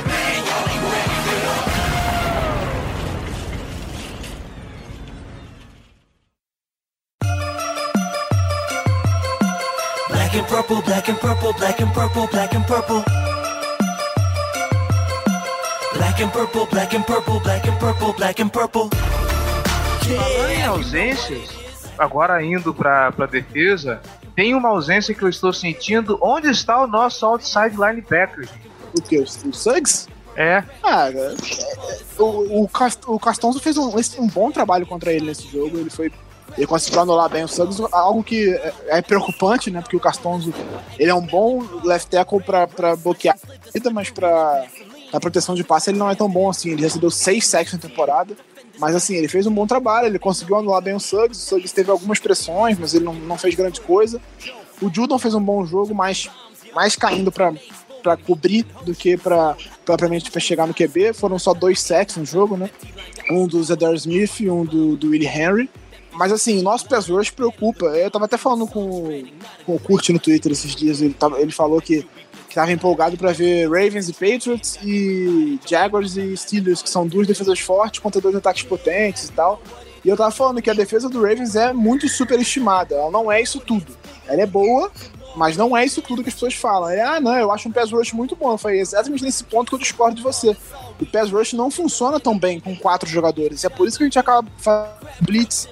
Black 10.10 10.36
and 10.36 10.46
purple, 10.48 10.82
black 10.82 11.10
and 11.10 11.18
purple, 11.20 11.54
black 11.54 11.82
and 11.82 11.94
purple, 11.94 12.28
black 12.28 12.56
and 12.56 12.64
purple. 12.66 13.04
Black 15.94 16.22
and 16.22 16.32
purple, 16.32 16.66
black 16.68 16.94
and 16.94 17.06
purple, 17.06 17.40
black 17.40 17.68
and 17.68 17.80
purple, 17.80 18.14
black 18.14 18.40
and 18.40 18.52
purple. 18.52 19.27
Falando 20.16 20.52
em 20.52 20.64
ausências, 20.64 21.50
agora 21.98 22.44
indo 22.44 22.74
pra, 22.74 23.12
pra 23.12 23.26
defesa, 23.26 24.02
tem 24.36 24.54
uma 24.56 24.70
ausência 24.70 25.14
que 25.14 25.22
eu 25.24 25.30
estou 25.30 25.52
sentindo. 25.52 26.18
Onde 26.22 26.50
está 26.50 26.82
o 26.82 26.88
nosso 26.88 27.26
outside 27.26 27.76
linebacker? 27.76 28.48
gente? 28.48 28.72
O 28.98 29.02
que? 29.02 29.18
O, 29.20 29.54
Suggs? 29.54 30.08
É, 30.36 30.64
Ah, 30.84 31.10
é, 31.10 31.14
é, 31.18 32.22
o, 32.22 32.64
o, 32.64 32.68
Cast- 32.68 33.02
o 33.08 33.20
Castonzo 33.20 33.60
fez 33.60 33.76
um, 33.76 33.92
um 34.20 34.28
bom 34.28 34.52
trabalho 34.52 34.86
contra 34.86 35.12
ele 35.12 35.26
nesse 35.26 35.48
jogo. 35.48 35.78
Ele 35.78 35.90
foi. 35.90 36.12
Ele 36.56 36.66
conseguiu 36.68 37.02
anular 37.02 37.28
bem 37.30 37.44
o 37.44 37.48
Suggs, 37.48 37.84
algo 37.92 38.24
que 38.24 38.54
é, 38.54 38.74
é 38.88 39.02
preocupante, 39.02 39.70
né? 39.70 39.82
Porque 39.82 39.98
o 39.98 40.00
Castonzo 40.00 40.54
ele 40.98 41.10
é 41.10 41.14
um 41.14 41.26
bom 41.26 41.64
left 41.84 42.10
tackle 42.10 42.42
pra, 42.42 42.68
pra 42.68 42.96
bloquear 42.96 43.36
a 43.36 43.90
mas 43.92 44.10
pra, 44.12 44.64
pra 45.12 45.20
proteção 45.20 45.54
de 45.56 45.64
passe 45.64 45.90
ele 45.90 45.98
não 46.00 46.10
é 46.10 46.16
tão 46.16 46.30
bom 46.30 46.50
assim. 46.50 46.70
Ele 46.72 46.84
recebeu 46.84 47.12
seis 47.12 47.46
sacks 47.48 47.74
na 47.74 47.80
temporada. 47.80 48.36
Mas 48.80 48.96
assim, 48.96 49.16
ele 49.16 49.28
fez 49.28 49.48
um 49.48 49.54
bom 49.54 49.66
trabalho, 49.66 50.08
ele 50.08 50.20
conseguiu 50.20 50.56
anular 50.56 50.82
bem 50.82 50.94
o 50.94 51.00
Suggs. 51.00 51.42
O 51.42 51.48
Suggs 51.48 51.74
teve 51.74 51.90
algumas 51.90 52.20
pressões, 52.20 52.78
mas 52.78 52.94
ele 52.94 53.06
não, 53.06 53.14
não 53.14 53.38
fez 53.38 53.56
grande 53.56 53.82
coisa. 53.82 54.22
O 54.82 54.94
Judon 54.94 55.18
fez 55.18 55.34
um 55.34 55.42
bom 55.42 55.66
jogo, 55.66 55.94
mas 55.96 56.30
mais 56.74 56.96
caindo 56.96 57.32
pra, 57.32 57.54
pra 58.04 58.16
cobrir 58.16 58.64
do 58.84 58.94
que 58.94 59.18
pra 59.18 59.56
propriamente 59.84 60.30
pra 60.30 60.40
chegar 60.40 60.68
no 60.68 60.74
QB. 60.74 61.14
Foram 61.14 61.40
só 61.40 61.54
dois 61.54 61.82
sacks 61.82 62.18
no 62.18 62.26
jogo, 62.26 62.56
né? 62.56 62.70
Um 63.32 63.48
do 63.48 63.64
Zedar 63.64 63.94
Smith 63.96 64.40
e 64.42 64.50
um 64.50 64.64
do, 64.64 64.96
do 64.96 65.10
Willie 65.10 65.28
Henry. 65.28 65.70
Mas 66.12 66.32
assim, 66.32 66.60
o 66.60 66.64
nosso 66.64 66.88
pass 66.88 67.08
rush 67.08 67.30
preocupa. 67.30 67.86
Eu 67.86 68.10
tava 68.10 68.26
até 68.26 68.38
falando 68.38 68.68
com, 68.68 69.24
com 69.66 69.76
o 69.76 69.80
Kurt 69.80 70.10
no 70.10 70.20
Twitter 70.20 70.52
esses 70.52 70.76
dias. 70.76 71.02
Ele, 71.02 71.14
tava, 71.14 71.40
ele 71.40 71.52
falou 71.52 71.80
que, 71.80 72.08
que 72.48 72.56
tava 72.56 72.72
empolgado 72.72 73.18
pra 73.18 73.32
ver 73.32 73.68
Ravens 73.70 74.10
e 74.10 74.14
Patriots 74.14 74.78
e 74.82 75.60
Jaguars 75.66 76.16
e 76.16 76.36
Steelers, 76.36 76.82
que 76.82 76.90
são 76.90 77.06
duas 77.06 77.28
defesas 77.28 77.60
fortes 77.60 78.00
contra 78.00 78.22
dois 78.22 78.36
ataques 78.36 78.64
potentes 78.64 79.26
e 79.26 79.32
tal. 79.32 79.62
E 80.04 80.10
eu 80.10 80.16
tava 80.16 80.32
falando 80.32 80.62
que 80.62 80.70
a 80.70 80.74
defesa 80.74 81.10
do 81.10 81.22
Ravens 81.22 81.56
é 81.56 81.74
muito 81.74 82.08
superestimada. 82.08 82.96
Ela 82.96 83.12
não 83.12 83.32
é 83.32 83.42
isso 83.42 83.60
tudo. 83.60 83.98
Ela 84.26 84.42
é 84.42 84.46
boa, 84.46 84.90
mas 85.36 85.58
não 85.58 85.76
é 85.76 85.86
isso 85.86 86.02
tudo 86.02 86.24
que 86.24 86.30
as 86.30 86.36
pessoas 86.36 86.54
falam. 86.54 86.90
É, 86.90 87.02
ah, 87.02 87.20
não, 87.20 87.36
eu 87.38 87.52
acho 87.52 87.68
um 87.68 87.72
pass 87.72 87.92
rush 87.92 88.14
muito 88.14 88.36
bom. 88.36 88.54
Eu 88.54 88.58
falei, 88.58 88.80
exatamente 88.80 89.24
nesse 89.24 89.44
ponto 89.44 89.70
que 89.70 89.76
eu 89.76 89.80
discordo 89.80 90.16
de 90.16 90.24
você. 90.24 90.56
O 91.00 91.06
pass 91.06 91.30
rush 91.30 91.54
não 91.54 91.70
funciona 91.70 92.20
tão 92.20 92.38
bem 92.38 92.60
com 92.60 92.76
quatro 92.76 93.10
jogadores. 93.10 93.64
É 93.66 93.70
por 93.70 93.88
isso 93.88 93.98
que 93.98 94.04
a 94.04 94.08
gente 94.08 94.18
acaba 94.18 94.48
fazendo 94.58 94.96
blitz 95.22 95.68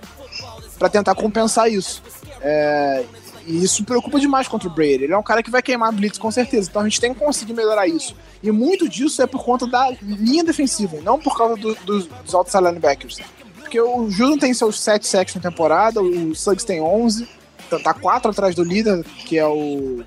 pra 0.77 0.89
tentar 0.89 1.15
compensar 1.15 1.71
isso. 1.71 2.03
É, 2.41 3.05
e 3.45 3.63
isso 3.63 3.83
preocupa 3.83 4.19
demais 4.19 4.47
contra 4.47 4.67
o 4.67 4.71
Brady. 4.71 5.03
Ele 5.05 5.13
é 5.13 5.17
um 5.17 5.23
cara 5.23 5.41
que 5.43 5.49
vai 5.51 5.61
queimar 5.61 5.91
blitz 5.91 6.17
com 6.17 6.31
certeza. 6.31 6.69
Então 6.69 6.81
a 6.81 6.85
gente 6.85 6.99
tem 6.99 7.13
que 7.13 7.19
conseguir 7.19 7.53
melhorar 7.53 7.87
isso. 7.87 8.15
E 8.41 8.51
muito 8.51 8.87
disso 8.89 9.21
é 9.21 9.27
por 9.27 9.43
conta 9.43 9.67
da 9.67 9.91
linha 10.01 10.43
defensiva, 10.43 10.97
não 11.01 11.19
por 11.19 11.37
causa 11.37 11.55
do- 11.55 11.75
dos, 11.85 12.05
dos 12.07 12.33
outside 12.33 12.63
linebackers. 12.63 13.19
Porque 13.59 13.79
o 13.79 14.09
Judon 14.09 14.37
tem 14.37 14.53
seus 14.53 14.79
7 14.79 15.07
sacks 15.07 15.33
na 15.35 15.41
temporada, 15.41 16.01
o 16.01 16.33
Suggs 16.35 16.65
tem 16.65 16.81
11, 16.81 17.27
tá- 17.69 17.79
tá 17.79 17.93
4 17.93 18.31
atrás 18.31 18.53
do 18.55 18.63
líder, 18.63 19.03
que 19.25 19.37
é 19.37 19.45
o, 19.47 20.03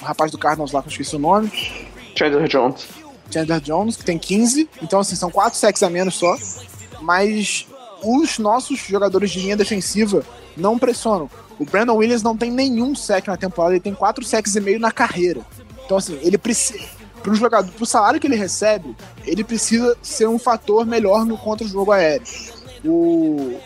o 0.00 0.04
rapaz 0.04 0.30
do 0.30 0.38
Cardinals 0.38 0.72
lá, 0.72 0.80
que 0.82 0.88
eu 0.88 0.92
esqueci 0.92 1.16
o 1.16 1.18
nome. 1.18 1.50
Chandler 2.16 2.48
Jones. 2.48 2.86
Chandler 3.30 3.60
Jones, 3.60 3.96
que 3.96 4.04
tem 4.04 4.18
15. 4.18 4.68
Então, 4.82 5.00
assim, 5.00 5.14
são 5.16 5.30
4 5.30 5.58
sacks 5.58 5.82
a 5.82 5.90
menos 5.90 6.14
só. 6.14 6.36
Mas 7.00 7.66
os 8.02 8.38
nossos 8.38 8.78
jogadores 8.80 9.30
de 9.30 9.40
linha 9.40 9.56
defensiva 9.56 10.24
não 10.56 10.78
pressionam. 10.78 11.30
O 11.60 11.64
Brandon 11.66 11.94
Williams 11.94 12.22
não 12.22 12.34
tem 12.34 12.50
nenhum 12.50 12.94
sack 12.94 13.28
na 13.28 13.36
temporada, 13.36 13.74
ele 13.74 13.82
tem 13.82 13.94
4 13.94 14.24
sacks 14.24 14.56
e 14.56 14.60
meio 14.62 14.80
na 14.80 14.90
carreira. 14.90 15.42
Então, 15.84 15.98
assim, 15.98 16.18
ele 16.22 16.38
precisa. 16.38 16.82
Pro, 17.22 17.34
jogador, 17.34 17.70
pro 17.72 17.84
salário 17.84 18.18
que 18.18 18.26
ele 18.26 18.34
recebe, 18.34 18.96
ele 19.26 19.44
precisa 19.44 19.94
ser 20.00 20.26
um 20.26 20.38
fator 20.38 20.86
melhor 20.86 21.26
no 21.26 21.36
contra 21.36 21.66
o 21.66 21.68
jogo 21.68 21.92
aéreo. 21.92 22.26
O 22.82 23.60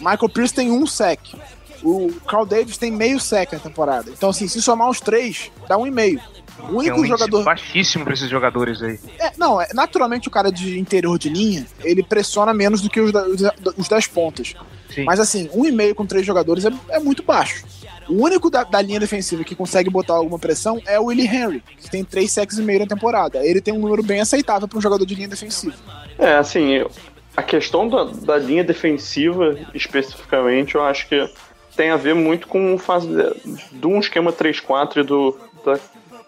Michael 0.00 0.28
Pierce 0.34 0.52
tem 0.52 0.72
um 0.72 0.84
sack. 0.84 1.36
O 1.80 2.12
Carl 2.26 2.44
Davis 2.44 2.76
tem 2.76 2.90
meio 2.90 3.20
sack 3.20 3.52
na 3.52 3.60
temporada. 3.60 4.10
Então, 4.10 4.30
assim, 4.30 4.48
se 4.48 4.60
somar 4.60 4.90
os 4.90 5.00
três, 5.00 5.52
dá 5.68 5.78
um 5.78 5.86
e 5.86 5.92
meio. 5.92 6.20
O 6.62 6.66
é 6.66 6.70
único 6.72 6.96
um 6.96 6.98
índice 7.04 7.08
jogador. 7.08 7.44
baixíssimo 7.44 8.04
pra 8.04 8.14
esses 8.14 8.28
jogadores 8.28 8.82
aí. 8.82 8.98
É, 9.18 9.32
não, 9.36 9.60
é, 9.60 9.68
naturalmente 9.74 10.28
o 10.28 10.30
cara 10.30 10.50
de 10.50 10.78
interior 10.78 11.18
de 11.18 11.28
linha, 11.28 11.66
ele 11.84 12.02
pressiona 12.02 12.52
menos 12.52 12.80
do 12.80 12.90
que 12.90 13.00
os, 13.00 13.12
da- 13.12 13.26
os 13.26 13.40
da- 13.40 13.54
os 13.76 13.88
das 13.88 14.06
pontas. 14.06 14.54
Sim. 14.94 15.04
Mas 15.04 15.20
assim, 15.20 15.48
um 15.54 15.64
e 15.66 15.70
meio 15.72 15.94
com 15.94 16.04
três 16.06 16.24
jogadores 16.26 16.64
é, 16.64 16.70
é 16.90 16.98
muito 16.98 17.22
baixo. 17.22 17.64
O 18.08 18.24
único 18.24 18.48
da, 18.50 18.64
da 18.64 18.80
linha 18.80 18.98
defensiva 18.98 19.44
que 19.44 19.54
consegue 19.54 19.90
botar 19.90 20.14
alguma 20.14 20.38
pressão 20.38 20.80
é 20.86 20.98
o 20.98 21.04
Willie 21.06 21.26
Henry, 21.26 21.62
que 21.78 21.90
tem 21.90 22.02
três 22.02 22.32
sacks 22.32 22.56
e 22.58 22.62
meio 22.62 22.80
na 22.80 22.86
temporada. 22.86 23.44
Ele 23.44 23.60
tem 23.60 23.74
um 23.74 23.78
número 23.78 24.02
bem 24.02 24.20
aceitável 24.20 24.66
para 24.66 24.78
um 24.78 24.80
jogador 24.82 25.04
de 25.04 25.14
linha 25.14 25.28
defensiva. 25.28 25.74
É, 26.18 26.36
assim, 26.36 26.70
eu- 26.72 26.90
a 27.36 27.42
questão 27.42 27.86
da, 27.88 28.04
da 28.04 28.38
linha 28.38 28.64
defensiva, 28.64 29.56
especificamente, 29.74 30.74
eu 30.74 30.82
acho 30.82 31.06
que 31.08 31.28
tem 31.76 31.90
a 31.90 31.96
ver 31.96 32.14
muito 32.14 32.48
com 32.48 32.74
o 32.74 32.78
fazer 32.78 33.36
de 33.70 33.86
um 33.86 34.00
esquema 34.00 34.32
3-4 34.32 34.96
e 35.00 35.02
do, 35.04 35.36
da- 35.64 35.78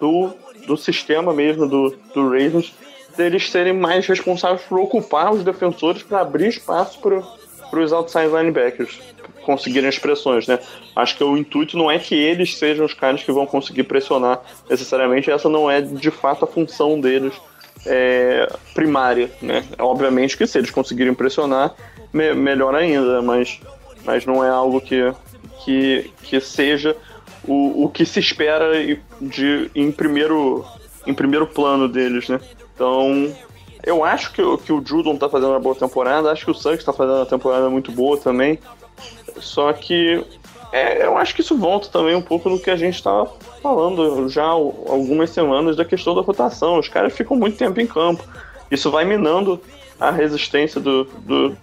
do, 0.00 0.30
do 0.66 0.76
sistema 0.76 1.32
mesmo 1.32 1.68
do, 1.68 1.96
do 2.14 2.24
Ravens, 2.30 2.74
deles 3.16 3.50
serem 3.50 3.72
mais 3.72 4.06
responsáveis 4.06 4.62
por 4.62 4.78
ocupar 4.78 5.32
os 5.32 5.44
defensores 5.44 6.02
para 6.02 6.20
abrir 6.20 6.48
espaço 6.48 6.98
para 7.00 7.80
os 7.80 7.92
outside 7.92 8.28
linebackers 8.28 8.98
conseguirem 9.44 9.88
as 9.88 9.98
pressões, 9.98 10.46
né? 10.46 10.58
Acho 10.94 11.16
que 11.16 11.24
o 11.24 11.36
intuito 11.36 11.76
não 11.76 11.90
é 11.90 11.98
que 11.98 12.14
eles 12.14 12.56
sejam 12.56 12.84
os 12.84 12.94
caras 12.94 13.22
que 13.22 13.32
vão 13.32 13.46
conseguir 13.46 13.84
pressionar 13.84 14.40
necessariamente, 14.68 15.30
essa 15.30 15.48
não 15.48 15.70
é 15.70 15.80
de 15.80 16.10
fato 16.10 16.44
a 16.44 16.48
função 16.48 17.00
deles 17.00 17.32
é, 17.86 18.46
primária, 18.74 19.30
né? 19.40 19.64
Obviamente 19.78 20.36
que 20.36 20.46
se 20.46 20.58
eles 20.58 20.70
conseguirem 20.70 21.14
pressionar, 21.14 21.74
me- 22.12 22.34
melhor 22.34 22.74
ainda, 22.74 23.22
mas, 23.22 23.58
mas 24.04 24.26
não 24.26 24.44
é 24.44 24.50
algo 24.50 24.80
que, 24.80 25.12
que, 25.64 26.10
que 26.22 26.38
seja 26.40 26.94
o, 27.52 27.84
o 27.84 27.88
que 27.88 28.04
se 28.06 28.20
espera 28.20 28.70
de, 29.20 29.70
em, 29.74 29.90
primeiro, 29.90 30.64
em 31.06 31.12
primeiro 31.14 31.46
plano 31.46 31.88
deles, 31.88 32.28
né? 32.28 32.40
Então, 32.74 33.32
eu 33.84 34.04
acho 34.04 34.32
que, 34.32 34.40
o- 34.42 34.56
que 34.58 34.72
o 34.72 34.82
Judon 34.86 35.16
tá 35.16 35.28
fazendo 35.28 35.50
uma 35.50 35.60
boa 35.60 35.74
temporada, 35.74 36.30
acho 36.30 36.44
que 36.44 36.50
o 36.50 36.54
Suggs 36.54 36.84
tá 36.84 36.92
fazendo 36.92 37.16
uma 37.16 37.26
temporada 37.26 37.68
muito 37.68 37.90
boa 37.90 38.16
também, 38.16 38.58
só 39.38 39.72
que 39.72 40.24
é, 40.72 41.04
eu 41.04 41.16
acho 41.16 41.34
que 41.34 41.40
isso 41.40 41.56
volta 41.56 41.88
também 41.88 42.14
um 42.14 42.22
pouco 42.22 42.48
no 42.48 42.58
que 42.60 42.70
a 42.70 42.76
gente 42.76 43.02
tá 43.02 43.26
falando 43.60 44.28
já 44.28 44.44
algumas 44.44 45.30
semanas 45.30 45.74
da 45.76 45.84
questão 45.84 46.14
da 46.14 46.20
rotação. 46.20 46.78
Os 46.78 46.88
caras 46.88 47.12
ficam 47.12 47.36
muito 47.36 47.56
tempo 47.56 47.80
em 47.80 47.86
campo. 47.86 48.22
Isso 48.70 48.88
vai 48.90 49.04
minando 49.04 49.60
a 49.98 50.12
resistência 50.12 50.80
do. 50.80 51.04
do 51.26 51.56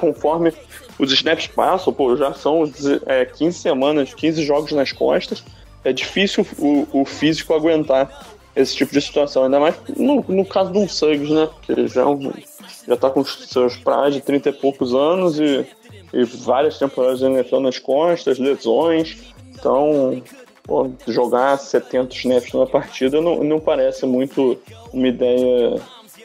conforme 0.00 0.52
os 0.98 1.12
snaps 1.12 1.46
passam, 1.46 1.92
pô, 1.92 2.16
já 2.16 2.32
são 2.34 2.70
é, 3.06 3.24
15 3.24 3.58
semanas, 3.58 4.14
15 4.14 4.44
jogos 4.44 4.72
nas 4.72 4.92
costas. 4.92 5.44
É 5.84 5.92
difícil 5.92 6.46
o, 6.58 6.86
o 6.92 7.04
físico 7.04 7.52
aguentar 7.52 8.26
esse 8.56 8.74
tipo 8.74 8.92
de 8.92 9.00
situação. 9.00 9.44
Ainda 9.44 9.60
mais 9.60 9.74
no, 9.96 10.24
no 10.28 10.44
caso 10.44 10.72
de 10.72 10.78
um 10.78 10.88
Suggs, 10.88 11.32
né? 11.32 11.48
Que 11.62 11.86
já, 11.86 12.02
é 12.02 12.42
já 12.88 12.96
tá 12.96 13.10
com 13.10 13.24
seus 13.24 13.76
praias 13.76 14.14
de 14.14 14.20
30 14.20 14.48
e 14.48 14.52
poucos 14.52 14.94
anos 14.94 15.38
e 15.38 15.66
e 16.14 16.24
várias 16.24 16.78
temporadas 16.78 17.18
de 17.18 17.26
NFL 17.26 17.58
nas 17.58 17.78
costas, 17.78 18.38
lesões. 18.38 19.18
Então, 19.50 20.22
pô, 20.62 20.90
jogar 21.08 21.58
70 21.58 22.14
snaps 22.14 22.52
na 22.52 22.66
partida 22.66 23.20
não, 23.20 23.42
não 23.42 23.58
parece 23.58 24.06
muito 24.06 24.56
uma 24.92 25.08
ideia 25.08 25.80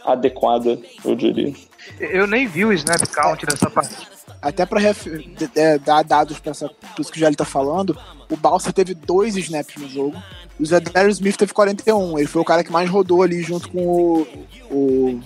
adequada, 0.05 0.79
eu 1.03 1.15
diria. 1.15 1.53
Eu 1.99 2.27
nem 2.27 2.47
vi 2.47 2.65
o 2.65 2.73
snap 2.73 3.01
count 3.07 3.45
dessa 3.47 3.69
partida. 3.69 4.18
Até 4.41 4.67
é, 5.55 5.77
dar 5.77 6.03
dados 6.03 6.39
pra 6.39 6.53
isso 6.53 7.11
que 7.11 7.17
o 7.17 7.19
Jelly 7.19 7.35
tá 7.35 7.43
falando, 7.43 7.97
o 8.29 8.37
Balsa 8.37 8.71
teve 8.71 8.93
dois 8.93 9.35
snaps 9.35 9.75
no 9.75 9.89
jogo. 9.89 10.21
O 10.57 10.65
Zedarius 10.65 11.17
Smith 11.17 11.35
teve 11.35 11.53
41. 11.53 12.17
Ele 12.17 12.27
foi 12.27 12.41
o 12.41 12.45
cara 12.45 12.63
que 12.63 12.71
mais 12.71 12.89
rodou 12.89 13.21
ali 13.21 13.41
junto 13.41 13.69
com 13.69 13.79
o, 13.79 14.27
o, 14.71 15.21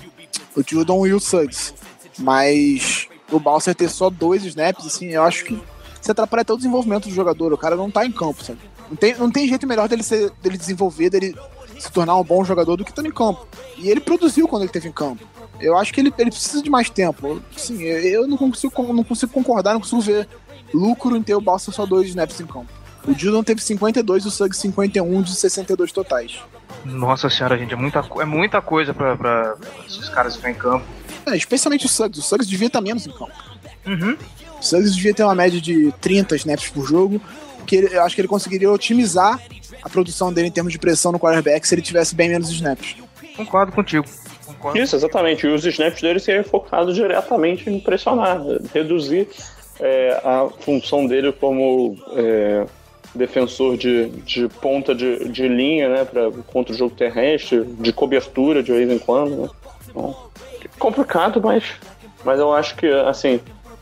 o 0.56 0.64
Judon 0.66 1.06
e 1.06 1.14
o 1.14 1.20
Suggs. 1.20 1.74
Mas 2.18 3.08
o 3.32 3.40
Balsa 3.40 3.74
ter 3.76 3.90
só 3.90 4.10
dois 4.10 4.44
snaps, 4.46 4.86
assim, 4.86 5.08
eu 5.10 5.24
acho 5.24 5.46
que 5.46 5.62
você 6.02 6.12
atrapalha 6.12 6.42
até 6.42 6.54
o 6.54 6.58
desenvolvimento 6.58 7.08
do 7.08 7.14
jogador. 7.14 7.54
O 7.54 7.58
cara 7.58 7.76
não 7.76 7.90
tá 7.90 8.06
em 8.06 8.12
campo, 8.12 8.44
sabe? 8.44 8.60
Não 8.90 8.96
tem, 8.96 9.16
não 9.16 9.32
tem 9.32 9.48
jeito 9.48 9.66
melhor 9.66 9.88
dele, 9.88 10.04
ser, 10.04 10.32
dele 10.42 10.58
desenvolver, 10.58 11.10
dele 11.10 11.36
se 11.80 11.92
tornar 11.92 12.16
um 12.18 12.24
bom 12.24 12.44
jogador 12.44 12.76
do 12.76 12.84
que 12.84 12.92
estando 12.92 13.08
em 13.08 13.14
campo. 13.14 13.48
E 13.78 13.90
ele 13.90 14.00
produziu 14.00 14.48
quando 14.48 14.64
ele 14.64 14.70
esteve 14.70 14.90
em 14.90 14.92
campo. 14.92 15.26
Eu 15.64 15.78
acho 15.78 15.94
que 15.94 16.00
ele, 16.02 16.14
ele 16.18 16.30
precisa 16.32 16.62
de 16.62 16.70
mais 16.70 16.90
tempo. 16.90 17.42
Sim, 17.56 17.82
eu, 17.84 18.28
não, 18.28 18.38
consigo, 18.38 18.94
não 18.94 19.04
consigo 19.04 19.32
concordar, 19.32 19.74
não 19.74 19.80
consigo 19.82 20.02
ver 20.02 20.28
lucro 20.74 21.16
em 21.16 21.24
ter 21.24 21.36
o 21.36 21.42
Balsa 21.42 21.72
só 21.72 21.86
dois 21.86 22.08
snaps 22.10 22.40
em 22.40 22.46
campo. 22.46 22.68
O 23.08 23.14
Judon 23.14 23.44
teve 23.44 23.62
52 23.62 24.24
e 24.24 24.28
o 24.28 24.32
Suggs 24.32 24.60
51 24.62 25.22
de 25.22 25.36
62 25.36 25.92
totais. 25.92 26.40
Nossa 26.86 27.30
senhora, 27.30 27.58
gente, 27.58 27.74
é 27.74 27.78
muita, 27.78 28.04
é 28.20 28.26
muita 28.26 28.62
coisa 28.62 28.94
pra, 28.94 29.16
pra 29.16 29.56
esses 29.88 30.08
caras 30.10 30.36
ficarem 30.36 30.56
em 30.56 30.60
campo. 30.60 30.86
É, 31.26 31.36
especialmente 31.36 31.86
o 31.86 31.90
Suggs. 31.90 32.20
O 32.20 32.24
Suggs 32.24 32.50
devia 32.50 32.68
estar 32.68 32.82
menos 32.82 33.06
em 33.06 33.12
campo. 33.12 33.32
Uhum. 33.86 34.18
O 34.60 34.64
Suggs 34.64 34.96
devia 34.96 35.14
ter 35.14 35.24
uma 35.24 35.36
média 35.36 35.60
de 35.60 35.94
30 36.02 36.36
snaps 36.38 36.70
por 36.70 36.86
jogo, 36.88 37.22
que 37.68 37.76
ele- 37.76 37.96
eu 37.96 38.02
acho 38.04 38.16
que 38.16 38.22
ele 38.22 38.28
conseguiria 38.28 38.72
otimizar 38.72 39.40
a 39.82 39.90
produção 39.90 40.32
dele 40.32 40.48
em 40.48 40.52
termos 40.52 40.72
de 40.72 40.80
pressão 40.80 41.12
no 41.12 41.20
quarterback 41.20 41.68
se 41.68 41.76
ele 41.76 41.82
tivesse 41.82 42.16
bem 42.16 42.30
menos 42.30 42.50
snaps. 42.50 42.96
Concordo 43.36 43.72
contigo. 43.72 44.06
Isso, 44.76 44.96
exatamente. 44.96 45.46
E 45.46 45.50
os 45.50 45.66
snaps 45.66 46.02
dele 46.02 46.20
seriam 46.20 46.44
focados 46.44 46.96
diretamente 46.96 47.70
em 47.70 47.80
pressionar, 47.80 48.42
reduzir 48.74 49.28
é, 49.80 50.22
a 50.24 50.50
função 50.60 51.06
dele 51.06 51.32
como 51.32 51.98
é, 52.16 52.66
defensor 53.16 53.78
de, 53.78 54.10
de 54.10 54.48
ponta 54.48 54.94
de, 54.94 55.28
de 55.30 55.48
linha, 55.48 55.90
né, 55.90 56.06
pra, 56.06 56.32
contra 56.48 56.74
o 56.74 56.78
jogo 56.78 56.96
terrestre, 56.96 57.64
de 57.64 57.94
cobertura 57.94 58.64
de 58.64 58.72
vez 58.72 58.90
em 58.90 59.00
quando. 59.00 59.44
Né? 59.44 59.50
Então, 59.90 60.16
complicado, 60.80 61.42
mas, 61.42 61.64
mas 62.24 62.40
eu 62.40 62.54
acho 62.54 62.76
que, 62.76 62.88
assim, 62.88 63.40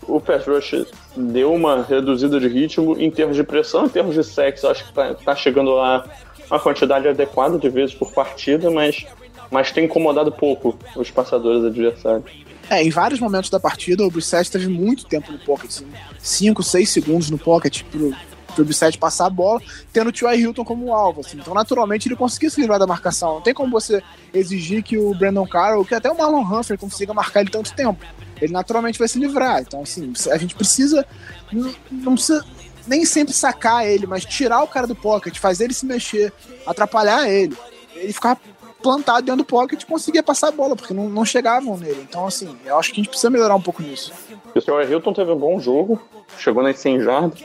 o 0.07 0.19
pass 0.19 0.45
rush 0.45 0.85
deu 1.15 1.53
uma 1.53 1.83
reduzida 1.83 2.39
de 2.39 2.47
ritmo 2.47 2.99
em 2.99 3.09
termos 3.09 3.35
de 3.35 3.43
pressão, 3.43 3.85
em 3.85 3.89
termos 3.89 4.15
de 4.15 4.23
sexo, 4.23 4.67
acho 4.67 4.85
que 4.85 4.93
tá, 4.93 5.13
tá 5.13 5.35
chegando 5.35 5.71
lá 5.71 6.05
uma 6.49 6.59
quantidade 6.59 7.07
adequada 7.07 7.57
de 7.57 7.69
vezes 7.69 7.95
por 7.95 8.11
partida, 8.11 8.69
mas, 8.69 9.05
mas 9.51 9.71
tem 9.71 9.85
incomodado 9.85 10.31
pouco 10.31 10.77
os 10.95 11.11
passadores 11.11 11.65
adversários. 11.65 12.31
É, 12.69 12.81
em 12.81 12.89
vários 12.89 13.19
momentos 13.19 13.49
da 13.49 13.59
partida, 13.59 14.03
o 14.03 14.09
Brissett 14.09 14.49
teve 14.49 14.69
muito 14.69 15.05
tempo 15.05 15.29
no 15.29 15.39
pocket, 15.39 15.81
5, 16.17 16.63
6 16.63 16.89
segundos 16.89 17.29
no 17.29 17.37
pocket 17.37 17.83
pro, 17.83 18.15
pro 18.55 18.63
Brissett 18.63 18.97
passar 18.97 19.25
a 19.25 19.29
bola, 19.29 19.61
tendo 19.91 20.07
o 20.07 20.11
T.Y. 20.11 20.39
Hilton 20.39 20.63
como 20.63 20.93
alvo. 20.93 21.19
Assim. 21.19 21.37
Então, 21.37 21.53
naturalmente, 21.53 22.07
ele 22.07 22.15
conseguia 22.15 22.49
se 22.49 22.61
livrar 22.61 22.79
da 22.79 22.87
marcação. 22.87 23.35
Não 23.35 23.41
tem 23.41 23.53
como 23.53 23.69
você 23.69 24.01
exigir 24.33 24.83
que 24.83 24.97
o 24.97 25.13
Brandon 25.13 25.45
Carroll, 25.45 25.83
que 25.83 25.93
até 25.93 26.09
o 26.09 26.17
Marlon 26.17 26.43
Humphrey 26.43 26.77
consiga 26.77 27.13
marcar 27.13 27.41
ele 27.41 27.49
tanto 27.49 27.73
tempo. 27.73 28.05
Ele 28.41 28.53
naturalmente 28.53 28.97
vai 28.97 29.09
se 29.09 29.19
livrar. 29.19 29.61
Então, 29.61 29.81
assim, 29.81 30.13
a 30.31 30.37
gente 30.37 30.55
precisa. 30.55 31.05
Não, 31.51 31.73
não 31.91 32.13
precisa 32.13 32.45
nem 32.87 33.03
sempre 33.03 33.33
sacar 33.33 33.85
ele, 33.85 34.07
mas 34.07 34.23
tirar 34.23 34.63
o 34.63 34.67
cara 34.67 34.87
do 34.87 34.95
pocket, 34.95 35.37
fazer 35.37 35.65
ele 35.65 35.73
se 35.73 35.85
mexer, 35.85 36.31
atrapalhar 36.65 37.29
ele. 37.29 37.55
Ele 37.95 38.13
ficar 38.13 38.39
plantado 38.81 39.25
dentro 39.25 39.43
do 39.43 39.45
pocket 39.45 39.81
e 39.81 39.85
conseguia 39.85 40.23
passar 40.23 40.49
a 40.49 40.51
bola, 40.51 40.75
porque 40.75 40.93
não, 40.93 41.07
não 41.09 41.25
chegavam 41.25 41.77
nele. 41.77 42.05
Então, 42.07 42.25
assim, 42.25 42.57
eu 42.65 42.77
acho 42.77 42.89
que 42.89 42.95
a 42.99 43.03
gente 43.03 43.09
precisa 43.09 43.29
melhorar 43.29 43.55
um 43.55 43.61
pouco 43.61 43.81
nisso. 43.81 44.11
O 44.53 44.61
Sr. 44.61 44.89
Hilton 44.89 45.13
teve 45.13 45.31
um 45.31 45.37
bom 45.37 45.59
jogo, 45.59 46.01
chegou 46.37 46.63
nas 46.63 46.79
100 46.79 47.01
jardas, 47.01 47.43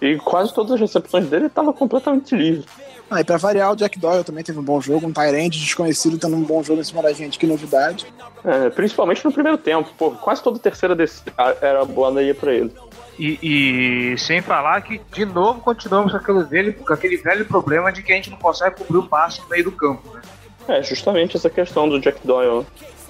e 0.00 0.16
quase 0.16 0.54
todas 0.54 0.72
as 0.72 0.80
recepções 0.80 1.26
dele 1.28 1.46
estavam 1.46 1.72
completamente 1.72 2.34
livre. 2.34 2.64
Ah, 3.10 3.20
e 3.20 3.24
pra 3.24 3.36
variar, 3.36 3.72
o 3.72 3.76
Jack 3.76 3.98
Doyle 3.98 4.22
também 4.22 4.44
teve 4.44 4.58
um 4.60 4.62
bom 4.62 4.80
jogo, 4.80 5.04
um 5.04 5.12
Tyrande 5.12 5.58
desconhecido 5.58 6.16
tendo 6.16 6.36
um 6.36 6.44
bom 6.44 6.62
jogo 6.62 6.80
em 6.80 6.84
cima 6.84 7.02
da 7.02 7.12
gente, 7.12 7.40
que 7.40 7.46
novidade. 7.46 8.06
É, 8.44 8.70
principalmente 8.70 9.24
no 9.24 9.32
primeiro 9.32 9.58
tempo, 9.58 9.90
pô, 9.98 10.12
quase 10.12 10.40
toda 10.42 10.60
terceira 10.60 10.94
desse, 10.94 11.22
era 11.60 11.84
boa 11.84 12.12
daí 12.12 12.32
pra 12.32 12.54
ele. 12.54 12.72
E, 13.18 14.12
e 14.14 14.18
sem 14.18 14.40
falar 14.40 14.80
que, 14.82 15.00
de 15.12 15.24
novo, 15.24 15.60
continuamos 15.60 16.12
com 16.12 16.18
aquele, 16.18 16.44
velho, 16.44 16.74
com 16.74 16.92
aquele 16.92 17.16
velho 17.16 17.44
problema 17.44 17.92
de 17.92 18.02
que 18.02 18.12
a 18.12 18.14
gente 18.16 18.30
não 18.30 18.38
consegue 18.38 18.76
cobrir 18.76 18.98
o 18.98 19.08
passe 19.08 19.42
no 19.42 19.48
meio 19.48 19.64
do 19.64 19.72
campo, 19.72 20.14
né? 20.14 20.22
É, 20.68 20.82
justamente 20.82 21.36
essa 21.36 21.50
questão 21.50 21.88
do 21.88 21.98
Jack 22.00 22.18
Doyle. 22.24 22.64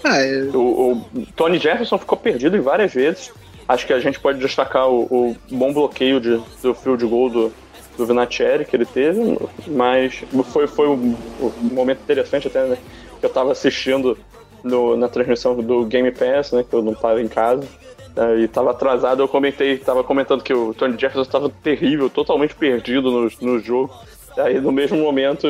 É, 0.05 0.43
O, 0.55 0.93
o 1.15 1.27
Tony 1.37 1.59
Jefferson 1.59 1.99
ficou 1.99 2.17
perdido 2.17 2.57
em 2.57 2.61
várias 2.61 2.93
vezes. 2.95 3.33
Acho 3.69 3.87
que 3.87 3.93
a 3.93 4.01
gente 4.01 4.19
pode 4.19 4.39
destacar 4.39 4.89
o, 4.89 5.03
o 5.05 5.37
bom 5.51 5.73
bloqueio 5.73 6.21
de, 6.21 6.41
do 6.63 6.75
field 6.75 7.05
goal 7.07 7.29
do, 7.29 7.53
do 7.97 8.07
Vinatieri 8.07 8.65
que 8.65 8.75
ele 8.75 8.87
teve, 8.87 9.39
mas 9.67 10.25
foi, 10.53 10.67
foi 10.67 10.89
um, 10.89 11.15
um 11.41 11.75
momento 11.75 12.01
interessante 12.03 12.47
até, 12.49 12.65
né? 12.65 12.79
Que 13.21 13.27
eu 13.27 13.31
tava 13.31 13.53
assistindo 13.53 14.17
no- 14.65 14.97
na 14.97 15.09
transmissão 15.09 15.55
do 15.55 15.85
Game 15.85 16.11
Pass, 16.11 16.51
né? 16.53 16.65
Que 16.69 16.75
eu 16.75 16.83
não 16.83 16.95
tava 16.95 17.21
em 17.21 17.29
casa. 17.29 17.63
né, 18.17 18.41
E 18.41 18.49
tava 18.49 18.71
atrasado, 18.71 19.23
eu 19.23 19.29
comentei, 19.29 19.77
tava 19.77 20.03
comentando 20.03 20.43
que 20.43 20.55
o 20.55 20.73
Tony 20.75 20.95
Jefferson 20.95 21.23
estava 21.23 21.49
terrível, 21.63 22.09
totalmente 22.11 22.55
perdido 22.55 23.11
no, 23.11 23.31
no 23.43 23.59
jogo. 23.61 23.93
Aí 24.37 24.59
no 24.61 24.73
mesmo 24.73 24.97
momento, 24.99 25.47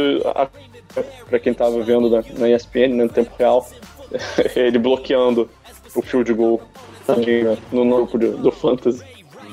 a, 0.97 1.03
pra 1.28 1.38
quem 1.38 1.55
tava 1.55 1.82
vendo 1.82 2.11
na, 2.11 2.22
na 2.38 2.49
ESPN, 2.49 2.95
né, 2.95 3.05
no 3.05 3.09
tempo 3.09 3.30
real, 3.38 3.68
ele 4.57 4.78
bloqueando 4.78 5.49
o 5.95 6.03
field 6.03 6.32
goal 6.32 6.61
né, 7.09 7.57
no 7.72 7.84
grupo 7.84 8.18
do, 8.18 8.36
do 8.36 8.53
Fantasy. 8.53 9.05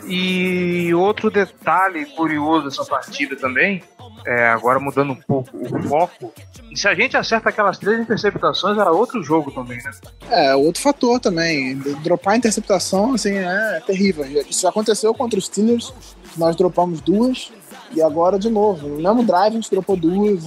E 0.08 0.94
outro 0.94 1.30
detalhe 1.30 2.06
curioso 2.06 2.66
dessa 2.66 2.86
partida 2.86 3.36
também, 3.36 3.84
é, 4.26 4.48
agora 4.48 4.80
mudando 4.80 5.12
um 5.12 5.16
pouco 5.16 5.50
o 5.54 5.84
foco, 5.84 6.34
e 6.72 6.78
se 6.78 6.88
a 6.88 6.96
gente 6.96 7.18
acerta 7.18 7.50
aquelas 7.50 7.78
três 7.78 8.00
interceptações, 8.00 8.78
era 8.78 8.92
outro 8.92 9.22
jogo 9.22 9.52
também, 9.52 9.78
né? 9.78 9.92
é, 10.30 10.56
outro 10.56 10.82
fator 10.82 11.20
também. 11.20 11.78
Dropar 12.04 12.36
a 12.36 12.38
interceptação, 12.38 13.16
assim, 13.16 13.34
é 13.34 13.82
terrível. 13.86 14.26
Isso 14.50 14.62
já 14.62 14.70
aconteceu 14.70 15.14
contra 15.14 15.38
os 15.38 15.46
Steelers, 15.46 15.94
nós 16.38 16.56
dropamos 16.56 17.02
duas, 17.02 17.52
e 17.92 18.02
agora 18.02 18.38
de 18.38 18.50
novo. 18.50 18.88
No 18.88 18.98
mesmo 18.98 19.24
drive 19.24 19.54
a 19.54 19.56
gente 19.56 19.70
dropou 19.72 19.96
duas, 19.96 20.44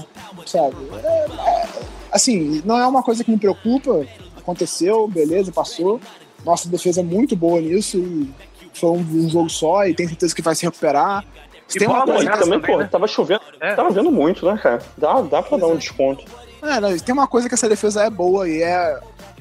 sabe? 0.47 0.76
É, 1.05 1.09
é, 1.09 1.68
assim, 2.12 2.62
não 2.64 2.78
é 2.78 2.86
uma 2.86 3.03
coisa 3.03 3.22
que 3.24 3.30
me 3.30 3.38
preocupa. 3.38 4.05
Aconteceu, 4.36 5.07
beleza, 5.07 5.53
passou. 5.53 6.01
Nossa 6.45 6.68
defesa 6.68 7.01
é 7.01 7.05
muito 7.05 7.36
boa 7.36 7.61
nisso 7.61 7.99
e 7.99 8.30
foi 8.72 8.91
um, 8.91 9.01
um 9.01 9.28
jogo 9.28 9.51
só 9.51 9.86
e 9.86 9.95
tem 9.95 10.09
certeza 10.09 10.34
que 10.34 10.43
vai 10.43 10.55
se 10.55 10.64
recuperar. 10.64 11.24
Se 11.68 11.76
E 11.76 11.80
tem 11.80 11.88
uma 11.88 12.05
coisa 12.05 12.30
também, 12.30 12.41
também, 12.41 12.61
pô, 12.61 12.78
né? 12.78 12.88
tava 12.91 13.07
chovendo, 13.07 13.43
É. 13.61 13.74
tava 13.74 13.91
vendo 13.91 14.11
muito, 14.11 14.45
né, 14.47 14.59
cara? 14.61 14.82
Dá, 14.97 15.20
dá 15.20 15.43
pra 15.43 15.59
dar 15.59 15.66
um 15.68 15.76
desconto. 15.76 16.24
É, 16.62 16.80
não, 16.80 16.97
tem 16.99 17.12
uma 17.12 17.26
coisa 17.28 17.49
que 17.49 17.55
essa 17.55 17.68
defesa 17.68 18.03
é 18.05 18.11
boa 18.11 18.49
e 18.49 18.61
é 18.62 19.01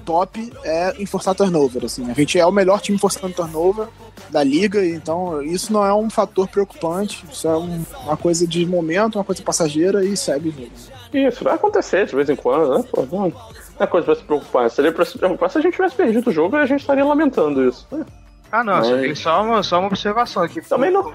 top, 0.09 0.51
é 0.63 0.95
em 0.97 1.05
forçar 1.05 1.35
turnover, 1.35 1.85
assim. 1.85 2.09
A 2.09 2.13
gente 2.15 2.39
é 2.39 2.45
o 2.45 2.51
melhor 2.51 2.81
time 2.81 2.97
forçando 2.97 3.31
turnover 3.31 3.87
da 4.31 4.43
liga, 4.43 4.83
então 4.83 5.41
isso 5.43 5.71
não 5.71 5.85
é 5.85 5.93
um 5.93 6.09
fator 6.09 6.47
preocupante, 6.47 7.23
isso 7.31 7.47
é 7.47 7.55
um- 7.55 7.83
uma 8.03 8.17
coisa 8.17 8.47
de 8.47 8.65
momento, 8.65 9.15
uma 9.17 9.23
coisa 9.23 9.43
passageira 9.43 10.03
e 10.03 10.17
segue 10.17 10.49
jogo. 10.49 10.91
Isso, 11.13 11.43
vai 11.43 11.53
acontecer 11.53 12.07
de 12.07 12.15
vez 12.15 12.27
em 12.29 12.35
quando, 12.35 12.77
né? 12.77 12.83
Pô, 12.91 13.05
não, 13.11 13.31
é 13.79 13.85
coisa 13.87 14.05
pra 14.05 14.15
se 14.15 14.23
preocupar. 14.23 14.69
Seria 14.71 14.91
pra 14.91 15.05
se 15.05 15.17
preocupar 15.17 15.49
se 15.51 15.57
a 15.59 15.61
gente 15.61 15.73
tivesse 15.73 15.95
perdido 15.95 16.29
o 16.29 16.33
jogo 16.33 16.55
e 16.57 16.59
a 16.59 16.65
gente 16.65 16.81
estaria 16.81 17.05
lamentando 17.05 17.67
isso. 17.67 17.87
né? 17.91 18.03
Ah, 18.51 18.63
não, 18.63 18.79
Mas- 18.79 19.19
só, 19.19 19.43
uma, 19.43 19.61
só 19.61 19.77
uma 19.77 19.87
observação 19.89 20.41
aqui. 20.41 20.59
Também 20.61 20.89
não- 20.89 21.13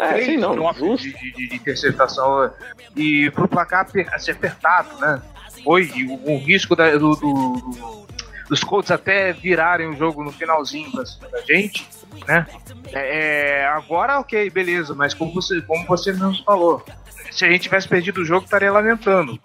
É, 0.00 0.22
sim, 0.24 0.38
não, 0.38 0.54
de, 0.96 1.12
de, 1.12 1.48
de 1.48 1.54
interceptação 1.56 2.50
e 2.96 3.30
pro 3.32 3.46
placar 3.46 3.86
ser 4.18 4.30
apertado, 4.30 4.88
né? 4.98 5.20
Foi 5.62 5.90
o, 6.08 6.32
o 6.32 6.38
risco 6.38 6.74
da- 6.74 6.90
do, 6.92 7.14
do- 7.16 7.16
do- 7.16 8.06
dos 8.50 8.64
Colts 8.64 8.90
até 8.90 9.32
virarem 9.32 9.88
o 9.88 9.96
jogo 9.96 10.24
no 10.24 10.32
finalzinho 10.32 10.90
pra 10.90 11.06
cima 11.06 11.28
da 11.28 11.40
gente, 11.42 11.88
né? 12.26 12.44
É, 12.92 13.60
é, 13.60 13.66
agora, 13.68 14.18
ok, 14.18 14.50
beleza, 14.50 14.92
mas 14.92 15.14
como 15.14 15.32
você, 15.32 15.62
como 15.62 15.86
você 15.86 16.12
mesmo 16.12 16.42
falou, 16.42 16.84
se 17.30 17.44
a 17.44 17.48
gente 17.48 17.62
tivesse 17.62 17.86
perdido 17.86 18.22
o 18.22 18.24
jogo, 18.24 18.44
estaria 18.44 18.72
lamentando. 18.72 19.38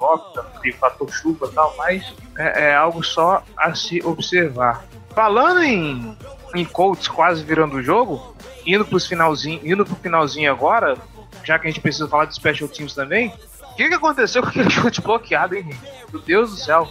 Tem 0.59 0.71
fator 0.71 1.07
chuva 1.13 1.45
e 1.45 1.53
tal, 1.53 1.75
mas 1.77 2.15
é, 2.35 2.69
é 2.69 2.75
algo 2.75 3.03
só 3.03 3.43
a 3.55 3.75
se 3.75 4.01
observar. 4.03 4.83
Falando 5.13 5.61
em, 5.61 6.17
em 6.55 6.65
Colts 6.65 7.07
quase 7.07 7.43
virando 7.43 7.75
o 7.75 7.83
jogo, 7.83 8.35
indo 8.65 8.83
pros 8.83 9.05
finalzinho, 9.05 9.61
indo 9.63 9.85
pro 9.85 9.95
finalzinho 9.97 10.51
agora, 10.51 10.97
já 11.43 11.59
que 11.59 11.67
a 11.67 11.69
gente 11.69 11.79
precisa 11.79 12.07
falar 12.07 12.25
de 12.25 12.33
special 12.33 12.67
teams 12.67 12.95
também, 12.95 13.31
o 13.61 13.75
que, 13.75 13.87
que 13.87 13.93
aconteceu 13.93 14.41
com 14.41 14.49
aquele 14.49 14.71
chute 14.71 14.99
bloqueado, 14.99 15.53
hein? 15.53 15.69
Meu 16.11 16.21
Deus 16.21 16.49
do 16.49 16.57
céu. 16.57 16.89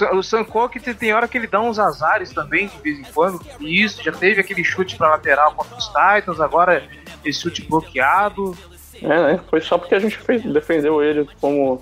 O 0.00 0.44
Cook 0.44 0.76
tem, 0.98 1.12
hora 1.12 1.28
que 1.28 1.36
ele 1.38 1.46
dá 1.46 1.60
uns 1.60 1.78
azares 1.78 2.32
também, 2.32 2.68
de 2.68 2.78
vez 2.78 2.98
em 2.98 3.12
quando. 3.12 3.40
E 3.60 3.82
isso, 3.82 4.02
já 4.02 4.12
teve 4.12 4.40
aquele 4.40 4.64
chute 4.64 4.96
pra 4.96 5.10
lateral 5.10 5.54
contra 5.54 5.76
os 5.76 5.86
Titans, 5.86 6.40
agora 6.40 6.82
esse 7.24 7.40
chute 7.40 7.62
bloqueado. 7.62 8.56
É, 9.00 9.08
né? 9.08 9.40
Foi 9.48 9.60
só 9.60 9.78
porque 9.78 9.94
a 9.94 9.98
gente 9.98 10.16
fez, 10.16 10.42
defendeu 10.42 11.02
ele 11.02 11.28
como, 11.40 11.80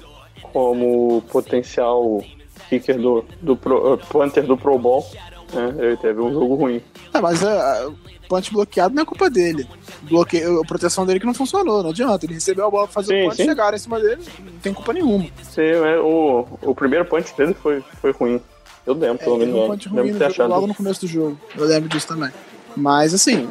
como 0.53 1.23
potencial 1.31 2.23
kicker 2.69 2.99
do, 2.99 3.25
do 3.41 3.57
pro, 3.57 3.95
uh, 3.95 3.99
punter 3.99 4.45
do 4.45 4.57
Pro 4.57 4.79
Bowl. 4.79 5.05
né? 5.53 5.75
Ele 5.79 5.97
teve 5.97 6.21
um 6.21 6.33
jogo 6.33 6.55
ruim. 6.55 6.83
É, 7.13 7.21
mas 7.21 7.43
é, 7.43 7.87
o 7.87 7.95
punch 8.31 8.53
bloqueado 8.53 8.95
não 8.95 9.03
é 9.03 9.05
culpa 9.07 9.29
dele. 9.29 9.67
Bloqueio, 10.03 10.61
a 10.61 10.65
proteção 10.65 11.05
dele 11.05 11.19
que 11.21 11.27
não 11.27 11.35
funcionou, 11.35 11.83
não 11.83 11.91
adianta. 11.91 12.25
Ele 12.25 12.35
recebeu 12.35 12.67
a 12.67 12.71
bola 12.71 12.85
pra 12.87 12.95
fazer 12.95 13.15
Sim, 13.15 13.23
o 13.23 13.25
punch, 13.27 13.37
sim. 13.37 13.45
chegaram 13.45 13.77
em 13.77 13.81
cima 13.81 13.99
dele, 14.01 14.23
não 14.39 14.59
tem 14.61 14.73
culpa 14.73 14.93
nenhuma. 14.93 15.27
Sim, 15.43 15.63
é, 15.63 15.99
o, 15.99 16.47
o 16.63 16.75
primeiro 16.75 17.05
punch 17.05 17.35
dele 17.37 17.55
foi, 17.55 17.83
foi 18.01 18.13
ruim. 18.13 18.41
Eu 18.87 18.95
lembro, 18.95 19.17
É, 19.21 19.25
pelo 19.25 19.39
teve 19.39 19.51
menos. 19.53 19.65
um 19.69 19.71
punch 19.73 19.89
lembro 19.89 20.03
ruim 20.05 20.13
no 20.13 20.19
ter 20.19 20.33
jogo, 20.33 20.49
logo 20.49 20.67
no 20.69 20.75
começo 20.75 21.01
do 21.03 21.07
jogo. 21.07 21.39
Eu 21.57 21.65
lembro 21.67 21.89
disso 21.89 22.07
também. 22.07 22.31
Mas, 22.77 23.13
assim, 23.13 23.49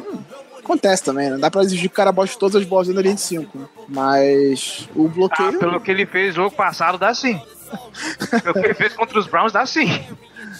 acontece 0.58 1.04
também, 1.04 1.30
né? 1.30 1.38
Dá 1.38 1.50
pra 1.50 1.62
exigir 1.62 1.88
que 1.88 1.94
o 1.94 1.96
cara 1.96 2.10
bote 2.10 2.36
todas 2.38 2.56
as 2.56 2.64
bolas 2.66 2.86
dentro 2.88 2.96
da 2.96 3.02
linha 3.02 3.14
de 3.14 3.20
5. 3.20 3.58
né? 3.58 3.66
Mas 3.88 4.88
o 4.96 5.06
Ah, 5.06 5.08
bloqueio. 5.08 5.58
pelo 5.58 5.80
que 5.80 5.90
ele 5.90 6.06
fez 6.06 6.28
no 6.36 6.44
jogo 6.44 6.56
passado, 6.56 6.96
dá 6.98 7.14
sim. 7.14 7.40
pelo 8.42 8.54
que 8.54 8.60
ele 8.66 8.74
fez 8.74 8.94
contra 8.94 9.18
os 9.18 9.26
Browns, 9.26 9.52
dá 9.52 9.64
sim. 9.66 9.88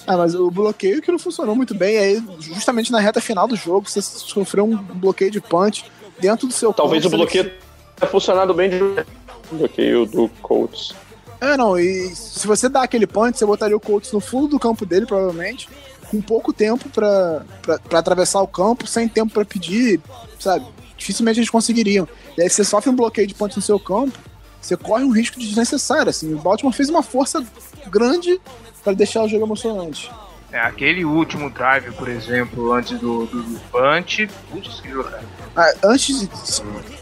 Ah, 0.07 0.16
mas 0.16 0.34
o 0.34 0.51
bloqueio 0.51 1.01
que 1.03 1.11
não 1.12 1.18
funcionou 1.18 1.55
muito 1.55 1.74
bem. 1.74 1.98
Aí, 1.98 2.24
justamente 2.40 2.90
na 2.90 3.01
reta 3.01 3.20
final 3.20 3.46
do 3.46 3.57
jogo, 3.57 3.88
você 3.88 4.01
sofreu 4.01 4.64
um 4.64 4.76
bloqueio 4.76 5.30
de 5.30 5.40
punch 5.40 5.84
dentro 6.18 6.46
do 6.46 6.53
seu 6.53 6.72
Talvez 6.72 7.05
o 7.05 7.11
campo, 7.11 7.16
você- 7.22 7.42
bloqueio 7.42 7.53
tenha 7.96 8.11
funcionado 8.11 8.55
bem 8.55 8.70
de 8.70 8.76
o 8.82 9.57
bloqueio 9.57 10.07
do 10.07 10.28
Colts. 10.42 10.94
É, 11.40 11.57
não, 11.57 11.78
e 11.78 12.14
se 12.14 12.46
você 12.46 12.68
dá 12.68 12.82
aquele 12.82 13.07
punch, 13.07 13.38
você 13.38 13.46
botaria 13.46 13.76
o 13.76 13.80
Colts 13.80 14.12
no 14.12 14.20
fundo 14.20 14.48
do 14.48 14.59
campo 14.59 14.84
dele, 14.84 15.07
provavelmente, 15.07 15.68
com 16.11 16.20
pouco 16.20 16.53
tempo 16.53 16.88
pra 16.90 17.44
atravessar 17.92 18.42
o 18.42 18.46
campo, 18.48 18.86
sem 18.86 19.09
tempo 19.09 19.32
pra 19.32 19.44
pedir, 19.44 20.01
sabe? 20.38 20.66
Dificilmente 20.96 21.38
eles 21.38 21.48
conseguiriam. 21.48 22.07
E 22.36 22.42
aí 22.42 22.51
você 22.51 22.62
sofre 22.64 22.90
um 22.90 22.94
bloqueio 22.96 23.26
de 23.26 23.34
punch 23.34 23.57
no 23.57 23.62
seu 23.62 23.78
campo, 23.80 24.18
você 24.61 24.76
corre 24.76 25.03
um 25.05 25.11
risco 25.11 25.38
desnecessário, 25.40 26.11
assim. 26.11 26.34
O 26.34 26.38
Baltimore 26.38 26.74
fez 26.74 26.90
uma 26.90 27.03
força 27.03 27.42
grande 27.90 28.38
pra 28.83 28.93
deixar 28.93 29.22
o 29.22 29.28
jogo 29.28 29.45
emocionante. 29.45 30.11
É, 30.53 30.59
aquele 30.59 31.05
último 31.05 31.49
drive, 31.49 31.93
por 31.93 32.09
exemplo, 32.09 32.72
antes 32.72 32.99
do, 32.99 33.26
do, 33.26 33.43
do 33.43 33.61
punch. 33.70 34.28
Putz, 34.51 34.81
que 34.81 34.89
jogar. 34.89 35.22
Ah, 35.55 35.72
antes, 35.85 36.28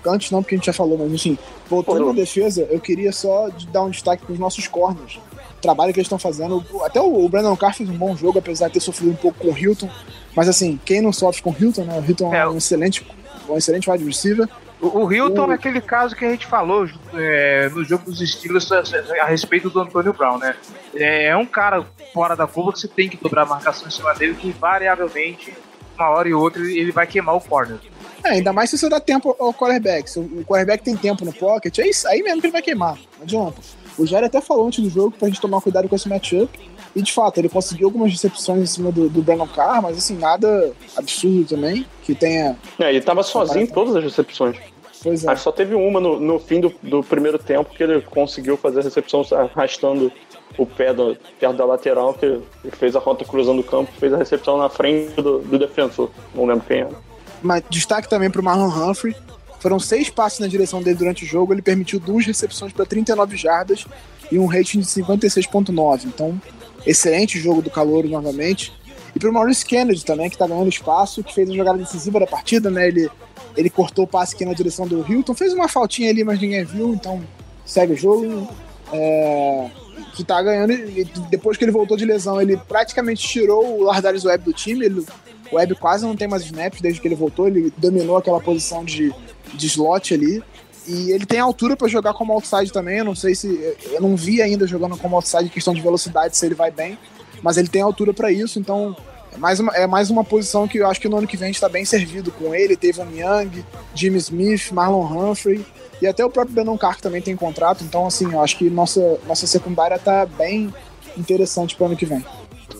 antes 0.06 0.30
não, 0.30 0.42
porque 0.42 0.54
a 0.54 0.58
gente 0.58 0.66
já 0.66 0.72
falou, 0.72 0.98
mas 0.98 1.12
enfim, 1.12 1.38
voltando 1.68 2.00
Pô, 2.00 2.06
na 2.06 2.12
defesa, 2.12 2.66
eu 2.70 2.78
queria 2.78 3.10
só 3.10 3.48
dar 3.72 3.82
um 3.82 3.90
destaque 3.90 4.24
para 4.24 4.32
os 4.34 4.38
nossos 4.38 4.68
corners. 4.68 5.18
O 5.56 5.60
trabalho 5.60 5.92
que 5.92 5.98
eles 5.98 6.06
estão 6.06 6.18
fazendo. 6.18 6.64
Até 6.84 7.00
o, 7.00 7.24
o 7.24 7.28
Brandon 7.28 7.56
Carr 7.56 7.74
fez 7.74 7.88
um 7.88 7.96
bom 7.96 8.14
jogo, 8.14 8.38
apesar 8.38 8.68
de 8.68 8.74
ter 8.74 8.80
sofrido 8.80 9.12
um 9.12 9.16
pouco 9.16 9.38
com 9.38 9.48
o 9.48 9.58
Hilton. 9.58 9.88
Mas 10.36 10.48
assim, 10.48 10.78
quem 10.84 11.00
não 11.00 11.12
sofre 11.12 11.42
com 11.42 11.50
o 11.50 11.56
Hilton, 11.58 11.84
né? 11.84 11.98
O 11.98 12.04
Hilton 12.04 12.34
é, 12.34 12.38
É, 12.38 12.48
um 12.48 12.58
excelente, 12.58 13.04
um 13.48 13.56
excelente 13.56 13.90
wide 13.90 14.04
receiver. 14.04 14.48
O, 14.80 15.04
o 15.04 15.12
Hilton 15.12 15.46
O- 15.46 15.52
é 15.52 15.54
aquele 15.54 15.80
caso 15.80 16.14
que 16.14 16.24
a 16.24 16.30
gente 16.30 16.46
falou 16.46 16.88
é, 17.14 17.68
no 17.70 17.82
jogo 17.84 18.04
dos 18.04 18.20
Steelers 18.20 18.70
a, 18.70 18.82
a 19.22 19.26
respeito 19.26 19.68
do 19.70 19.80
Antônio 19.80 20.12
Brown, 20.12 20.38
né? 20.38 20.54
É, 20.94 21.26
é 21.26 21.36
um 21.36 21.46
cara 21.46 21.84
fora 22.14 22.36
da 22.36 22.46
curva 22.46 22.72
que 22.72 22.80
você 22.80 22.88
tem 22.88 23.08
que 23.08 23.16
dobrar 23.16 23.42
a 23.42 23.46
marcação 23.46 23.88
em 23.88 23.90
cima 23.90 24.14
dele, 24.14 24.34
que 24.34 24.50
variavelmente, 24.52 25.52
uma 25.96 26.08
hora 26.10 26.28
e 26.28 26.34
outra, 26.34 26.62
ele 26.62 26.78
ele 26.78 26.92
vai 26.92 27.06
queimar 27.06 27.34
o 27.34 27.40
corner. 27.40 27.78
É, 28.24 28.30
ainda 28.30 28.52
mais 28.52 28.70
se 28.70 28.78
você 28.78 28.88
dá 28.88 28.98
tempo 29.00 29.34
ao 29.38 29.52
quarterback. 29.54 30.10
Se 30.10 30.18
o 30.18 30.44
quarterback 30.44 30.82
tem 30.82 30.96
tempo 30.96 31.24
no 31.24 31.32
pocket, 31.32 31.78
é 31.78 31.88
isso 31.88 32.06
aí 32.08 32.22
mesmo 32.22 32.40
que 32.40 32.46
ele 32.46 32.52
vai 32.52 32.62
queimar. 32.62 32.94
Não 33.16 33.22
adianta. 33.22 33.60
O 33.98 34.06
Jair 34.06 34.24
até 34.24 34.40
falou 34.40 34.66
antes 34.66 34.82
do 34.82 34.88
jogo 34.88 35.10
pra 35.18 35.28
gente 35.28 35.40
tomar 35.40 35.60
cuidado 35.60 35.88
com 35.88 35.96
esse 35.96 36.08
matchup. 36.08 36.48
E 36.94 37.02
de 37.02 37.12
fato, 37.12 37.38
ele 37.38 37.48
conseguiu 37.48 37.88
algumas 37.88 38.10
recepções 38.10 38.62
em 38.62 38.66
cima 38.66 38.92
do, 38.92 39.08
do 39.08 39.22
Brandon 39.22 39.46
Carr, 39.46 39.82
mas 39.82 39.98
assim, 39.98 40.16
nada 40.16 40.72
absurdo 40.96 41.44
também. 41.44 41.86
Que 42.02 42.14
tenha. 42.14 42.56
É, 42.78 42.90
ele 42.90 43.00
tava 43.00 43.22
sozinho 43.22 43.64
em 43.64 43.66
todas 43.66 43.96
as 43.96 44.04
recepções. 44.04 44.56
Pois 45.02 45.24
é. 45.24 45.30
Acho 45.30 45.36
que 45.36 45.44
só 45.44 45.52
teve 45.52 45.74
uma 45.74 46.00
no, 46.00 46.18
no 46.18 46.38
fim 46.38 46.60
do, 46.60 46.74
do 46.82 47.02
primeiro 47.02 47.38
tempo 47.38 47.70
que 47.70 47.82
ele 47.82 48.00
conseguiu 48.00 48.56
fazer 48.56 48.80
a 48.80 48.82
recepção 48.82 49.22
arrastando 49.32 50.10
o 50.56 50.66
pé 50.66 50.92
do, 50.92 51.16
perto 51.38 51.56
da 51.56 51.64
lateral, 51.64 52.14
que 52.14 52.26
ele 52.26 52.42
fez 52.72 52.96
a 52.96 52.98
rota 52.98 53.24
cruzando 53.24 53.60
o 53.60 53.64
campo, 53.64 53.92
fez 53.98 54.12
a 54.12 54.16
recepção 54.16 54.58
na 54.58 54.68
frente 54.68 55.14
do, 55.22 55.38
do 55.38 55.58
defensor. 55.58 56.10
Não 56.34 56.46
lembro 56.46 56.64
quem 56.66 56.80
era. 56.80 56.94
Mas 57.40 57.62
destaque 57.70 58.08
também 58.08 58.30
pro 58.30 58.42
Marlon 58.42 58.68
Humphrey. 58.68 59.14
Foram 59.60 59.78
seis 59.78 60.08
passes 60.08 60.38
na 60.38 60.46
direção 60.46 60.82
dele 60.82 60.96
durante 60.96 61.24
o 61.24 61.26
jogo. 61.26 61.52
Ele 61.52 61.62
permitiu 61.62 61.98
duas 61.98 62.24
recepções 62.24 62.72
para 62.72 62.86
39 62.86 63.36
jardas 63.36 63.86
e 64.30 64.38
um 64.38 64.46
rating 64.46 64.80
de 64.80 64.86
56,9. 64.86 66.04
Então, 66.04 66.40
excelente 66.86 67.38
jogo 67.38 67.60
do 67.62 67.70
Calouro 67.70 68.08
novamente. 68.08 68.72
E 69.14 69.18
pro 69.18 69.32
Maurice 69.32 69.64
Kennedy 69.64 70.04
também, 70.04 70.30
que 70.30 70.38
tá 70.38 70.46
ganhando 70.46 70.68
espaço, 70.68 71.24
que 71.24 71.34
fez 71.34 71.48
a 71.50 71.54
jogada 71.54 71.78
decisiva 71.78 72.20
da 72.20 72.26
partida, 72.26 72.70
né? 72.70 72.88
Ele, 72.88 73.10
ele 73.56 73.70
cortou 73.70 74.04
o 74.04 74.08
passe 74.08 74.34
aqui 74.34 74.44
na 74.44 74.52
direção 74.52 74.86
do 74.86 75.04
Hilton, 75.10 75.34
fez 75.34 75.52
uma 75.52 75.66
faltinha 75.66 76.10
ali, 76.10 76.22
mas 76.22 76.40
ninguém 76.40 76.64
viu, 76.64 76.92
então 76.92 77.22
segue 77.64 77.94
o 77.94 77.96
jogo. 77.96 78.48
É, 78.92 79.70
que 80.14 80.24
tá 80.24 80.42
ganhando. 80.42 80.72
E 80.72 81.04
depois 81.30 81.56
que 81.56 81.64
ele 81.64 81.72
voltou 81.72 81.96
de 81.96 82.04
lesão, 82.04 82.40
ele 82.40 82.56
praticamente 82.56 83.26
tirou 83.26 83.78
o 83.78 83.82
Lardarius 83.82 84.24
Webb 84.24 84.44
do 84.44 84.52
time. 84.52 84.84
Ele, 84.84 85.06
o 85.50 85.56
Webb 85.56 85.76
quase 85.76 86.04
não 86.04 86.16
tem 86.16 86.28
mais 86.28 86.44
snaps 86.44 86.80
desde 86.80 87.00
que 87.00 87.08
ele 87.08 87.14
voltou. 87.14 87.46
Ele 87.46 87.72
dominou 87.76 88.16
aquela 88.16 88.40
posição 88.40 88.84
de, 88.84 89.14
de 89.54 89.66
slot 89.66 90.14
ali. 90.14 90.42
E 90.86 91.10
ele 91.12 91.26
tem 91.26 91.38
altura 91.38 91.76
pra 91.76 91.86
jogar 91.86 92.14
como 92.14 92.32
outside 92.32 92.72
também. 92.72 92.98
Eu 92.98 93.04
não 93.04 93.14
sei 93.14 93.34
se. 93.34 93.48
Eu 93.92 94.00
não 94.00 94.16
vi 94.16 94.40
ainda 94.40 94.66
jogando 94.66 94.96
como 94.96 95.16
outside 95.16 95.48
questão 95.50 95.74
de 95.74 95.80
velocidade, 95.80 96.36
se 96.36 96.46
ele 96.46 96.54
vai 96.54 96.70
bem. 96.70 96.98
Mas 97.42 97.56
ele 97.56 97.68
tem 97.68 97.82
altura 97.82 98.14
pra 98.14 98.32
isso, 98.32 98.58
então. 98.58 98.96
É 99.30 99.36
mais, 99.36 99.60
uma, 99.60 99.72
é 99.76 99.86
mais 99.86 100.08
uma 100.08 100.24
posição 100.24 100.66
que 100.66 100.78
eu 100.78 100.88
acho 100.88 100.98
que 100.98 101.08
no 101.08 101.18
ano 101.18 101.26
que 101.26 101.36
vem 101.36 101.46
a 101.46 101.52
gente 101.52 101.60
tá 101.60 101.68
bem 101.68 101.84
servido 101.84 102.32
com 102.32 102.54
ele. 102.54 102.76
Teve 102.76 103.02
Young, 103.02 103.62
Jimmy 103.94 104.16
Smith, 104.16 104.72
Marlon 104.72 105.04
Humphrey. 105.04 105.64
E 106.00 106.06
até 106.06 106.24
o 106.24 106.30
próprio 106.30 106.54
Brandon 106.54 106.78
Carr 106.78 106.98
também 107.00 107.20
tem 107.20 107.36
contrato. 107.36 107.84
Então, 107.84 108.06
assim, 108.06 108.32
eu 108.32 108.40
acho 108.40 108.56
que 108.56 108.70
nossa, 108.70 109.18
nossa 109.26 109.46
secundária 109.46 109.98
tá 109.98 110.24
bem 110.24 110.72
interessante 111.16 111.76
pro 111.76 111.86
ano 111.86 111.96
que 111.96 112.06
vem. 112.06 112.24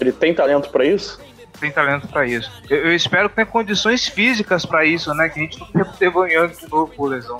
Ele 0.00 0.12
tem 0.12 0.32
talento 0.32 0.70
pra 0.70 0.86
isso? 0.86 1.20
Tem 1.61 1.70
talento 1.70 2.06
pra 2.09 2.26
isso. 2.26 2.50
Eu, 2.68 2.86
eu 2.86 2.94
espero 2.94 3.28
que 3.28 3.36
tenha 3.36 3.46
condições 3.46 4.06
físicas 4.06 4.64
pra 4.64 4.84
isso, 4.84 5.12
né? 5.14 5.28
Que 5.28 5.40
a 5.40 5.42
gente 5.42 5.59
não 5.59 5.66
tenha 5.66 5.84
o 5.84 5.96
Devon 5.98 6.26
Young 6.26 6.54
de 6.54 6.68
novo 6.70 6.92
por 6.94 7.11
lesão. 7.11 7.38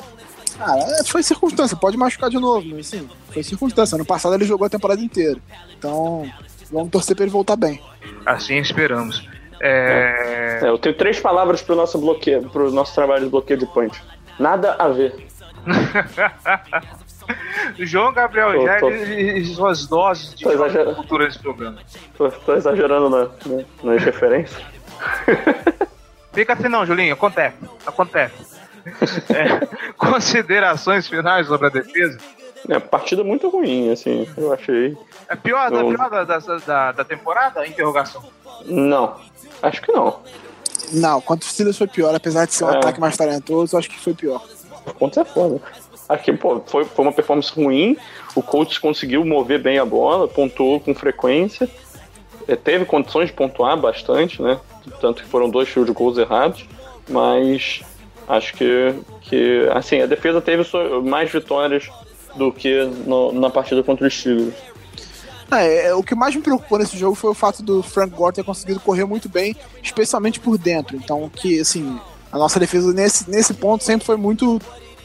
Ah, 0.61 0.77
é, 0.77 1.05
foi 1.05 1.23
circunstância, 1.23 1.77
pode 1.77 1.97
machucar 1.97 2.29
de 2.29 2.39
novo, 2.39 2.67
mas 2.75 2.89
sim, 2.89 3.09
foi 3.31 3.45
circunstância. 3.45 3.95
Ano 3.95 4.05
passado 4.05 4.35
ele 4.35 4.45
jogou 4.45 4.67
a 4.67 4.71
temporada 4.71 5.01
inteira. 5.01 5.39
Então, 5.77 6.29
vamos 6.73 6.91
torcer 6.91 7.15
pra 7.15 7.25
ele 7.25 7.33
voltar 7.33 7.55
bem. 7.55 7.81
Assim 8.27 8.59
esperamos. 8.59 9.27
É... 9.61 10.61
É, 10.63 10.69
eu 10.69 10.79
tenho 10.79 10.97
três 10.97 11.21
palavras 11.21 11.63
pro 11.63 11.77
nosso 11.77 11.99
bloqueio, 11.99 12.49
pro 12.51 12.73
nosso 12.73 12.95
trabalho 12.95 13.25
de 13.25 13.31
bloqueio 13.31 13.59
de 13.59 13.67
punch. 13.67 14.03
Nada 14.39 14.75
a 14.79 14.89
ver. 14.89 15.27
João 17.79 18.13
Gabriel 18.13 18.53
Tô- 18.53 18.67
já 18.67 18.79
tô- 18.81 18.91
e, 18.91 19.45
suas 19.47 19.87
doses 19.87 20.35
de 20.35 20.45
Tô 20.45 20.53
exagerando. 20.53 20.97
cultura 20.97 21.27
desse 21.27 21.39
programa. 21.39 21.79
Tô, 22.17 22.31
tô 22.31 22.55
exagerando 22.55 23.09
na, 23.11 23.25
na- 23.25 23.65
nas 23.83 24.03
referências. 24.03 24.61
Fica 26.33 26.53
assim 26.53 26.69
não, 26.69 26.85
Julinho, 26.87 27.15
acontece. 27.15 27.57
Acontece. 27.87 28.59
É, 29.29 29.67
considerações 29.99 31.07
finais 31.07 31.47
sobre 31.47 31.67
a 31.67 31.71
defesa? 31.71 32.17
É, 32.71 32.79
partida 32.79 33.23
muito 33.23 33.49
ruim, 33.51 33.91
assim, 33.93 34.27
eu 34.37 34.51
achei. 34.53 34.97
É 35.29 35.37
pior, 35.37 35.71
da, 35.71 35.83
Não. 35.83 35.95
pior 35.95 36.09
da, 36.09 36.25
da, 36.25 36.39
da, 36.39 36.93
da 36.93 37.05
temporada? 37.05 37.67
Interrogação. 37.67 38.25
Não, 38.65 39.17
acho 39.63 39.83
que 39.83 39.93
não. 39.93 40.21
Não, 40.93 41.21
contra 41.21 41.47
o 41.47 41.51
Steelers 41.51 41.77
foi 41.77 41.87
pior, 41.87 42.15
apesar 42.15 42.47
de 42.47 42.55
ser 42.55 42.65
um 42.65 42.71
É. 42.71 42.77
ataque 42.79 42.99
mais 42.99 43.15
talentoso, 43.17 43.77
acho 43.77 43.91
que 43.91 44.01
foi 44.01 44.15
pior. 44.15 44.43
Pontos 44.99 45.19
é 45.19 45.25
foda. 45.25 45.61
Aqui, 46.09 46.33
pô, 46.33 46.61
foi, 46.67 46.85
foi 46.85 47.05
uma 47.05 47.13
performance 47.13 47.53
ruim. 47.55 47.97
O 48.35 48.43
coach 48.43 48.81
conseguiu 48.81 49.25
mover 49.25 49.61
bem 49.61 49.79
a 49.79 49.85
bola, 49.85 50.27
pontuou 50.27 50.81
com 50.81 50.95
frequência. 50.95 51.69
É, 52.47 52.57
teve 52.57 52.85
condições 52.87 53.27
de 53.27 53.35
pontuar 53.35 53.77
bastante, 53.77 54.41
né? 54.41 54.59
Tanto 55.01 55.23
que 55.23 55.29
foram 55.29 55.51
dois 55.51 55.69
field 55.69 55.93
goals 55.93 56.17
errados. 56.17 56.65
Mas 57.09 57.83
acho 58.27 58.55
que, 58.55 58.95
que 59.23 59.69
assim, 59.73 60.01
a 60.01 60.07
defesa 60.07 60.41
teve 60.41 60.63
mais 61.05 61.31
vitórias 61.31 61.89
do 62.37 62.51
que 62.53 62.85
no- 63.07 63.33
na 63.33 63.51
partida 63.51 63.83
contra 63.83 64.07
os 64.07 64.15
Steelers. 64.19 64.55
É, 65.51 65.89
é, 65.89 65.95
o 65.95 66.03
que 66.03 66.15
mais 66.15 66.35
me 66.35 66.43
preocupou 66.43 66.79
nesse 66.79 66.97
jogo 66.97 67.15
foi 67.15 67.31
o 67.31 67.35
fato 67.35 67.63
do 67.63 67.83
Frank 67.83 68.15
Gore 68.15 68.35
ter 68.35 68.45
conseguido 68.45 68.81
correr 68.81 69.05
muito 69.07 69.29
bem, 69.31 69.57
especialmente 69.83 70.39
por 70.41 70.59
dentro. 70.59 70.95
Então, 70.97 71.29
que 71.31 71.59
assim, 71.61 71.99
a 72.31 72.37
nossa 72.39 72.61
defesa 72.61 72.93
nesse, 72.93 73.31
nesse 73.31 73.55
ponto 73.55 73.83
sempre 73.83 74.05
foi 74.07 74.17
muito 74.19 74.61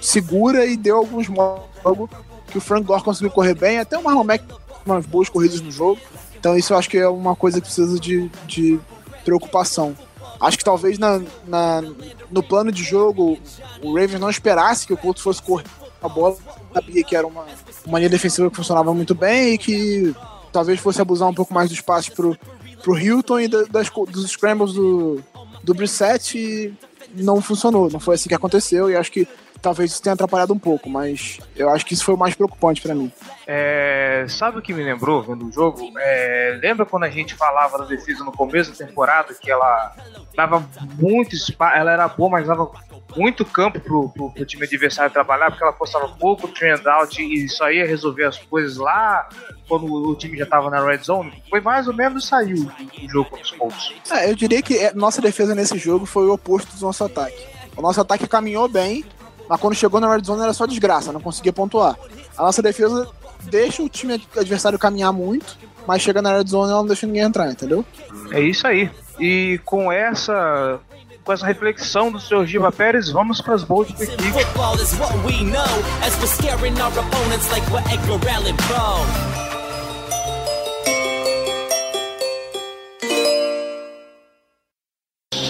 segura 0.05 0.65
e 0.65 0.75
deu 0.77 0.97
alguns 0.97 1.27
jogos 1.27 2.09
que 2.51 2.57
o 2.57 2.61
Frank 2.61 2.85
Gore 2.85 3.03
conseguiu 3.03 3.31
correr 3.31 3.55
bem, 3.55 3.79
até 3.79 3.97
o 3.97 4.03
Marlon 4.03 4.23
Mack 4.23 4.43
umas 4.85 5.05
boas 5.05 5.29
corridas 5.29 5.61
no 5.61 5.71
jogo. 5.71 5.99
Então, 6.37 6.57
isso 6.57 6.73
eu 6.73 6.77
acho 6.77 6.89
que 6.89 6.97
é 6.97 7.07
uma 7.07 7.35
coisa 7.35 7.59
que 7.61 7.65
precisa 7.67 7.97
de, 7.99 8.29
de 8.45 8.79
preocupação. 9.23 9.95
Acho 10.39 10.57
que 10.57 10.63
talvez 10.63 10.99
na, 10.99 11.21
na- 11.47 11.81
no 12.29 12.43
plano 12.43 12.71
de 12.71 12.83
jogo 12.83 13.37
o 13.81 13.93
Ravens 13.93 14.19
não 14.19 14.29
esperasse 14.29 14.85
que 14.85 14.93
o 14.93 14.97
Colts 14.97 15.21
fosse 15.23 15.41
correr 15.41 15.63
a 16.01 16.09
bola, 16.09 16.35
sabia 16.73 17.01
que 17.01 17.15
era 17.15 17.25
uma, 17.25 17.45
uma 17.85 17.97
linha 17.97 18.09
defensiva 18.09 18.49
que 18.49 18.55
funcionava 18.57 18.93
muito 18.93 19.15
bem 19.15 19.53
e 19.53 19.57
que 19.57 20.13
talvez 20.51 20.79
fosse 20.81 21.01
abusar 21.01 21.29
um 21.29 21.33
pouco 21.33 21.53
mais 21.53 21.69
do 21.69 21.73
espaço 21.73 22.11
pro, 22.11 22.37
pro 22.83 22.97
Hilton 22.99 23.39
e 23.39 23.47
da- 23.47 23.63
das, 23.63 23.89
dos 24.09 24.29
scrambles 24.29 24.73
do, 24.73 25.23
do 25.63 25.73
Brissett 25.73 26.37
e 26.37 26.73
não 27.15 27.41
funcionou. 27.41 27.89
Não 27.89 28.01
foi 28.01 28.15
assim 28.15 28.27
que 28.27 28.35
aconteceu 28.35 28.89
e 28.91 28.97
acho 28.97 29.09
que 29.13 29.25
talvez 29.63 29.91
isso 29.91 30.03
tenha 30.03 30.13
atrapalhado 30.13 30.53
um 30.53 30.59
pouco, 30.59 30.89
mas 30.89 31.39
eu 31.55 31.69
acho 31.69 31.85
que 31.85 31.93
isso 31.93 32.03
foi 32.03 32.13
o 32.13 32.17
mais 32.17 32.35
preocupante 32.35 32.81
pra 32.81 32.93
mim. 32.93 33.11
É, 33.47 34.25
sabe 34.27 34.59
o 34.59 34.61
que 34.61 34.73
me 34.73 34.83
lembrou 34.83 35.23
vendo 35.23 35.47
o 35.47 35.51
jogo? 35.51 35.89
É, 35.97 36.59
lembra 36.61 36.85
quando 36.85 37.05
a 37.05 37.09
gente 37.09 37.33
falava 37.33 37.77
da 37.77 37.85
defesa 37.85 38.25
no 38.25 38.31
começo 38.31 38.77
da 38.77 38.85
temporada 38.85 39.33
que 39.33 39.49
ela 39.49 39.95
dava 40.35 40.63
muito 40.99 41.33
espaço, 41.33 41.77
ela 41.77 41.93
era 41.93 42.07
boa, 42.09 42.29
mas 42.29 42.45
dava 42.45 42.69
muito 43.15 43.45
campo 43.45 43.79
pro, 43.79 44.09
pro, 44.09 44.31
pro 44.31 44.45
time 44.45 44.65
adversário 44.65 45.11
trabalhar, 45.11 45.49
porque 45.49 45.63
ela 45.63 45.71
postava 45.71 46.09
pouco 46.09 46.47
trend 46.49 46.85
out 46.87 47.21
e 47.21 47.47
só 47.47 47.71
ia 47.71 47.85
resolver 47.85 48.25
as 48.25 48.37
coisas 48.37 48.75
lá 48.77 49.29
quando 49.67 49.85
o 49.85 50.15
time 50.15 50.37
já 50.37 50.45
tava 50.45 50.69
na 50.69 50.83
red 50.83 50.97
zone? 50.97 51.41
Foi 51.49 51.61
mais 51.61 51.87
ou 51.87 51.93
menos 51.93 52.27
saiu 52.27 52.69
o 53.01 53.09
jogo 53.09 53.29
contra 53.29 53.45
os 53.45 53.51
Colts. 53.51 53.93
É, 54.11 54.29
eu 54.29 54.35
diria 54.35 54.61
que 54.61 54.77
é, 54.77 54.93
nossa 54.93 55.21
defesa 55.21 55.55
nesse 55.55 55.77
jogo 55.77 56.05
foi 56.05 56.27
o 56.27 56.33
oposto 56.33 56.75
do 56.75 56.81
nosso 56.81 57.03
ataque. 57.03 57.45
O 57.77 57.81
nosso 57.81 58.01
ataque 58.01 58.27
caminhou 58.27 58.67
bem, 58.67 59.03
mas 59.47 59.59
quando 59.59 59.75
chegou 59.75 59.99
na 59.99 60.13
red 60.13 60.23
zone 60.23 60.41
era 60.41 60.53
só 60.53 60.65
desgraça, 60.65 61.11
não 61.11 61.21
conseguia 61.21 61.53
pontuar. 61.53 61.97
A 62.37 62.43
nossa 62.43 62.61
defesa 62.61 63.07
deixa 63.43 63.83
o 63.83 63.89
time 63.89 64.21
adversário 64.35 64.79
caminhar 64.79 65.11
muito, 65.13 65.57
mas 65.85 66.01
chega 66.01 66.21
na 66.21 66.37
red 66.37 66.47
zone 66.47 66.69
e 66.69 66.71
ela 66.71 66.81
não 66.81 66.87
deixa 66.87 67.05
ninguém 67.05 67.23
entrar, 67.23 67.51
entendeu? 67.51 67.85
É 68.31 68.39
isso 68.39 68.65
aí. 68.67 68.89
E 69.19 69.59
com 69.65 69.91
essa 69.91 70.79
com 71.23 71.31
essa 71.31 71.45
reflexão 71.45 72.11
do 72.11 72.19
Sr. 72.19 72.45
Giba 72.45 72.71
Pérez, 72.71 73.09
vamos 73.09 73.39
para 73.39 73.55
as 73.55 73.63
bold 73.63 73.93
Poe. 73.93 74.07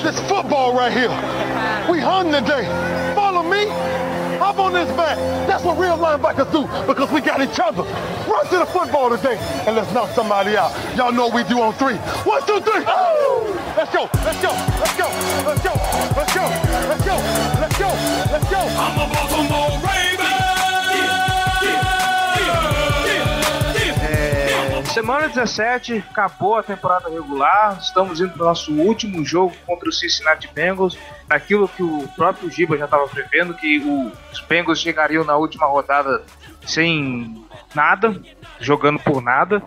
This 0.03 0.19
football 0.27 0.73
right 0.75 0.91
here. 0.91 1.09
We 1.89 2.01
hung 2.01 2.31
today. 2.31 2.67
Me. 3.53 3.67
Hop 4.39 4.57
on 4.57 4.73
this 4.73 4.89
back. 4.97 5.17
That's 5.47 5.63
what 5.63 5.77
real 5.77 5.97
linebackers 5.97 6.51
do 6.51 6.63
because 6.87 7.11
we 7.11 7.21
got 7.21 7.39
each 7.41 7.59
other. 7.59 7.83
Run 8.29 8.45
to 8.47 8.57
the 8.57 8.65
football 8.65 9.09
today 9.09 9.37
and 9.65 9.75
let's 9.75 9.91
knock 9.93 10.09
somebody 10.11 10.57
out. 10.57 10.71
Y'all 10.97 11.11
know 11.11 11.29
we 11.29 11.43
do 11.43 11.61
on 11.61 11.73
three. 11.73 11.95
One, 12.25 12.41
two, 12.47 12.59
three. 12.61 12.83
Oh! 12.87 13.73
Let's 13.77 13.93
go. 13.93 14.09
Let's 14.25 14.41
go. 14.41 14.51
Let's 14.81 14.95
go. 14.97 15.07
Let's 15.45 15.63
go. 15.63 15.73
Let's 16.17 16.33
go. 16.33 16.45
Let's 16.89 17.05
go. 17.05 17.15
Let's 17.61 17.77
go. 17.77 17.89
Let's 18.33 18.49
go. 18.49 18.59
I'm 18.59 18.99
a 18.99 19.13
Baltimore 19.13 19.79
Raven. 19.87 20.12
Semana 24.93 25.27
17, 25.27 26.03
acabou 26.11 26.55
a 26.55 26.63
temporada 26.63 27.09
regular. 27.09 27.77
Estamos 27.81 28.19
indo 28.19 28.31
para 28.31 28.43
o 28.43 28.45
nosso 28.45 28.71
último 28.73 29.25
jogo 29.25 29.53
contra 29.65 29.89
o 29.89 29.91
Cincinnati 29.91 30.49
Bengals. 30.53 30.97
Aquilo 31.29 31.67
que 31.67 31.81
o 31.83 32.07
próprio 32.15 32.49
Giba 32.51 32.77
já 32.77 32.85
estava 32.85 33.07
prevendo, 33.07 33.53
que 33.55 33.79
o- 33.79 34.11
os 34.31 34.41
Bengals 34.41 34.79
chegariam 34.79 35.23
na 35.23 35.35
última 35.35 35.65
rodada 35.65 36.21
sem 36.65 37.43
nada, 37.73 38.21
jogando 38.59 38.99
por 38.99 39.21
nada. 39.21 39.61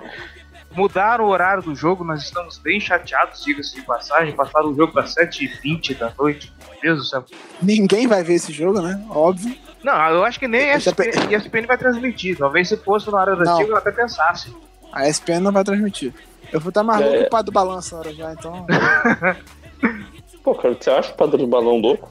Mudaram 0.73 1.25
o 1.25 1.29
horário 1.29 1.63
do 1.63 1.75
jogo, 1.75 2.05
nós 2.05 2.23
estamos 2.23 2.59
bem 2.59 2.79
chateados, 2.79 3.43
diga-se 3.43 3.75
de 3.75 3.83
passagem. 3.83 4.35
Passaram 4.35 4.71
o 4.71 4.77
jogo 4.77 4.93
para 4.93 5.07
7h20 5.07 5.95
da 5.95 6.13
noite. 6.19 6.53
Meu 6.71 6.81
Deus 6.83 6.99
do 6.99 7.05
céu. 7.05 7.25
Ninguém 7.63 8.07
vai 8.07 8.23
ver 8.23 8.35
esse 8.35 8.53
jogo, 8.53 8.81
né? 8.83 9.03
Óbvio. 9.11 9.57
Não, 9.83 9.95
eu 10.11 10.25
acho 10.25 10.39
que 10.39 10.47
nem 10.47 10.73
a 10.73 10.77
ESPN, 10.77 11.35
ESPN 11.35 11.67
vai 11.67 11.79
transmitir. 11.79 12.37
Talvez 12.37 12.69
se 12.69 12.77
fosse 12.77 13.11
na 13.11 13.19
hora 13.19 13.37
da 13.37 13.51
antiga, 13.55 13.71
eu 13.71 13.77
até 13.77 13.91
pensasse. 13.91 14.55
A 14.97 15.09
ESPN 15.09 15.41
não 15.41 15.53
vai 15.53 15.63
transmitir. 15.65 16.13
Eu 16.53 16.61
vou 16.61 16.69
estar 16.71 16.83
mais 16.83 17.01
É. 17.01 17.05
louco 17.05 17.21
que 17.21 17.27
o 17.27 17.31
pai 17.31 17.43
do 17.43 17.53
balanço 17.53 17.95
na 17.95 18.01
hora 18.01 18.13
já, 18.15 18.33
então. 18.33 18.67
Pô, 20.43 20.55
cara, 20.55 20.75
você 20.79 20.91
acha 20.91 21.13
o 21.13 21.17
padrão 21.17 21.41
do 21.41 21.47
balão 21.47 21.79
louco? 21.79 22.11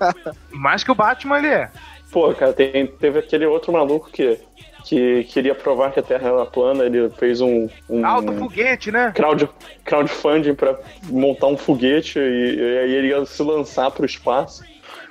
Mais 0.52 0.82
que 0.84 0.90
o 0.90 0.94
Batman 0.94 1.38
ele 1.38 1.48
é. 1.48 1.70
Pô, 2.12 2.32
cara, 2.34 2.52
tem- 2.52 2.86
teve 2.86 3.18
aquele 3.18 3.44
outro 3.46 3.72
maluco 3.72 4.08
que, 4.10 4.38
que 4.84 5.24
queria 5.24 5.54
provar 5.54 5.90
que 5.92 5.98
a 5.98 6.02
Terra 6.02 6.28
era 6.28 6.46
plana, 6.46 6.84
ele 6.84 7.10
fez 7.10 7.40
um, 7.40 7.68
um 7.90 8.06
Alto 8.06 8.32
foguete, 8.34 8.92
né? 8.92 9.12
crowd, 9.14 9.48
crowdfunding 9.84 10.54
pra 10.54 10.78
montar 11.10 11.48
um 11.48 11.56
foguete 11.56 12.18
e, 12.20 12.54
e 12.56 12.78
aí 12.78 12.94
ele 12.94 13.08
ia 13.08 13.24
se 13.26 13.42
lançar 13.42 13.90
pro 13.90 14.06
espaço. 14.06 14.62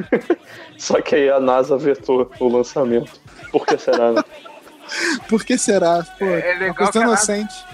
Só 0.77 1.01
que 1.01 1.15
aí 1.15 1.29
a 1.29 1.39
NASA 1.39 1.77
vetou 1.77 2.31
o 2.39 2.47
lançamento. 2.47 3.11
Por 3.51 3.65
que 3.65 3.77
será? 3.77 4.23
Por 5.27 5.43
que 5.43 5.57
será? 5.57 6.03
Pô, 6.19 6.25
É 6.25 6.51
é 6.51 6.53
legal 6.53 6.67
uma 6.69 6.75
coisa 6.75 6.91
que 6.91 6.97
a 6.97 7.01
NASA- 7.01 7.33
inocente. 7.35 7.65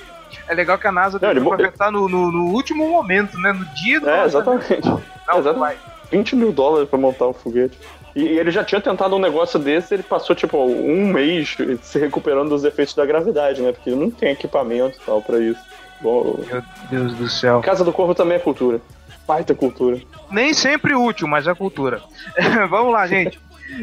É 0.47 0.53
legal 0.53 0.77
que 0.77 0.87
a 0.87 0.91
NASA 0.91 1.19
Não, 1.21 1.29
ele 1.29 1.39
deixou 1.39 1.57
mo- 1.57 1.71
pra 1.71 1.91
no, 1.91 2.07
no, 2.09 2.31
no 2.31 2.45
último 2.53 2.87
momento, 2.89 3.37
né? 3.39 3.51
No 3.53 3.65
dia 3.75 3.99
do 3.99 4.09
É, 4.09 4.25
exatamente. 4.25 4.85
Não, 4.87 5.01
não 5.27 5.37
Exatamente. 5.39 5.59
vai. 5.59 5.77
20 6.11 6.35
mil 6.35 6.51
dólares 6.51 6.89
pra 6.89 6.97
montar 6.97 7.27
um 7.27 7.33
foguete. 7.33 7.77
E, 8.15 8.23
e 8.23 8.39
ele 8.39 8.49
já 8.49 8.63
tinha 8.63 8.81
tentado 8.81 9.15
um 9.15 9.19
negócio 9.19 9.59
desse, 9.59 9.93
ele 9.93 10.01
passou, 10.01 10.35
tipo, 10.35 10.57
um 10.57 11.07
mês 11.13 11.55
se 11.83 11.99
recuperando 11.99 12.49
dos 12.49 12.63
efeitos 12.63 12.95
da 12.95 13.05
gravidade, 13.05 13.61
né? 13.61 13.71
Porque 13.71 13.91
não 13.91 14.09
tem 14.09 14.31
equipamento 14.31 14.97
e 14.99 15.05
tal 15.05 15.21
pra 15.21 15.39
isso. 15.39 15.59
Bom, 16.01 16.39
Meu 16.49 16.63
Deus 16.89 17.13
do 17.15 17.29
céu. 17.29 17.61
Casa 17.61 17.83
do 17.83 17.93
Corvo 17.93 18.15
também 18.15 18.37
é 18.37 18.39
cultura. 18.39 18.81
Baita 19.27 19.53
cultura. 19.53 20.01
Nem 20.31 20.53
sempre 20.55 20.95
útil, 20.95 21.27
mas 21.27 21.45
é 21.45 21.53
cultura. 21.53 22.01
Vamos 22.69 22.91
lá, 22.91 23.05
gente. 23.05 23.39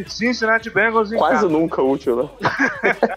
Cincinnati 0.09 0.71
Bengals 0.71 1.13
em 1.13 1.17
Quase 1.17 1.35
casa. 1.35 1.49
nunca 1.49 1.83
útil, 1.83 2.17
né? 2.17 2.29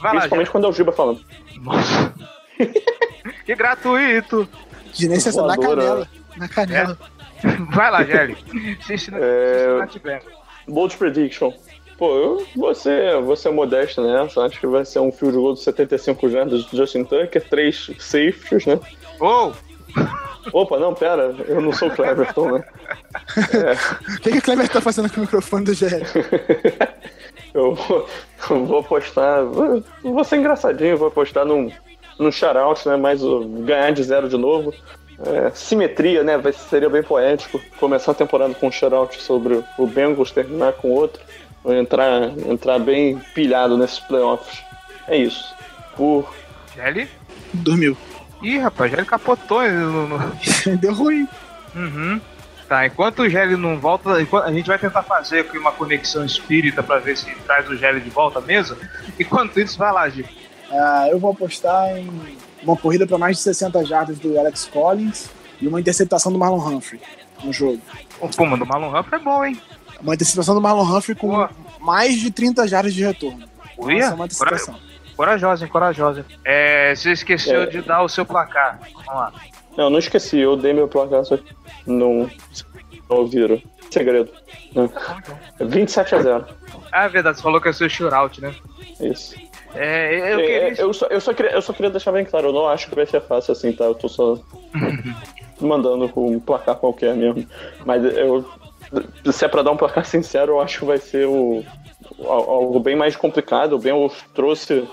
Vai 0.00 0.12
lá, 0.14 0.20
Principalmente 0.20 0.50
quando 0.50 0.64
é 0.64 0.68
o 0.68 0.72
Giba 0.72 0.92
falando. 0.92 1.20
Nossa. 1.60 2.14
que 3.44 3.54
gratuito. 3.54 4.48
Desnecessário 4.96 5.48
na 5.48 5.54
Voadora. 5.56 5.80
canela. 5.80 6.08
Na 6.36 6.48
canela. 6.48 6.98
Vai 7.72 7.90
lá, 7.90 8.04
Gelli. 8.04 8.36
Cincinnati, 8.86 9.22
É. 9.24 9.58
Cincinnati 9.58 9.98
Bengals. 9.98 10.32
Bold 10.66 10.96
Prediction. 10.96 11.52
Pô, 11.98 12.16
eu 12.16 12.46
vou 12.56 12.74
ser, 12.74 13.20
vou 13.22 13.36
ser 13.36 13.50
modesto 13.52 14.02
nessa. 14.02 14.42
Acho 14.44 14.58
que 14.58 14.66
vai 14.66 14.84
ser 14.84 14.98
um 15.00 15.12
field 15.12 15.36
goal 15.36 15.54
de 15.54 15.60
75 15.60 16.28
jardas 16.30 16.64
do 16.64 16.76
Justin 16.76 17.04
Tucker, 17.04 17.46
três 17.48 17.90
safeties, 17.98 18.66
né? 18.66 18.80
Oh, 19.20 19.52
Opa, 20.52 20.78
não, 20.78 20.94
pera, 20.94 21.34
eu 21.48 21.60
não 21.60 21.72
sou 21.72 21.88
o 21.88 21.90
Cleverton, 21.90 22.52
né? 22.52 22.64
O 24.16 24.20
que, 24.20 24.32
que 24.32 24.38
o 24.38 24.42
Cleber 24.42 24.68
tá 24.68 24.80
fazendo 24.80 25.10
com 25.10 25.18
o 25.18 25.20
microfone 25.20 25.64
do 25.64 25.74
GL? 25.74 26.02
Eu 27.54 27.72
vou, 27.72 28.08
eu 28.50 28.66
vou 28.66 28.78
apostar. 28.80 29.44
Vou, 29.44 29.82
vou 30.02 30.24
ser 30.24 30.38
engraçadinho, 30.38 30.96
vou 30.96 31.06
apostar 31.06 31.46
num, 31.46 31.70
num 32.18 32.32
shoutout, 32.32 32.86
né? 32.88 32.96
Mas 32.96 33.22
ganhar 33.64 33.92
de 33.92 34.02
zero 34.02 34.28
de 34.28 34.36
novo. 34.36 34.74
É, 35.24 35.52
simetria, 35.54 36.24
né? 36.24 36.36
Vai, 36.36 36.52
seria 36.52 36.90
bem 36.90 37.04
poético. 37.04 37.60
Começar 37.78 38.10
a 38.10 38.14
temporada 38.14 38.52
com 38.54 38.66
um 38.66 38.72
shoutout 38.72 39.22
sobre 39.22 39.62
o 39.78 39.86
Bengals, 39.86 40.32
terminar 40.32 40.72
com 40.72 40.90
outro. 40.90 41.22
Vou 41.62 41.72
entrar, 41.72 42.36
entrar 42.44 42.80
bem 42.80 43.18
pilhado 43.34 43.78
nesses 43.78 44.00
playoffs. 44.00 44.60
É 45.06 45.16
isso. 45.16 45.54
Por. 45.96 46.34
Gelli. 46.74 47.08
Dormiu. 47.52 47.96
Ih, 48.44 48.58
rapaz, 48.58 48.90
Gelli 48.90 49.06
capotou. 49.06 49.62
No, 49.68 50.08
no... 50.08 50.18
Deu 50.78 50.92
ruim. 50.94 51.26
Uhum. 51.74 52.20
Tá, 52.68 52.86
enquanto 52.86 53.20
o 53.22 53.28
Gelli 53.28 53.56
não 53.56 53.78
volta, 53.78 54.10
a 54.10 54.52
gente 54.52 54.66
vai 54.66 54.78
tentar 54.78 55.02
fazer 55.02 55.40
aqui 55.40 55.58
uma 55.58 55.72
conexão 55.72 56.24
espírita 56.24 56.82
pra 56.82 56.98
ver 56.98 57.16
se 57.16 57.34
traz 57.46 57.68
o 57.68 57.76
Gelli 57.76 58.00
de 58.00 58.10
volta 58.10 58.40
mesa. 58.40 58.76
Enquanto 59.18 59.58
isso, 59.60 59.78
vai 59.78 59.92
lá, 59.92 60.08
Gil. 60.08 60.26
Ah, 60.70 61.06
eu 61.10 61.18
vou 61.18 61.32
apostar 61.32 61.96
em 61.96 62.08
uma 62.62 62.76
corrida 62.76 63.06
para 63.06 63.18
mais 63.18 63.36
de 63.36 63.42
60 63.42 63.84
jardas 63.84 64.18
do 64.18 64.38
Alex 64.38 64.66
Collins 64.66 65.28
e 65.60 65.68
uma 65.68 65.80
interceptação 65.80 66.32
do 66.32 66.38
Marlon 66.38 66.58
Humphrey 66.58 67.00
no 67.42 67.52
jogo. 67.52 67.80
Pô, 68.36 68.46
mano, 68.46 68.64
o 68.64 68.68
Marlon 68.68 68.98
Humphrey 68.98 69.20
é 69.20 69.24
bom, 69.24 69.44
hein? 69.44 69.60
Uma 70.00 70.14
interceptação 70.14 70.54
do 70.54 70.60
Marlon 70.60 70.84
Humphrey 70.84 71.16
com 71.16 71.28
Boa. 71.28 71.50
mais 71.80 72.18
de 72.18 72.30
30 72.30 72.66
jardas 72.66 72.94
de 72.94 73.04
retorno. 73.04 73.46
Uia, 73.78 73.98
Essa 73.98 74.10
é 74.10 74.14
uma 74.14 74.24
interceptação. 74.24 74.78
Corajosa, 75.16 75.64
hein? 75.64 75.70
Corajosa. 75.70 76.26
É, 76.44 76.94
você 76.94 77.12
esqueceu 77.12 77.62
É. 77.62 77.66
de 77.66 77.82
dar 77.82 78.02
o 78.02 78.08
seu 78.08 78.24
placar. 78.26 78.80
Vamos 79.06 79.06
lá. 79.20 79.32
Não, 79.76 79.90
não 79.90 79.98
esqueci, 79.98 80.38
eu 80.38 80.56
dei 80.56 80.72
meu 80.72 80.86
placar, 80.88 81.24
só 81.24 81.36
que 81.36 81.44
não, 81.86 82.30
não 83.08 83.16
ouviram. 83.18 83.60
Segredo. 83.90 84.30
Né? 84.74 84.88
27 85.60 86.14
a 86.16 86.22
0. 86.22 86.46
Ah, 86.90 87.04
é 87.04 87.08
verdade, 87.08 87.36
você 87.36 87.42
falou 87.42 87.60
que 87.60 87.68
é 87.68 87.70
o 87.70 87.74
seu 87.74 87.88
shootout, 87.88 88.40
né? 88.40 88.54
Isso. 89.00 89.34
É, 89.74 90.32
eu 90.32 90.38
É, 90.40 90.42
queria. 90.70 90.80
eu, 90.82 90.92
só, 90.92 91.06
eu, 91.06 91.20
só 91.20 91.32
queria, 91.34 91.52
eu 91.52 91.62
só 91.62 91.72
queria 91.72 91.90
deixar 91.90 92.12
bem 92.12 92.24
claro, 92.24 92.48
eu 92.48 92.52
não 92.52 92.68
acho 92.68 92.88
que 92.88 92.94
vai 92.94 93.06
ser 93.06 93.20
fácil 93.20 93.52
assim, 93.52 93.72
tá? 93.72 93.84
Eu 93.84 93.94
tô 93.94 94.08
só 94.08 94.38
mandando 95.60 96.08
com 96.08 96.30
um 96.30 96.40
placar 96.40 96.76
qualquer 96.76 97.14
mesmo. 97.14 97.46
Mas 97.84 98.04
eu, 98.04 98.44
se 99.32 99.44
é 99.44 99.48
pra 99.48 99.62
dar 99.62 99.72
um 99.72 99.76
placar 99.76 100.04
sincero, 100.04 100.52
eu 100.52 100.60
acho 100.60 100.78
que 100.80 100.84
vai 100.84 100.98
ser 100.98 101.26
o, 101.26 101.64
al- 102.20 102.50
algo 102.50 102.78
bem 102.80 102.94
mais 102.96 103.16
complicado. 103.16 103.74
O 103.74 103.78
Bengals 103.78 104.14
trouxe 104.34 104.86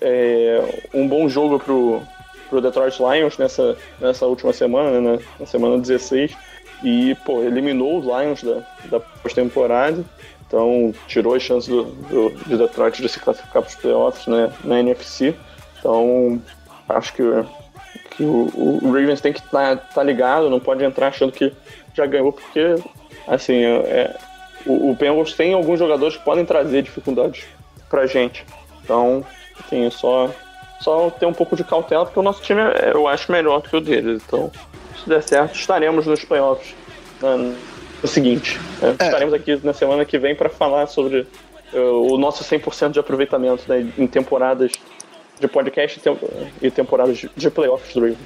é, 0.00 0.82
um 0.94 1.06
bom 1.06 1.28
jogo 1.28 1.58
pro, 1.58 2.02
pro 2.48 2.60
Detroit 2.60 2.98
Lions 2.98 3.38
nessa, 3.38 3.76
nessa 4.00 4.26
última 4.26 4.52
semana, 4.52 5.00
né? 5.00 5.18
Na 5.38 5.46
semana 5.46 5.78
16. 5.78 6.36
E, 6.82 7.14
pô, 7.24 7.42
eliminou 7.42 7.98
os 7.98 8.04
Lions 8.04 8.42
da, 8.42 8.62
da 8.86 9.00
pós-temporada. 9.00 10.04
Então, 10.46 10.94
tirou 11.08 11.34
as 11.34 11.42
chances 11.42 11.68
do, 11.68 11.84
do, 11.84 12.30
de 12.46 12.56
Detroit 12.56 13.02
de 13.02 13.08
se 13.08 13.18
classificar 13.18 13.62
para 13.62 13.68
os 13.68 13.74
playoffs 13.74 14.26
né, 14.26 14.52
na 14.62 14.78
NFC. 14.80 15.34
Então, 15.78 16.40
acho 16.88 17.12
que, 17.14 17.22
que 18.12 18.22
o, 18.22 18.50
o 18.54 18.92
Ravens 18.92 19.20
tem 19.20 19.32
que 19.32 19.40
estar 19.40 19.76
tá, 19.76 19.82
tá 19.94 20.02
ligado, 20.02 20.48
não 20.48 20.60
pode 20.60 20.84
entrar 20.84 21.08
achando 21.08 21.32
que 21.32 21.52
já 21.94 22.06
ganhou, 22.06 22.32
porque, 22.32 22.76
assim, 23.26 23.64
é, 23.64 24.14
o, 24.64 24.90
o 24.90 24.94
Bengals 24.94 25.32
tem 25.32 25.52
alguns 25.52 25.78
jogadores 25.80 26.16
que 26.16 26.24
podem 26.24 26.44
trazer 26.44 26.82
dificuldades 26.82 27.44
pra 27.88 28.06
gente. 28.06 28.44
Então, 28.84 29.24
é 29.72 29.90
só, 29.90 30.30
só 30.80 31.10
ter 31.10 31.26
um 31.26 31.32
pouco 31.32 31.56
de 31.56 31.64
cautela, 31.64 32.04
porque 32.04 32.18
o 32.18 32.22
nosso 32.22 32.42
time 32.42 32.60
é, 32.60 32.92
eu 32.94 33.06
acho 33.08 33.30
melhor 33.30 33.62
que 33.62 33.76
o 33.76 33.80
deles. 33.80 34.22
Então, 34.26 34.50
se 35.02 35.08
der 35.08 35.22
certo, 35.22 35.54
estaremos 35.54 36.06
nos 36.06 36.24
playoffs 36.24 36.74
no 37.20 38.08
seguinte. 38.08 38.58
Né? 38.80 38.96
É. 38.98 39.04
Estaremos 39.04 39.34
aqui 39.34 39.58
na 39.64 39.72
semana 39.72 40.04
que 40.04 40.18
vem 40.18 40.34
para 40.34 40.48
falar 40.48 40.86
sobre 40.86 41.26
uh, 41.72 42.12
o 42.12 42.18
nosso 42.18 42.44
100% 42.44 42.90
de 42.90 42.98
aproveitamento 42.98 43.64
né, 43.68 43.86
em 43.96 44.06
temporadas 44.06 44.72
de 45.38 45.48
podcast 45.48 46.00
e 46.62 46.70
temporadas 46.70 47.26
de 47.36 47.50
playoffs 47.50 47.92
do 47.92 48.00
Ravens. 48.00 48.18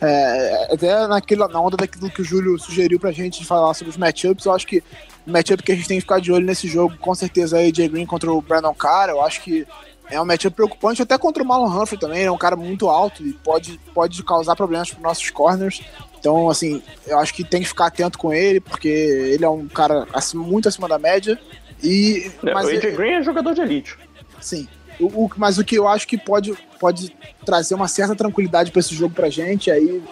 É, 0.00 0.74
até 0.74 1.06
naquela, 1.06 1.48
na 1.48 1.60
onda 1.60 1.76
daquilo 1.76 2.10
que 2.10 2.20
o 2.20 2.24
Júlio 2.24 2.58
sugeriu 2.58 3.00
pra 3.00 3.12
gente 3.12 3.40
de 3.40 3.46
falar 3.46 3.72
sobre 3.72 3.90
os 3.90 3.96
matchups, 3.96 4.44
eu 4.44 4.52
acho 4.52 4.66
que 4.66 4.82
o 5.26 5.30
matchup 5.30 5.62
que 5.62 5.72
a 5.72 5.74
gente 5.74 5.88
tem 5.88 5.96
que 5.96 6.02
ficar 6.02 6.20
de 6.20 6.30
olho 6.30 6.44
nesse 6.44 6.68
jogo, 6.68 6.96
com 6.98 7.14
certeza, 7.14 7.60
é 7.60 7.66
AJ 7.66 7.88
Green 7.88 8.06
contra 8.06 8.30
o 8.30 8.40
Brandon 8.42 8.74
Carr. 8.74 9.08
Eu 9.08 9.22
acho 9.22 9.42
que 9.42 9.66
é 10.10 10.20
um 10.20 10.24
matchup 10.24 10.54
preocupante, 10.54 11.02
até 11.02 11.18
contra 11.18 11.42
o 11.42 11.46
Marlon 11.46 11.66
Humphrey 11.66 11.98
também. 11.98 12.24
é 12.24 12.30
um 12.30 12.38
cara 12.38 12.56
muito 12.56 12.88
alto 12.88 13.26
e 13.26 13.32
pode, 13.32 13.80
pode 13.92 14.22
causar 14.22 14.54
problemas 14.54 14.90
para 14.90 15.02
nossos 15.02 15.30
corners. 15.30 15.82
Então, 16.18 16.48
assim, 16.48 16.82
eu 17.06 17.18
acho 17.18 17.34
que 17.34 17.44
tem 17.44 17.62
que 17.62 17.68
ficar 17.68 17.86
atento 17.86 18.18
com 18.18 18.32
ele, 18.32 18.60
porque 18.60 18.88
ele 18.88 19.44
é 19.44 19.48
um 19.48 19.66
cara 19.66 20.06
acima, 20.12 20.44
muito 20.44 20.68
acima 20.68 20.88
da 20.88 20.98
média. 20.98 21.38
E, 21.82 22.30
é, 22.44 22.54
mas 22.54 22.66
o 22.66 22.70
AJ 22.70 22.96
Green 22.96 23.12
é 23.12 23.22
jogador 23.22 23.54
de 23.54 23.60
elite. 23.60 23.98
Sim. 24.40 24.68
O, 24.98 25.24
o, 25.24 25.30
mas 25.36 25.58
o 25.58 25.64
que 25.64 25.76
eu 25.76 25.86
acho 25.86 26.06
que 26.06 26.16
pode, 26.16 26.54
pode 26.80 27.14
trazer 27.44 27.74
uma 27.74 27.88
certa 27.88 28.14
tranquilidade 28.14 28.70
para 28.70 28.80
esse 28.80 28.94
jogo 28.94 29.14
pra 29.14 29.28
gente, 29.28 29.70
aí 29.70 30.02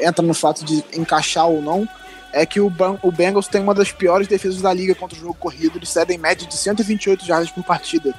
entra 0.00 0.24
no 0.24 0.34
fato 0.34 0.64
de 0.64 0.84
encaixar 0.92 1.48
ou 1.48 1.62
não, 1.62 1.88
é 2.32 2.44
que 2.44 2.60
o, 2.60 2.70
o 3.02 3.12
Bengals 3.12 3.46
tem 3.46 3.62
uma 3.62 3.74
das 3.74 3.92
piores 3.92 4.26
defesas 4.26 4.60
da 4.60 4.72
liga 4.72 4.94
contra 4.94 5.16
o 5.16 5.20
jogo 5.20 5.34
corrido. 5.34 5.78
Eles 5.78 5.88
cedem 5.88 6.18
média 6.18 6.46
de 6.46 6.56
128 6.56 7.24
jardas 7.24 7.50
por 7.50 7.62
partida 7.62 8.12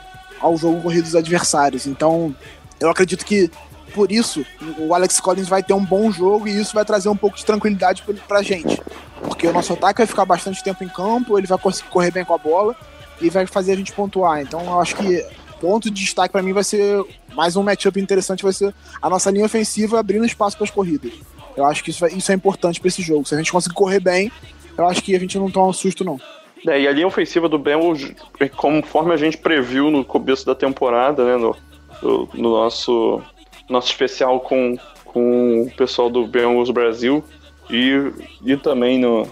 ao 0.46 0.56
jogo 0.58 0.80
corrido 0.80 1.06
dos 1.06 1.16
adversários. 1.16 1.88
Então, 1.88 2.36
eu 2.80 2.88
acredito 2.88 3.26
que 3.26 3.50
por 3.96 4.12
isso 4.12 4.46
o 4.78 4.94
Alex 4.94 5.20
Collins 5.20 5.48
vai 5.48 5.64
ter 5.64 5.74
um 5.74 5.84
bom 5.84 6.12
jogo 6.12 6.48
e 6.48 6.62
isso 6.62 6.76
vai 6.76 6.86
trazer 6.86 7.10
um 7.10 7.16
pouco 7.18 7.36
de 7.36 7.44
tranquilidade 7.44 8.04
pra 8.28 8.44
gente. 8.44 8.80
Porque 9.22 9.48
o 9.48 9.54
nosso 9.54 9.74
ataque 9.74 10.00
vai 10.00 10.08
ficar 10.08 10.24
bastante 10.24 10.64
tempo 10.64 10.84
em 10.84 10.88
campo, 10.88 11.38
ele 11.40 11.48
vai 11.48 11.58
conseguir 11.58 11.90
correr 11.90 12.12
bem 12.12 12.24
com 12.24 12.36
a 12.36 12.38
bola 12.38 12.76
e 13.20 13.28
vai 13.28 13.48
fazer 13.48 13.72
a 13.72 13.76
gente 13.76 13.92
pontuar. 13.92 14.40
Então, 14.40 14.64
eu 14.64 14.80
acho 14.80 14.96
que 14.96 15.26
ponto 15.60 15.90
de 15.90 16.04
destaque 16.04 16.32
para 16.32 16.44
mim 16.44 16.54
vai 16.54 16.64
ser 16.64 17.04
mais 17.34 17.56
um 17.56 17.64
matchup 17.64 18.00
interessante, 18.00 18.44
vai 18.44 18.54
ser 18.54 18.72
a 19.02 19.10
nossa 19.10 19.32
linha 19.32 19.46
ofensiva 19.46 20.00
abrindo 20.00 20.26
espaço 20.26 20.56
para 20.56 20.66
as 20.66 20.72
corridas. 20.72 21.12
Eu 21.58 21.66
acho 21.66 21.84
que 21.84 21.90
isso, 21.90 22.06
isso 22.06 22.32
é 22.32 22.36
importante 22.36 22.80
para 22.80 22.90
esse 22.90 23.02
jogo. 23.02 23.26
Se 23.26 23.34
a 23.34 23.38
gente 23.38 23.52
conseguir 23.52 23.74
correr 23.74 24.00
bem, 24.00 24.32
eu 24.78 24.86
acho 24.86 25.02
que 25.02 25.16
a 25.16 25.20
gente 25.20 25.40
não 25.40 25.50
toma 25.50 25.70
um 25.70 25.74
susto, 25.74 26.04
não. 26.04 26.20
É, 26.68 26.82
e 26.82 26.88
a 26.88 26.92
linha 26.92 27.08
ofensiva 27.08 27.48
do 27.48 27.60
Bengals, 27.60 28.12
conforme 28.56 29.14
a 29.14 29.18
gente 29.18 29.38
previu 29.38 29.92
no 29.92 30.04
começo 30.04 30.46
da 30.46 30.56
temporada, 30.56 31.24
né, 31.24 31.38
no, 31.38 31.56
no, 32.02 32.30
no 32.34 32.50
nosso, 32.52 33.22
nosso 33.70 33.90
especial 33.90 34.40
com, 34.40 34.78
com 35.06 35.64
o 35.64 35.72
pessoal 35.76 36.10
do 36.10 36.26
Bengals 36.26 36.72
Brasil 36.72 37.24
e, 37.70 38.12
e 38.44 38.58
também 38.58 39.00
no, 39.00 39.28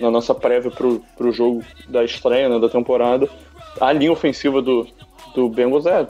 na 0.00 0.10
nossa 0.10 0.34
prévia 0.34 0.70
pro, 0.70 1.02
pro 1.16 1.32
jogo 1.32 1.62
da 1.88 2.04
estreia 2.04 2.48
né, 2.48 2.58
da 2.58 2.68
temporada, 2.68 3.28
a 3.80 3.92
linha 3.92 4.12
ofensiva 4.12 4.62
do, 4.62 4.86
do 5.34 5.48
Bengals 5.48 5.86
é 5.86 6.06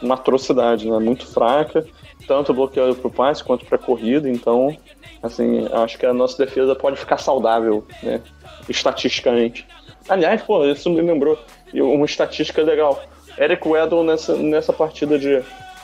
uma 0.00 0.14
atrocidade, 0.14 0.90
né? 0.90 0.98
Muito 0.98 1.26
fraca, 1.26 1.84
tanto 2.26 2.54
bloqueado 2.54 2.94
para 2.96 3.08
o 3.08 3.10
passe 3.10 3.42
quanto 3.42 3.64
para 3.64 3.76
a 3.76 3.78
corrida, 3.78 4.28
então, 4.28 4.76
assim, 5.22 5.68
acho 5.72 5.98
que 5.98 6.06
a 6.06 6.12
nossa 6.12 6.44
defesa 6.44 6.74
pode 6.74 6.96
ficar 6.96 7.18
saudável, 7.18 7.86
né? 8.02 8.20
Estatisticamente. 8.68 9.66
Aliás, 10.08 10.42
pô, 10.42 10.64
isso 10.64 10.90
me 10.90 11.00
lembrou 11.00 11.38
uma 11.74 12.04
estatística 12.04 12.62
legal. 12.62 13.02
Eric 13.38 13.66
Weddle 13.66 14.04
nessa, 14.04 14.36
nessa 14.36 14.72
partida 14.72 15.18
de, 15.18 15.42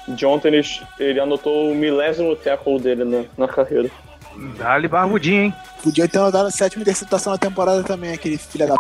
de 0.09 0.27
ontem, 0.27 0.49
ele, 0.49 0.66
ele 0.99 1.21
anotou 1.21 1.71
o 1.71 1.75
milésimo 1.75 2.37
tackle 2.37 2.81
dele 2.81 3.05
na, 3.05 3.25
na 3.37 3.49
carreira. 3.49 3.91
Dá-lhe 4.57 4.87
barbudinho, 4.87 5.45
hein? 5.45 5.55
Podia 5.83 6.07
ter 6.09 6.19
dado 6.19 6.47
a 6.47 6.51
sétima 6.51 6.83
interceptação 6.83 7.33
na 7.33 7.39
temporada 7.39 7.83
também, 7.83 8.12
aquele 8.12 8.39
filho 8.39 8.69
da 8.69 8.77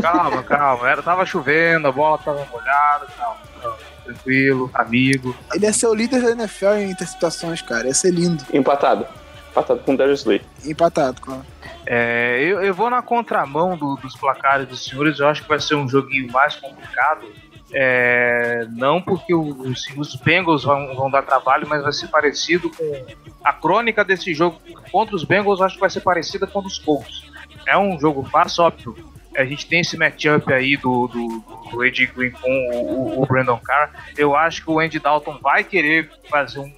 Calma, 0.00 0.42
calma. 0.42 0.88
Era, 0.88 1.02
tava 1.02 1.26
chovendo, 1.26 1.88
a 1.88 1.92
bola 1.92 2.18
tava 2.18 2.46
molhada, 2.50 3.06
calma, 3.16 3.36
calma. 3.60 3.78
Tranquilo, 4.04 4.70
amigo. 4.74 5.34
Ele 5.54 5.66
é 5.66 5.72
seu 5.72 5.94
líder 5.94 6.22
da 6.22 6.30
NFL 6.32 6.74
em 6.74 6.90
interceptações, 6.90 7.62
cara. 7.62 7.86
Ia 7.86 7.94
ser 7.94 8.12
lindo. 8.12 8.44
Empatado. 8.52 9.06
Empatado 9.52 9.80
com 9.80 9.92
o 9.92 9.96
Darius 9.96 10.24
Lee. 10.24 10.40
Empatado, 10.64 11.20
claro. 11.20 11.44
É, 11.86 12.38
eu, 12.42 12.62
eu 12.62 12.72
vou 12.72 12.88
na 12.88 13.02
contramão 13.02 13.76
do, 13.76 13.96
dos 13.96 14.16
placares 14.16 14.66
dos 14.66 14.84
senhores. 14.84 15.18
Eu 15.18 15.28
acho 15.28 15.42
que 15.42 15.48
vai 15.48 15.60
ser 15.60 15.74
um 15.74 15.86
joguinho 15.86 16.32
mais 16.32 16.56
complicado. 16.56 17.26
É, 17.74 18.66
não 18.70 19.00
porque 19.00 19.34
os, 19.34 19.86
os 19.96 20.14
Bengals 20.16 20.64
vão, 20.64 20.94
vão, 20.94 21.10
dar 21.10 21.22
trabalho, 21.22 21.66
mas 21.68 21.82
vai 21.82 21.92
ser 21.92 22.08
parecido 22.08 22.70
com 22.70 23.06
a 23.44 23.52
crônica 23.52 24.04
desse 24.04 24.34
jogo 24.34 24.58
contra 24.90 25.14
os 25.14 25.24
Bengals. 25.24 25.60
Eu 25.60 25.66
acho 25.66 25.74
que 25.74 25.80
vai 25.80 25.90
ser 25.90 26.00
parecida 26.00 26.46
com 26.46 26.60
os 26.60 26.78
Colts. 26.78 27.30
É 27.66 27.76
um 27.76 27.98
jogo 28.00 28.24
fácil, 28.24 28.64
óbvio 28.64 29.12
a 29.36 29.44
gente 29.44 29.66
tem 29.66 29.80
esse 29.80 29.96
matchup 29.96 30.52
aí 30.52 30.76
do, 30.76 31.06
do, 31.08 31.70
do 31.70 31.84
Ed 31.84 32.06
Green 32.06 32.30
com 32.32 32.70
o, 32.72 33.22
o, 33.22 33.26
Brandon 33.26 33.58
Carr. 33.58 33.90
Eu 34.16 34.36
acho 34.36 34.62
que 34.62 34.70
o 34.70 34.78
Andy 34.78 34.98
Dalton 34.98 35.38
vai 35.40 35.64
querer 35.64 36.10
fazer 36.28 36.58
um 36.60 36.72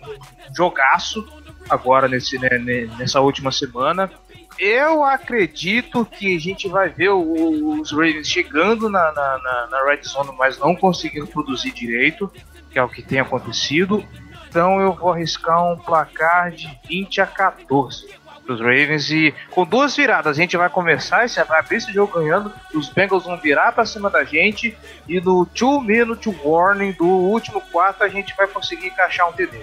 jogaço 0.57 1.27
agora 1.69 2.09
nesse, 2.09 2.39
né, 2.39 2.59
nessa 2.99 3.21
última 3.21 3.51
semana. 3.51 4.11
Eu 4.59 5.05
acredito 5.05 6.05
que 6.05 6.37
a 6.37 6.41
gente 6.41 6.69
vai 6.69 6.89
ver 6.89 7.11
os 7.11 7.91
Ravens 7.91 8.29
chegando 8.29 8.89
na, 8.89 9.13
na, 9.13 9.39
na, 9.39 9.67
na 9.71 9.85
Red 9.85 10.03
Zone, 10.05 10.31
mas 10.39 10.59
não 10.59 10.77
conseguindo 10.77 11.27
produzir 11.27 11.73
direito, 11.73 12.31
que 12.71 12.79
é 12.79 12.83
o 12.83 12.89
que 12.89 13.03
tem 13.03 13.19
acontecido. 13.19 14.05
Então 14.49 14.81
eu 14.81 14.93
vou 14.93 15.13
arriscar 15.13 15.65
um 15.65 15.77
placar 15.77 16.53
de 16.53 16.71
20 16.89 17.21
a 17.21 17.27
14 17.27 18.07
dos 18.47 18.61
Ravens 18.61 19.11
e 19.11 19.35
com 19.51 19.65
duas 19.65 19.97
viradas 19.97 20.37
a 20.37 20.41
gente 20.41 20.57
vai 20.57 20.69
começar, 20.69 21.25
esse, 21.25 21.43
vai 21.45 21.59
abrir 21.59 21.79
esse 21.79 21.93
jogo 21.93 22.21
ganhando, 22.21 22.53
os 22.75 22.89
Bengals 22.91 23.25
vão 23.25 23.37
virar 23.39 23.73
para 23.73 23.87
cima 23.87 24.11
da 24.11 24.23
gente 24.23 24.77
e 25.09 25.21
no 25.21 25.47
2 25.47 25.85
minute 25.85 26.29
warning 26.45 26.93
do 26.93 27.07
último 27.07 27.61
quarto 27.73 28.05
a 28.05 28.09
gente 28.09 28.35
vai 28.37 28.47
conseguir 28.47 28.89
encaixar 28.89 29.29
um 29.29 29.33
TD. 29.33 29.59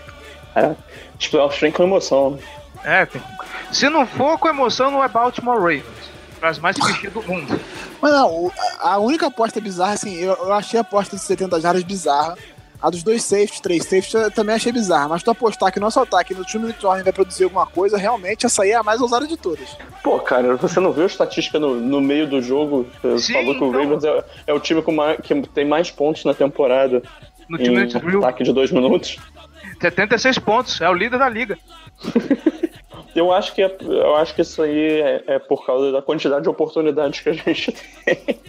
É, 0.56 0.76
os 1.20 1.28
playoffs 1.28 1.60
vem 1.60 1.72
com 1.72 1.84
emoção. 1.84 2.38
É, 2.84 3.06
tem... 3.06 3.22
se 3.72 3.90
não 3.90 4.06
for 4.06 4.38
com 4.38 4.50
emoção 4.50 4.92
não 4.92 5.04
é 5.04 5.08
Baltimore 5.08 5.58
Ravens. 5.58 5.84
Traz 6.40 6.58
mais 6.58 6.76
clichê 6.76 7.10
do 7.10 7.22
mundo. 7.22 7.60
Mas 8.02 8.12
não, 8.12 8.52
a 8.80 8.98
única 8.98 9.28
aposta 9.28 9.62
bizarra, 9.62 9.94
assim, 9.94 10.16
eu, 10.16 10.34
eu 10.34 10.54
achei 10.54 10.80
a 10.80 10.82
aposta 10.82 11.16
de 11.16 11.22
70 11.22 11.62
jardas 11.62 11.84
bizarra. 11.84 12.36
A 12.82 12.90
dos 12.90 13.04
dois 13.04 13.24
safes, 13.24 13.60
três 13.60 13.84
safes, 13.84 14.12
eu 14.12 14.32
também 14.32 14.56
achei 14.56 14.72
bizarra. 14.72 15.08
Mas 15.08 15.22
tu 15.22 15.30
apostar 15.30 15.72
que 15.72 15.80
nosso 15.80 16.00
ataque 16.00 16.34
no 16.34 16.44
time 16.44 16.74
do 16.74 16.82
vai 16.82 17.14
produzir 17.14 17.44
alguma 17.44 17.68
coisa, 17.68 17.96
realmente 17.96 18.48
essa 18.48 18.64
aí 18.64 18.72
é 18.72 18.76
a 18.76 18.82
mais 18.82 19.00
ousada 19.00 19.28
de 19.28 19.38
todas. 19.38 19.78
Pô, 20.02 20.20
cara, 20.20 20.56
você 20.56 20.80
não 20.80 20.92
viu 20.92 21.04
a 21.04 21.06
estatística 21.06 21.60
no, 21.60 21.76
no 21.76 22.02
meio 22.02 22.26
do 22.26 22.42
jogo? 22.42 22.88
Você 23.04 23.34
falou 23.34 23.54
que 23.54 23.64
o 23.64 23.68
então... 23.68 23.84
Ravens 23.84 24.04
é, 24.04 24.24
é, 24.48 24.54
o 24.54 24.60
time 24.60 24.82
com 24.82 24.92
mais, 24.92 25.20
que 25.22 25.40
tem 25.50 25.64
mais 25.64 25.92
pontos 25.92 26.26
na 26.26 26.34
temporada. 26.34 27.04
No 27.48 27.58
time 27.60 27.86
em 27.86 28.18
ataque 28.18 28.44
de 28.44 28.52
dois 28.52 28.72
minutos. 28.72 29.20
76 29.82 30.40
pontos, 30.40 30.80
é 30.82 30.90
o 30.90 30.94
líder 30.94 31.20
da 31.20 31.28
liga. 31.28 31.58
eu 33.16 33.32
acho 33.32 33.54
que, 33.54 33.62
é, 33.62 33.78
eu 33.82 34.16
acho 34.16 34.34
que 34.34 34.42
isso 34.42 34.62
aí 34.62 35.02
é, 35.02 35.24
é 35.28 35.40
por 35.40 35.66
causa 35.66 35.92
da 35.92 36.02
quantidade 36.02 36.44
de 36.44 36.50
oportunidades 36.50 37.20
que 37.20 37.30
a 37.30 37.34
gente 37.34 37.72
tem. 38.06 38.40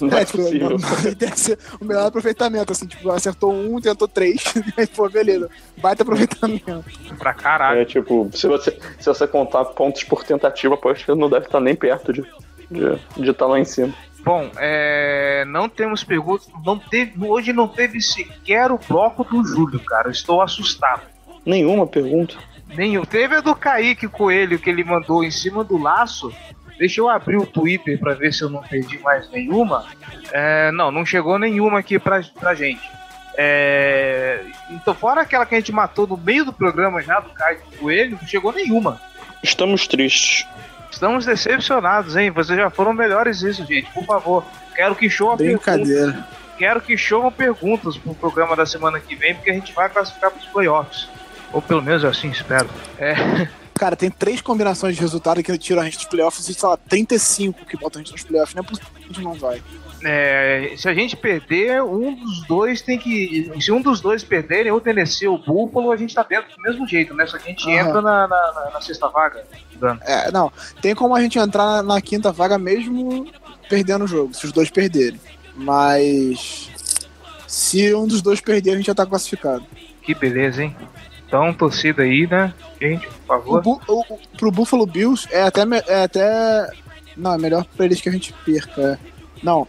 Não 0.00 0.18
é, 0.18 0.22
é 0.22 0.24
tipo, 0.24 0.38
possível. 0.38 0.76
deve 1.16 1.38
ser 1.38 1.58
o 1.80 1.84
melhor 1.84 2.06
aproveitamento, 2.06 2.72
assim, 2.72 2.86
tipo, 2.86 3.10
acertou 3.10 3.52
um, 3.52 3.80
tentou 3.80 4.06
três, 4.06 4.42
aí, 4.76 4.86
pô, 4.86 5.08
beleza, 5.08 5.48
baita 5.78 6.02
aproveitamento. 6.02 6.84
Pra 7.18 7.32
caralho. 7.32 7.80
É, 7.80 7.84
tipo, 7.84 8.28
se 8.32 8.46
você, 8.46 8.76
se 8.98 9.06
você 9.06 9.26
contar 9.26 9.64
pontos 9.66 10.04
por 10.04 10.24
tentativa, 10.24 10.76
pode 10.76 11.04
que 11.04 11.14
não 11.14 11.30
deve 11.30 11.46
estar 11.46 11.60
nem 11.60 11.74
perto 11.74 12.12
de 12.12 12.20
estar 12.20 12.98
de, 13.16 13.22
de 13.22 13.32
tá 13.32 13.46
lá 13.46 13.58
em 13.58 13.64
cima. 13.64 13.94
Bom, 14.20 14.50
é, 14.56 15.44
não 15.46 15.68
temos 15.68 16.04
perguntas, 16.04 16.48
não 16.64 16.78
teve, 16.78 17.12
hoje 17.24 17.52
não 17.52 17.68
teve 17.68 18.00
sequer 18.00 18.70
o 18.70 18.78
bloco 18.78 19.24
do 19.24 19.44
Júlio, 19.44 19.80
cara, 19.80 20.10
estou 20.10 20.42
assustado. 20.42 21.02
Nenhuma 21.46 21.86
pergunta? 21.86 22.36
Nenhum. 22.74 23.04
Teve 23.04 23.36
a 23.36 23.40
do 23.40 23.54
Kaique 23.54 24.08
Coelho 24.08 24.58
que 24.58 24.68
ele 24.68 24.84
mandou 24.84 25.24
em 25.24 25.30
cima 25.30 25.64
do 25.64 25.78
laço, 25.78 26.32
Deixa 26.78 27.00
eu 27.00 27.08
abrir 27.08 27.36
o 27.36 27.46
Twitter 27.46 27.98
para 27.98 28.14
ver 28.14 28.32
se 28.32 28.42
eu 28.42 28.48
não 28.48 28.62
perdi 28.62 28.98
mais 28.98 29.28
nenhuma. 29.30 29.84
É, 30.32 30.70
não, 30.70 30.92
não 30.92 31.04
chegou 31.04 31.36
nenhuma 31.36 31.80
aqui 31.80 31.98
pra, 31.98 32.22
pra 32.38 32.54
gente. 32.54 32.88
É, 33.36 34.44
então, 34.70 34.94
fora 34.94 35.22
aquela 35.22 35.44
que 35.44 35.56
a 35.56 35.58
gente 35.58 35.72
matou 35.72 36.06
no 36.06 36.16
meio 36.16 36.44
do 36.44 36.52
programa 36.52 37.02
já, 37.02 37.18
do 37.18 37.30
Caio 37.30 37.60
Coelho, 37.78 38.18
não 38.20 38.28
chegou 38.28 38.52
nenhuma. 38.52 39.00
Estamos 39.42 39.88
tristes. 39.88 40.46
Estamos 40.90 41.26
decepcionados, 41.26 42.16
hein? 42.16 42.30
Vocês 42.30 42.58
já 42.58 42.70
foram 42.70 42.92
melhores 42.92 43.42
isso, 43.42 43.64
gente. 43.64 43.90
Por 43.92 44.04
favor, 44.04 44.44
quero 44.74 44.94
que 44.94 45.08
show 45.08 45.32
a 45.32 45.36
Brincadeira. 45.36 46.12
Pergunta. 46.12 46.28
quero 46.56 46.80
que 46.80 46.96
chovam 46.96 47.30
perguntas 47.30 47.96
pro 47.96 48.14
programa 48.14 48.56
da 48.56 48.66
semana 48.66 48.98
que 48.98 49.14
vem, 49.14 49.34
porque 49.34 49.50
a 49.50 49.54
gente 49.54 49.72
vai 49.72 49.88
classificar 49.88 50.30
pros 50.30 50.46
playoffs. 50.46 51.08
Ou 51.52 51.62
pelo 51.62 51.82
menos 51.82 52.04
assim, 52.04 52.30
espero. 52.30 52.68
É, 52.98 53.14
Cara, 53.78 53.94
tem 53.94 54.10
três 54.10 54.40
combinações 54.40 54.96
de 54.96 55.00
resultado 55.00 55.40
que 55.40 55.56
tiram 55.56 55.80
a 55.80 55.84
gente 55.84 55.98
dos 55.98 56.06
playoffs 56.06 56.48
e, 56.48 56.54
sei 56.54 56.68
lá, 56.68 56.76
35 56.76 57.64
que 57.64 57.76
botam 57.76 58.00
a 58.00 58.04
gente 58.04 58.12
nos 58.12 58.24
playoffs. 58.24 58.54
Não 58.54 58.62
é 58.62 58.66
possível 58.66 58.90
que 58.92 59.04
a 59.04 59.06
gente 59.06 59.22
não 59.22 59.34
vai. 59.34 59.62
É, 60.04 60.74
se 60.76 60.88
a 60.88 60.94
gente 60.94 61.16
perder, 61.16 61.82
um 61.82 62.14
dos 62.14 62.46
dois 62.46 62.80
tem 62.82 62.98
que. 62.98 63.50
Se 63.60 63.72
um 63.72 63.80
dos 63.80 64.00
dois 64.00 64.22
perderem, 64.22 64.70
ou 64.70 64.80
Tennessee 64.80 65.26
ou 65.28 65.38
Buffalo, 65.38 65.90
a 65.90 65.96
gente 65.96 66.14
tá 66.14 66.22
dentro 66.22 66.54
do 66.56 66.62
mesmo 66.62 66.86
jeito, 66.86 67.14
né? 67.14 67.26
Só 67.26 67.38
que 67.38 67.44
a 67.46 67.50
gente 67.50 67.66
Aham. 67.70 67.88
entra 67.88 68.02
na, 68.02 68.28
na, 68.28 68.70
na- 68.74 68.80
sexta 68.80 69.08
vaga. 69.08 69.44
É, 70.02 70.30
não. 70.30 70.52
Tem 70.80 70.94
como 70.94 71.14
a 71.14 71.20
gente 71.20 71.38
entrar 71.38 71.82
na, 71.82 72.00
quinta 72.00 72.30
vaga 72.32 72.58
mesmo 72.58 73.26
perdendo 73.68 74.04
o 74.04 74.08
jogo, 74.08 74.34
se 74.34 74.44
os 74.46 74.52
dois 74.52 74.70
perderem. 74.70 75.20
Mas. 75.54 76.70
Se 77.46 77.94
um 77.94 78.06
dos 78.06 78.20
dois 78.22 78.40
perder, 78.40 78.72
a 78.72 78.76
gente 78.76 78.86
já 78.86 78.94
tá 78.94 79.06
classificado. 79.06 79.64
Que 80.02 80.14
beleza, 80.14 80.62
hein? 80.62 80.76
Então, 81.26 81.52
torcida 81.52 82.02
aí, 82.02 82.26
né? 82.26 82.52
Gente, 82.80 83.06
por 83.06 83.14
O, 83.16 83.26
favor. 83.26 83.80
O, 83.88 84.00
o- 84.14 84.18
pro 84.36 84.50
Buffalo 84.50 84.86
Bills 84.86 85.26
é 85.30 85.42
até, 85.42 85.62
é 85.88 86.04
até. 86.04 86.70
Não, 87.16 87.34
é 87.34 87.38
melhor 87.38 87.64
pra 87.76 87.84
eles 87.86 88.00
que 88.00 88.08
a 88.08 88.12
gente 88.12 88.32
perca. 88.44 88.80
é. 88.80 88.98
Não. 89.42 89.66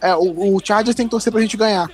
É, 0.00 0.14
o, 0.14 0.56
o 0.56 0.60
Chargers 0.64 0.94
tem 0.96 1.06
que 1.06 1.10
torcer 1.10 1.32
pra 1.32 1.40
gente 1.40 1.56
ganhar. 1.56 1.88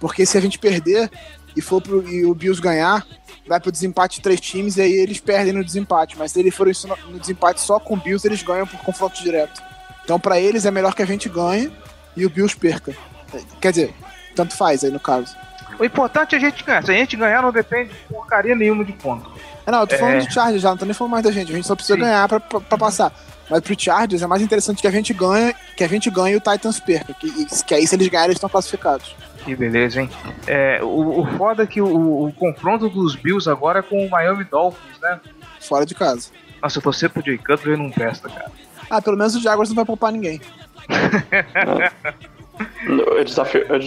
Porque 0.00 0.24
se 0.24 0.36
a 0.38 0.40
gente 0.40 0.58
perder 0.58 1.10
e 1.56 1.60
for 1.60 1.80
pro, 1.82 2.08
e 2.08 2.24
o 2.24 2.34
Bills 2.34 2.60
ganhar, 2.60 3.06
vai 3.46 3.60
pro 3.60 3.70
desempate 3.72 4.16
de 4.16 4.22
três 4.22 4.40
times 4.40 4.76
e 4.76 4.82
aí 4.82 4.92
eles 4.92 5.20
perdem 5.20 5.52
no 5.52 5.64
desempate. 5.64 6.16
Mas 6.18 6.32
se 6.32 6.40
eles 6.40 6.54
forem 6.54 6.72
no, 6.84 7.12
no 7.12 7.18
desempate 7.18 7.60
só 7.60 7.78
com 7.78 7.94
o 7.94 7.96
Bills, 7.96 8.26
eles 8.26 8.42
ganham 8.42 8.66
por 8.66 8.78
confronto 8.80 9.22
direto. 9.22 9.62
Então 10.04 10.18
pra 10.18 10.40
eles 10.40 10.64
é 10.64 10.70
melhor 10.70 10.94
que 10.94 11.02
a 11.02 11.06
gente 11.06 11.28
ganhe 11.28 11.70
e 12.16 12.24
o 12.24 12.30
Bills 12.30 12.56
perca. 12.56 12.94
Quer 13.60 13.70
dizer, 13.70 13.94
tanto 14.34 14.56
faz 14.56 14.82
aí 14.82 14.90
no 14.90 14.98
caso. 15.00 15.36
O 15.78 15.84
importante 15.84 16.34
é 16.34 16.38
a 16.38 16.40
gente 16.40 16.64
ganhar. 16.64 16.84
Se 16.84 16.90
a 16.90 16.94
gente 16.94 17.16
ganhar, 17.16 17.42
não 17.42 17.52
depende 17.52 17.90
de 17.90 17.96
porcaria 18.08 18.54
nenhuma 18.56 18.84
de 18.84 18.92
ponto. 18.92 19.30
É, 19.66 19.70
Não, 19.70 19.80
eu 19.80 19.86
tô 19.86 19.96
falando 19.96 20.14
É. 20.16 20.26
do 20.26 20.32
Chargers 20.32 20.62
já, 20.62 20.70
não 20.70 20.76
tô 20.76 20.84
nem 20.84 20.94
falando 20.94 21.12
mais 21.12 21.24
da 21.24 21.30
gente. 21.30 21.52
A 21.52 21.54
gente 21.54 21.66
só 21.66 21.74
precisa 21.76 21.94
Sim. 21.94 22.02
ganhar 22.04 22.28
pra, 22.28 22.40
pra, 22.40 22.60
pra 22.60 22.78
passar. 22.78 23.12
Mas 23.50 23.60
pro 23.60 23.74
Chargers 23.78 24.22
é 24.22 24.26
mais 24.26 24.40
interessante 24.40 24.80
que 24.80 24.86
a 24.86 24.90
gente 24.90 25.12
ganhe, 25.12 25.54
que 25.76 25.82
a 25.82 25.88
gente 25.88 26.08
ganhe 26.08 26.34
e 26.34 26.36
o 26.36 26.40
Titans 26.40 26.78
perca. 26.78 27.12
Que, 27.14 27.46
que 27.64 27.74
aí 27.74 27.86
se 27.86 27.96
eles 27.96 28.08
ganharem, 28.08 28.28
eles 28.28 28.36
estão 28.36 28.48
classificados. 28.48 29.14
Que 29.44 29.56
beleza, 29.56 30.02
hein? 30.02 30.10
É, 30.46 30.80
o, 30.82 31.20
o 31.20 31.26
foda 31.36 31.64
é 31.64 31.66
que 31.66 31.80
o, 31.80 32.26
o 32.26 32.32
confronto 32.32 32.88
dos 32.88 33.16
Bills 33.16 33.50
agora 33.50 33.80
é 33.80 33.82
com 33.82 34.06
o 34.06 34.10
Miami 34.10 34.44
Dolphins, 34.44 35.00
né? 35.00 35.18
Fora 35.60 35.84
de 35.84 35.94
casa. 35.94 36.30
Nossa, 36.62 36.78
eu 36.78 36.82
torcer 36.82 37.10
pro 37.10 37.24
Jay 37.24 37.38
Cutler 37.38 37.76
não 37.76 37.90
presta, 37.90 38.28
cara. 38.28 38.52
Ah, 38.88 39.00
pelo 39.02 39.16
menos 39.16 39.34
o 39.34 39.40
Jaguars 39.40 39.68
não 39.70 39.76
vai 39.76 39.84
poupar 39.84 40.12
ninguém. 40.12 40.40
Eles, 43.16 43.34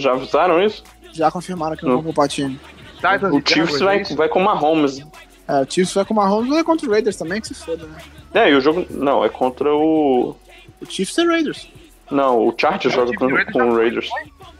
já 0.00 0.12
avisaram 0.12 0.62
isso? 0.62 0.82
Já 1.12 1.30
confirmaram 1.30 1.76
que 1.76 1.84
não 1.84 1.90
Não. 1.90 1.96
vão 1.98 2.04
poupar 2.04 2.28
time. 2.28 2.58
Titans 2.96 3.32
O 3.32 3.38
e 3.38 3.42
Chiefs 3.46 3.80
vai, 3.80 4.00
é 4.00 4.14
vai 4.14 4.28
com 4.28 4.40
o 4.40 4.44
Mahomes. 4.44 4.98
É, 5.46 5.60
o 5.60 5.70
Chiefs 5.70 5.94
vai 5.94 6.04
com 6.04 6.14
o 6.14 6.16
Mahomes 6.16 6.50
ou 6.50 6.58
é 6.58 6.64
contra 6.64 6.88
o 6.88 6.90
Raiders 6.90 7.16
também, 7.16 7.40
que 7.40 7.48
se 7.48 7.54
foda, 7.54 7.86
né? 7.86 7.96
É, 8.34 8.50
e 8.50 8.54
o 8.54 8.60
jogo. 8.60 8.84
Não, 8.90 9.24
é 9.24 9.28
contra 9.28 9.72
o. 9.74 10.36
O 10.80 10.86
Chiefs 10.88 11.16
é 11.18 11.24
Raiders. 11.24 11.68
Não, 12.10 12.46
o 12.48 12.54
Chargers 12.58 12.94
É, 12.94 12.98
o 12.98 13.06
joga 13.06 13.10
Chiefs 13.12 13.18
com, 13.18 13.28
e 13.30 13.32
Raiders 13.34 13.52
com 13.52 13.70
o 13.70 13.76
Raiders. 13.76 14.10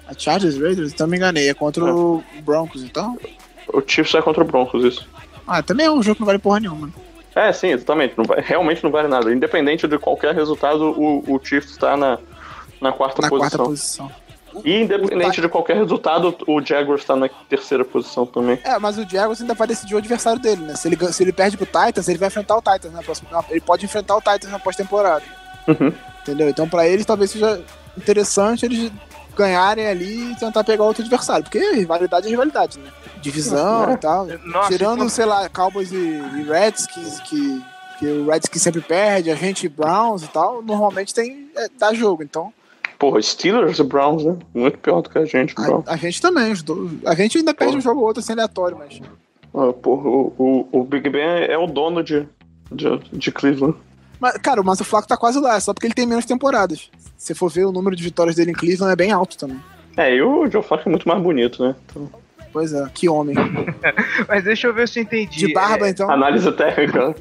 A 0.07 0.14
Chargers 0.18 0.59
Raiders? 0.59 0.93
Então 0.93 1.07
me 1.07 1.16
enganei. 1.16 1.49
É 1.49 1.55
contra 1.55 1.85
o 1.85 2.22
Broncos, 2.43 2.83
então. 2.83 3.18
O 3.72 3.81
Chiefs 3.87 4.12
vai 4.12 4.22
contra 4.22 4.43
o 4.43 4.47
Broncos, 4.47 4.85
isso. 4.85 5.09
Ah, 5.47 5.62
também 5.62 5.87
é 5.87 5.91
um 5.91 6.03
jogo 6.03 6.16
que 6.16 6.20
não 6.20 6.27
vale 6.27 6.39
porra 6.39 6.61
nenhuma. 6.61 6.91
É, 7.35 7.53
sim, 7.53 7.68
exatamente. 7.68 8.14
Não 8.16 8.25
vai- 8.25 8.41
realmente 8.41 8.83
não 8.85 8.91
vale 8.91 9.09
nada. 9.09 9.33
Independente 9.33 9.89
de 9.89 9.99
qualquer 9.99 10.35
resultado, 10.35 10.85
o, 10.99 11.18
o 11.35 11.41
Chiefs 11.45 11.72
está 11.72 11.97
na, 11.97 12.18
na 12.81 12.93
quarta 12.93 13.20
Na 13.22 13.29
quarta 13.29 13.59
posição. 13.59 14.11
E 14.64 14.82
independente 14.82 15.40
de 15.40 15.48
qualquer 15.48 15.76
resultado, 15.76 16.36
o 16.46 16.61
Jaguars 16.61 17.00
está 17.00 17.16
na 17.16 17.28
terceira 17.48 17.84
posição 17.84 18.26
também. 18.26 18.59
É, 18.62 18.78
mas 18.78 18.98
o 18.98 19.09
Jaguars 19.09 19.40
ainda 19.40 19.55
vai 19.55 19.66
decidir 19.66 19.94
o 19.94 19.98
adversário 19.98 20.40
dele, 20.40 20.62
né? 20.62 20.76
Se 20.76 20.88
ele, 20.88 21.12
se 21.12 21.22
ele 21.22 21.32
perde 21.32 21.57
pro 21.57 21.66
Titans, 21.66 22.09
ele 22.09 22.18
vai 22.18 22.28
enfrentar 22.28 22.57
o 22.57 22.62
Titans 22.62 22.92
na 22.92 23.02
próxima. 23.02 23.28
Ele 23.50 23.61
pode 23.61 23.84
enfrentar 23.84 24.16
o 24.16 24.20
Titans 24.20 24.50
na 24.50 24.59
pós-temporada. 24.59 25.24
Uhum. 25.66 25.92
Entendeu? 26.22 26.48
Então, 26.48 26.68
pra 26.68 26.86
eles, 26.86 27.05
talvez 27.07 27.30
seja 27.30 27.62
interessante 27.96 28.64
eles 28.66 28.90
ganharem 29.36 29.86
ali 29.86 30.32
e 30.32 30.36
tentar 30.36 30.62
pegar 30.64 30.84
outro 30.84 31.02
adversário. 31.02 31.44
Porque 31.44 31.59
rivalidade 31.72 32.26
é 32.26 32.30
rivalidade, 32.30 32.78
né? 32.78 32.90
Divisão 33.20 33.92
e 33.92 33.96
tal. 33.96 34.26
Nossa, 34.44 34.68
Tirando, 34.70 34.96
então- 34.96 35.09
sei 35.09 35.24
lá, 35.24 35.48
Cowboys 35.48 35.90
e, 35.92 35.96
e 35.96 36.42
Redskins, 36.42 37.20
que, 37.20 37.62
que 37.98 38.07
o 38.07 38.26
Redskins 38.26 38.62
sempre 38.62 38.80
perde, 38.80 39.30
a 39.30 39.34
gente 39.34 39.64
e 39.66 39.68
Browns 39.68 40.22
e 40.22 40.28
tal, 40.28 40.62
normalmente 40.62 41.12
tem. 41.14 41.50
É, 41.57 41.68
dá 41.78 41.92
jogo. 41.94 42.22
Então, 42.22 42.52
Porra, 43.05 43.20
Steelers 43.20 43.78
e 43.78 43.82
Browns, 43.82 44.24
né? 44.24 44.34
Muito 44.55 44.78
pior 44.78 45.02
do 45.02 45.11
que 45.11 45.18
a 45.18 45.26
gente, 45.26 45.55
Brown. 45.55 45.82
a, 45.86 45.92
a 45.92 45.96
gente 45.96 46.22
também. 46.22 46.55
A 47.05 47.14
gente 47.14 47.36
ainda 47.36 47.52
perde 47.52 47.72
Porra. 47.72 47.78
um 47.78 47.82
jogo 47.82 48.00
ou 48.00 48.07
outro 48.07 48.20
assim 48.20 48.32
aleatório, 48.32 48.78
mas. 48.78 48.98
Ah, 49.55 49.72
porra, 49.74 50.09
o, 50.09 50.32
o, 50.38 50.68
o 50.80 50.84
Big 50.84 51.11
Ben 51.11 51.20
é 51.22 51.59
o 51.59 51.66
dono 51.66 52.02
de, 52.02 52.26
de, 52.72 52.98
de 53.12 53.30
Cleveland. 53.30 53.76
Mas, 54.18 54.38
cara, 54.38 54.62
mas 54.62 54.80
o 54.80 54.84
Flaco 54.84 55.07
tá 55.07 55.18
quase 55.18 55.38
lá, 55.38 55.61
só 55.61 55.74
porque 55.74 55.86
ele 55.86 55.92
tem 55.92 56.07
menos 56.07 56.24
temporadas. 56.24 56.90
Se 57.18 57.34
for 57.34 57.50
ver 57.50 57.66
o 57.66 57.72
número 57.72 57.94
de 57.94 58.02
vitórias 58.02 58.36
dele 58.36 58.52
em 58.52 58.55
Cleveland 58.55 58.90
é 58.92 58.96
bem 58.96 59.12
alto 59.12 59.36
também. 59.36 59.61
É, 59.98 60.14
e 60.14 60.22
o 60.22 60.50
Joe 60.50 60.62
Flacco 60.62 60.88
é 60.88 60.90
muito 60.90 61.07
mais 61.07 61.22
bonito, 61.22 61.62
né? 61.62 61.76
Então, 61.90 62.11
Pois 62.55 62.72
é, 62.72 62.88
que 62.94 63.07
homem. 63.07 63.36
Mas 64.26 64.44
deixa 64.44 64.68
eu 64.68 64.72
ver 64.72 64.88
se 64.88 64.98
eu 64.98 65.02
entendi. 65.02 65.38
De 65.46 65.52
barba, 65.52 65.88
É, 65.88 65.90
então. 65.90 66.11
análise 66.11 66.50
técnica. 66.52 67.09
né? 67.09 67.14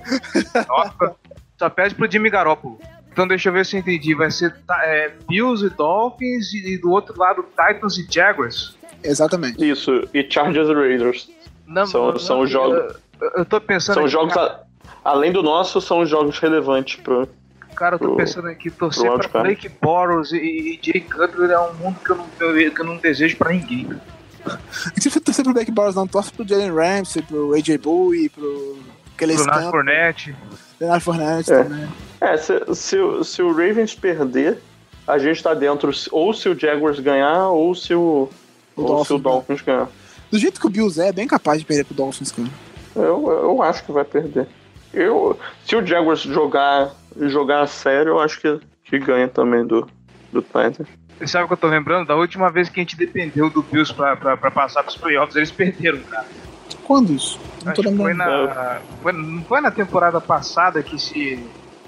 nossa, 0.70 1.16
só 1.60 1.70
pede 1.70 1.94
pro 1.96 2.10
Jimmy 2.10 2.30
Garoppolo. 2.30 2.80
Então 3.14 3.28
deixa 3.28 3.50
eu 3.50 3.54
ver 3.54 3.64
se 3.66 3.76
eu 3.76 3.80
entendi. 3.80 4.16
Vai 4.16 4.32
ser 4.32 4.56
tá, 4.66 4.76
é, 4.86 5.14
Bills 5.30 5.64
e 5.64 5.70
Dolphins 5.70 6.52
e, 6.54 6.74
e 6.74 6.78
do 6.80 6.90
outro 6.92 7.14
lado 7.18 7.46
Titans 7.56 7.98
e 8.00 8.08
Jaguars. 8.10 8.76
Exatamente. 9.04 9.64
Isso, 9.70 10.08
e 10.14 10.26
Chargers 10.28 10.68
e 10.68 10.74
Raiders. 10.74 11.30
Não, 11.68 11.86
São- 11.86 12.12
não, 12.12 12.20
são 12.20 12.38
não, 12.40 12.48
jogos- 12.48 12.96
Eu, 13.22 13.30
eu 13.38 13.46
tô 13.46 13.62
pensando. 13.62 13.94
São 13.96 14.04
aqui, 14.04 14.12
jogos, 14.12 14.34
Cara, 14.34 14.64
a- 15.06 15.12
além 15.12 15.32
do 15.32 15.44
nosso, 15.44 15.80
são 15.80 16.04
jogos 16.06 16.40
relevantes 16.40 16.96
pro. 17.02 17.28
cara, 17.76 17.96
eu 17.96 18.00
tô 18.00 18.06
pro- 18.08 18.18
pensando 18.18 18.48
aqui. 18.48 18.72
Torcer 18.72 19.12
pro 19.12 19.30
pra. 19.30 19.42
Blake 19.44 19.70
Boros 19.82 20.32
e, 20.34 20.38
e 20.38 20.80
Jay 20.82 21.02
Cutler 21.02 21.52
é 21.52 21.60
um 21.60 21.74
mundo 21.76 22.00
que 22.04 22.10
eu 22.12 22.16
não, 22.16 22.28
que 22.28 22.82
eu 22.82 22.86
não 22.86 22.98
desejo 22.98 23.38
pra 23.38 23.52
ninguém. 23.52 23.88
Se 25.00 25.10
você 25.10 25.20
torcer 25.20 25.44
pro 25.46 25.54
Black 25.54 25.72
Bars, 25.72 25.96
não 25.96 26.08
torce 26.08 26.32
pro 26.34 26.46
Jalen 26.48 26.74
Ramsey, 26.74 27.22
pro 27.22 27.54
AJ 27.54 27.78
Bowie, 27.78 28.28
pro 28.30 28.80
Kelly 29.18 29.36
Pro 29.36 29.46
Nath 29.46 29.56
Scamp, 29.60 29.72
Fournette. 29.72 30.36
Leonard 30.82 31.04
Fournette 31.04 31.54
É. 31.54 31.64
também. 31.64 31.88
É, 32.24 32.38
se, 32.38 32.76
se, 32.76 32.98
o- 32.98 33.24
se 33.24 33.42
o 33.42 33.50
Ravens 33.52 33.94
perder, 33.94 34.58
a 35.06 35.18
gente 35.18 35.44
tá 35.44 35.54
dentro, 35.54 35.92
ou 36.12 36.34
se 36.34 36.48
o 36.48 36.58
Jaguars 36.58 37.00
ganhar, 37.00 37.50
ou 37.50 37.76
se 37.76 37.94
o, 37.94 38.30
O 38.78 38.82
ou 38.82 39.04
se 39.06 39.14
o 39.14 39.18
Dolphins, 39.18 39.22
Dolphins 39.24 39.62
ganhar. 39.62 39.90
Do 40.32 40.38
jeito 40.40 40.60
que 40.60 40.66
o 40.66 40.70
Bills 40.70 41.00
é, 41.02 41.10
é 41.10 41.12
bem 41.12 41.28
capaz 41.28 41.60
de 41.60 41.66
perder 41.66 41.84
pro 41.84 41.94
Dolphins, 41.96 42.32
cara. 42.32 42.48
Eu, 42.96 43.30
eu 43.30 43.62
acho 43.62 43.84
que 43.86 43.92
vai 43.92 44.06
perder. 44.06 44.48
Eu, 44.94 45.38
se 45.66 45.76
o 45.76 45.86
Jaguars 45.86 46.22
jogar, 46.22 46.92
jogar 47.20 47.62
a 47.64 47.68
sério, 47.68 48.12
eu 48.12 48.20
acho 48.20 48.40
que, 48.40 48.60
que 48.86 49.00
ganha 49.00 49.28
também 49.28 49.66
do, 49.66 49.86
do 50.32 50.42
Titans. 50.42 50.88
Você 51.20 51.28
sabe 51.28 51.46
o 51.46 51.48
que 51.48 51.54
eu 51.54 51.58
tô 51.58 51.68
lembrando? 51.68 52.08
Da 52.08 52.16
última 52.16 52.50
vez 52.52 52.70
que 52.70 52.80
a 52.80 52.84
gente 52.84 52.96
dependeu 52.96 53.50
do 53.50 53.62
Bills 53.62 53.94
pra, 53.94 54.16
pra, 54.16 54.38
pra 54.38 54.50
passar 54.50 54.82
pros 54.84 54.96
playoffs, 54.96 55.36
eles 55.36 55.52
perderam, 55.52 56.00
cara. 56.04 56.26
Quando 56.84 57.12
isso? 57.14 57.40
Não 57.64 57.72
Acho 57.72 57.82
tô 57.84 57.90
que 57.90 57.96
foi 57.98 58.12
lembrando. 58.14 58.48
na, 58.48 58.82
foi- 59.02 59.14
não 59.14 59.44
foi 59.44 59.62
na 59.62 59.72
temporada 59.72 60.22
passada 60.22 60.82
que 60.82 61.00
se. 61.00 61.44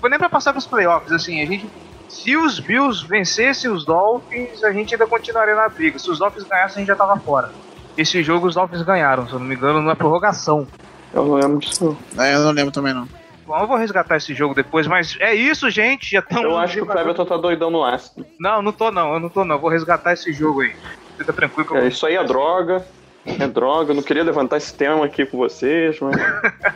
Foi 0.05 0.09
nem 0.11 0.19
pra 0.19 0.29
passar 0.29 0.51
pros 0.51 0.67
playoffs, 0.67 1.11
assim, 1.11 1.41
a 1.41 1.47
gente. 1.47 1.67
Se 2.07 2.37
os 2.37 2.59
Bills 2.59 3.03
vencessem 3.07 3.71
os 3.71 3.83
Dolphins, 3.83 4.63
a 4.63 4.71
gente 4.71 4.93
ainda 4.93 5.07
continuaria 5.07 5.55
na 5.55 5.67
briga. 5.67 5.97
Se 5.97 6.11
os 6.11 6.19
Dolphins 6.19 6.43
ganhassem, 6.43 6.75
a 6.75 6.79
gente 6.81 6.87
já 6.89 6.95
tava 6.95 7.19
fora. 7.19 7.49
Esse 7.97 8.21
jogo 8.21 8.45
os 8.45 8.53
Dolphins 8.53 8.83
ganharam, 8.83 9.25
se 9.25 9.33
eu 9.33 9.39
não 9.39 9.47
me 9.47 9.55
engano, 9.55 9.81
na 9.81 9.95
prorrogação. 9.95 10.67
Eu 11.11 11.25
não 11.25 11.33
lembro 11.33 11.57
disso. 11.57 11.97
não. 12.13 12.23
É, 12.23 12.35
eu 12.35 12.41
não 12.41 12.51
lembro 12.51 12.71
também, 12.71 12.93
não. 12.93 13.09
Bom, 13.47 13.57
eu 13.57 13.65
vou 13.65 13.77
resgatar 13.77 14.17
esse 14.17 14.31
jogo 14.35 14.53
depois, 14.53 14.85
mas 14.85 15.17
é 15.19 15.33
isso, 15.33 15.71
gente. 15.71 16.11
Já. 16.11 16.23
Eu 16.39 16.55
acho 16.55 16.75
que 16.75 16.81
o 16.83 16.85
Cleberton 16.85 17.25
tá 17.25 17.37
doidão 17.37 17.71
no 17.71 17.83
ácido. 17.83 18.27
Não, 18.39 18.61
não 18.61 18.71
tô 18.71 18.91
não, 18.91 19.15
eu 19.15 19.19
não 19.19 19.29
tô 19.29 19.43
não. 19.43 19.57
Vou 19.57 19.71
resgatar 19.71 20.13
esse 20.13 20.31
jogo 20.31 20.61
aí. 20.61 20.75
Fica 21.17 21.33
tranquilo 21.33 21.67
que 21.67 21.73
eu 21.73 21.77
É, 21.77 21.87
isso 21.87 22.05
aí 22.05 22.15
é 22.15 22.23
droga. 22.23 22.85
É 23.25 23.47
droga. 23.47 23.89
Eu 23.91 23.95
não 23.95 24.03
queria 24.03 24.23
levantar 24.23 24.57
esse 24.57 24.71
tema 24.71 25.03
aqui 25.03 25.25
com 25.25 25.39
vocês, 25.39 25.99
mas. 25.99 26.15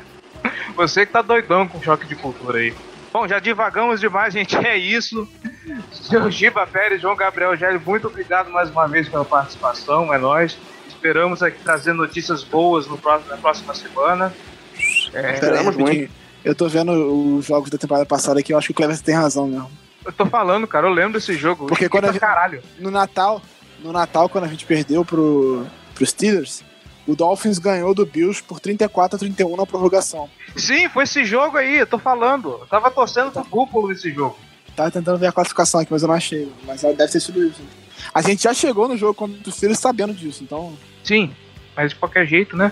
Você 0.76 1.06
que 1.06 1.12
tá 1.12 1.22
doidão 1.22 1.68
com 1.68 1.80
choque 1.80 2.08
de 2.08 2.16
cultura 2.16 2.58
aí. 2.58 2.74
Bom, 3.20 3.28
já 3.28 3.38
divagamos 3.38 3.99
demais, 3.99 4.34
gente. 4.34 4.55
É 4.55 4.78
isso. 4.78 5.28
Seu 5.91 6.32
Giba 6.32 6.65
Pérez, 6.65 7.01
João 7.01 7.17
Gabriel 7.17 7.53
Gelli, 7.53 7.78
muito 7.78 8.07
obrigado 8.07 8.49
mais 8.49 8.70
uma 8.70 8.88
vez 8.88 9.09
pela 9.09 9.26
participação. 9.26 10.13
É 10.13 10.17
nóis. 10.17 10.57
Esperamos 10.88 11.43
aqui 11.43 11.61
trazer 11.61 11.91
notícias 11.91 12.45
boas 12.45 12.88
no 12.88 12.97
próximo, 12.97 13.30
na 13.32 13.36
próxima 13.38 13.76
semana. 13.76 14.34
É, 15.13 15.34
Esperamos 15.34 15.76
rapidinho. 15.76 16.09
Eu 16.45 16.55
tô 16.55 16.70
vendo 16.70 16.93
os 17.38 17.45
jogos 17.45 17.70
da 17.70 17.78
temporada 17.78 18.05
passada 18.05 18.39
aqui, 18.39 18.53
eu 18.53 18.57
acho 18.57 18.67
que 18.67 18.72
o 18.72 18.76
Clever 18.76 18.97
tem 19.01 19.15
razão 19.15 19.47
mesmo. 19.49 19.70
eu 20.05 20.13
tô 20.13 20.26
falando, 20.26 20.65
cara, 20.65 20.88
eu 20.88 20.93
lembro 20.93 21.20
desse 21.20 21.34
jogo. 21.34 21.67
Porque 21.67 21.89
quando 21.89 22.05
a 22.05 22.07
pra 22.07 22.13
gente- 22.13 22.22
caralho. 22.22 22.63
No 22.80 22.89
Natal, 22.89 23.41
no 23.84 23.91
Natal, 23.91 24.30
quando 24.30 24.45
a 24.45 24.47
gente 24.47 24.65
perdeu 24.65 25.03
pro, 25.03 25.65
pro 25.93 26.05
Steelers, 26.05 26.63
o 27.10 27.16
Dolphins 27.16 27.57
ganhou 27.57 27.95
do 27.95 28.05
Bills 28.05 28.43
por 28.43 28.60
34 28.60 29.16
a 29.16 29.20
31 29.20 29.57
na 29.57 29.66
prorrogação. 29.66 30.30
Sim, 30.55 30.88
foi 30.89 31.05
esse 31.05 31.26
jogo 31.26 31.57
aí, 31.57 31.80
eu 31.80 31.88
tô 31.88 31.97
falando. 31.97 32.49
Eu 32.62 32.68
tava 32.68 32.91
torcendo 32.91 33.32
pro 33.32 33.43
Búfalo 33.43 33.88
nesse 33.88 34.12
jogo. 34.12 34.38
Tava 34.76 34.91
tentando 34.91 35.18
ver 35.18 35.26
a 35.26 35.32
classificação 35.32 35.80
aqui, 35.80 35.91
mas 35.91 36.03
eu 36.03 36.07
não 36.07 36.14
achei. 36.14 36.53
Mas 36.66 36.84
deve 36.84 37.07
ter 37.07 37.20
sido 37.20 37.43
isso. 37.43 37.64
A 38.14 38.22
gente 38.22 38.43
já 38.43 38.53
chegou 38.53 38.88
no 38.88 38.95
jogo 38.95 39.16
contra 39.16 39.49
o 39.49 39.51
Steelers 39.51 39.80
sabendo 39.80 40.14
disso, 40.14 40.43
então. 40.43 40.78
Sim, 41.03 41.34
mas 41.76 41.89
de 41.89 41.95
qualquer 41.95 42.28
jeito, 42.28 42.55
né? 42.55 42.72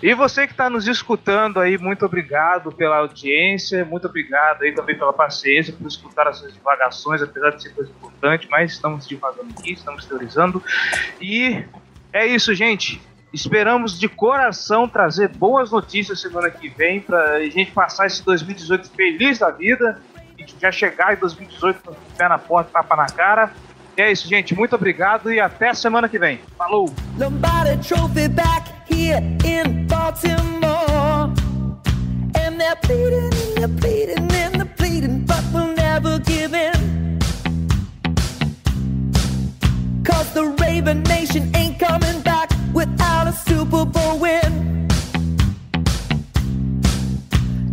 E 0.00 0.14
você 0.14 0.46
que 0.46 0.52
está 0.52 0.70
nos 0.70 0.86
escutando 0.86 1.58
aí, 1.58 1.76
muito 1.76 2.06
obrigado 2.06 2.70
pela 2.70 2.98
audiência, 2.98 3.84
muito 3.84 4.06
obrigado 4.06 4.62
aí 4.62 4.72
também 4.72 4.96
pela 4.96 5.12
paciência, 5.12 5.72
por 5.72 5.88
escutar 5.88 6.28
essas 6.28 6.52
divagações, 6.52 7.22
apesar 7.22 7.50
de 7.50 7.62
ser 7.62 7.70
coisa 7.70 7.90
importante, 7.90 8.46
mas 8.48 8.72
estamos 8.72 9.08
divagando 9.08 9.48
aqui, 9.58 9.72
estamos 9.72 10.04
teorizando. 10.04 10.62
E 11.20 11.64
é 12.12 12.24
isso, 12.24 12.54
gente. 12.54 13.02
Esperamos 13.34 13.98
de 13.98 14.08
coração 14.08 14.88
trazer 14.88 15.26
boas 15.26 15.72
notícias 15.72 16.20
semana 16.20 16.48
que 16.48 16.68
vem 16.68 17.00
para 17.00 17.32
a 17.32 17.42
gente 17.42 17.72
passar 17.72 18.06
esse 18.06 18.24
2018 18.24 18.88
feliz 18.90 19.40
da 19.40 19.50
vida 19.50 20.00
e 20.38 20.46
já 20.60 20.70
chegar 20.70 21.14
em 21.14 21.16
2018 21.16 21.82
com 21.82 21.94
pé 22.16 22.28
na 22.28 22.38
porta, 22.38 22.70
tapa 22.72 22.94
na 22.94 23.06
cara. 23.06 23.50
E 23.96 24.02
é 24.02 24.12
isso, 24.12 24.28
gente. 24.28 24.54
Muito 24.54 24.76
obrigado 24.76 25.32
e 25.32 25.40
até 25.40 25.74
semana 25.74 26.08
que 26.08 26.16
vem. 26.16 26.38
Falou! 26.56 26.94
Cause 40.04 40.32
the 40.34 40.44
Raven 40.60 41.02
Nation 41.02 41.50
ain't 41.54 41.80
coming 41.80 42.20
back 42.20 42.33
without 42.74 43.28
a 43.28 43.32
Super 43.32 43.84
Bowl 43.84 44.18
win. 44.18 44.88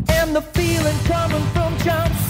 And 0.09 0.35
the 0.35 0.43
feeling 0.53 0.97
coming 1.05 1.43
from 1.53 1.77
Johnson. 1.79 2.20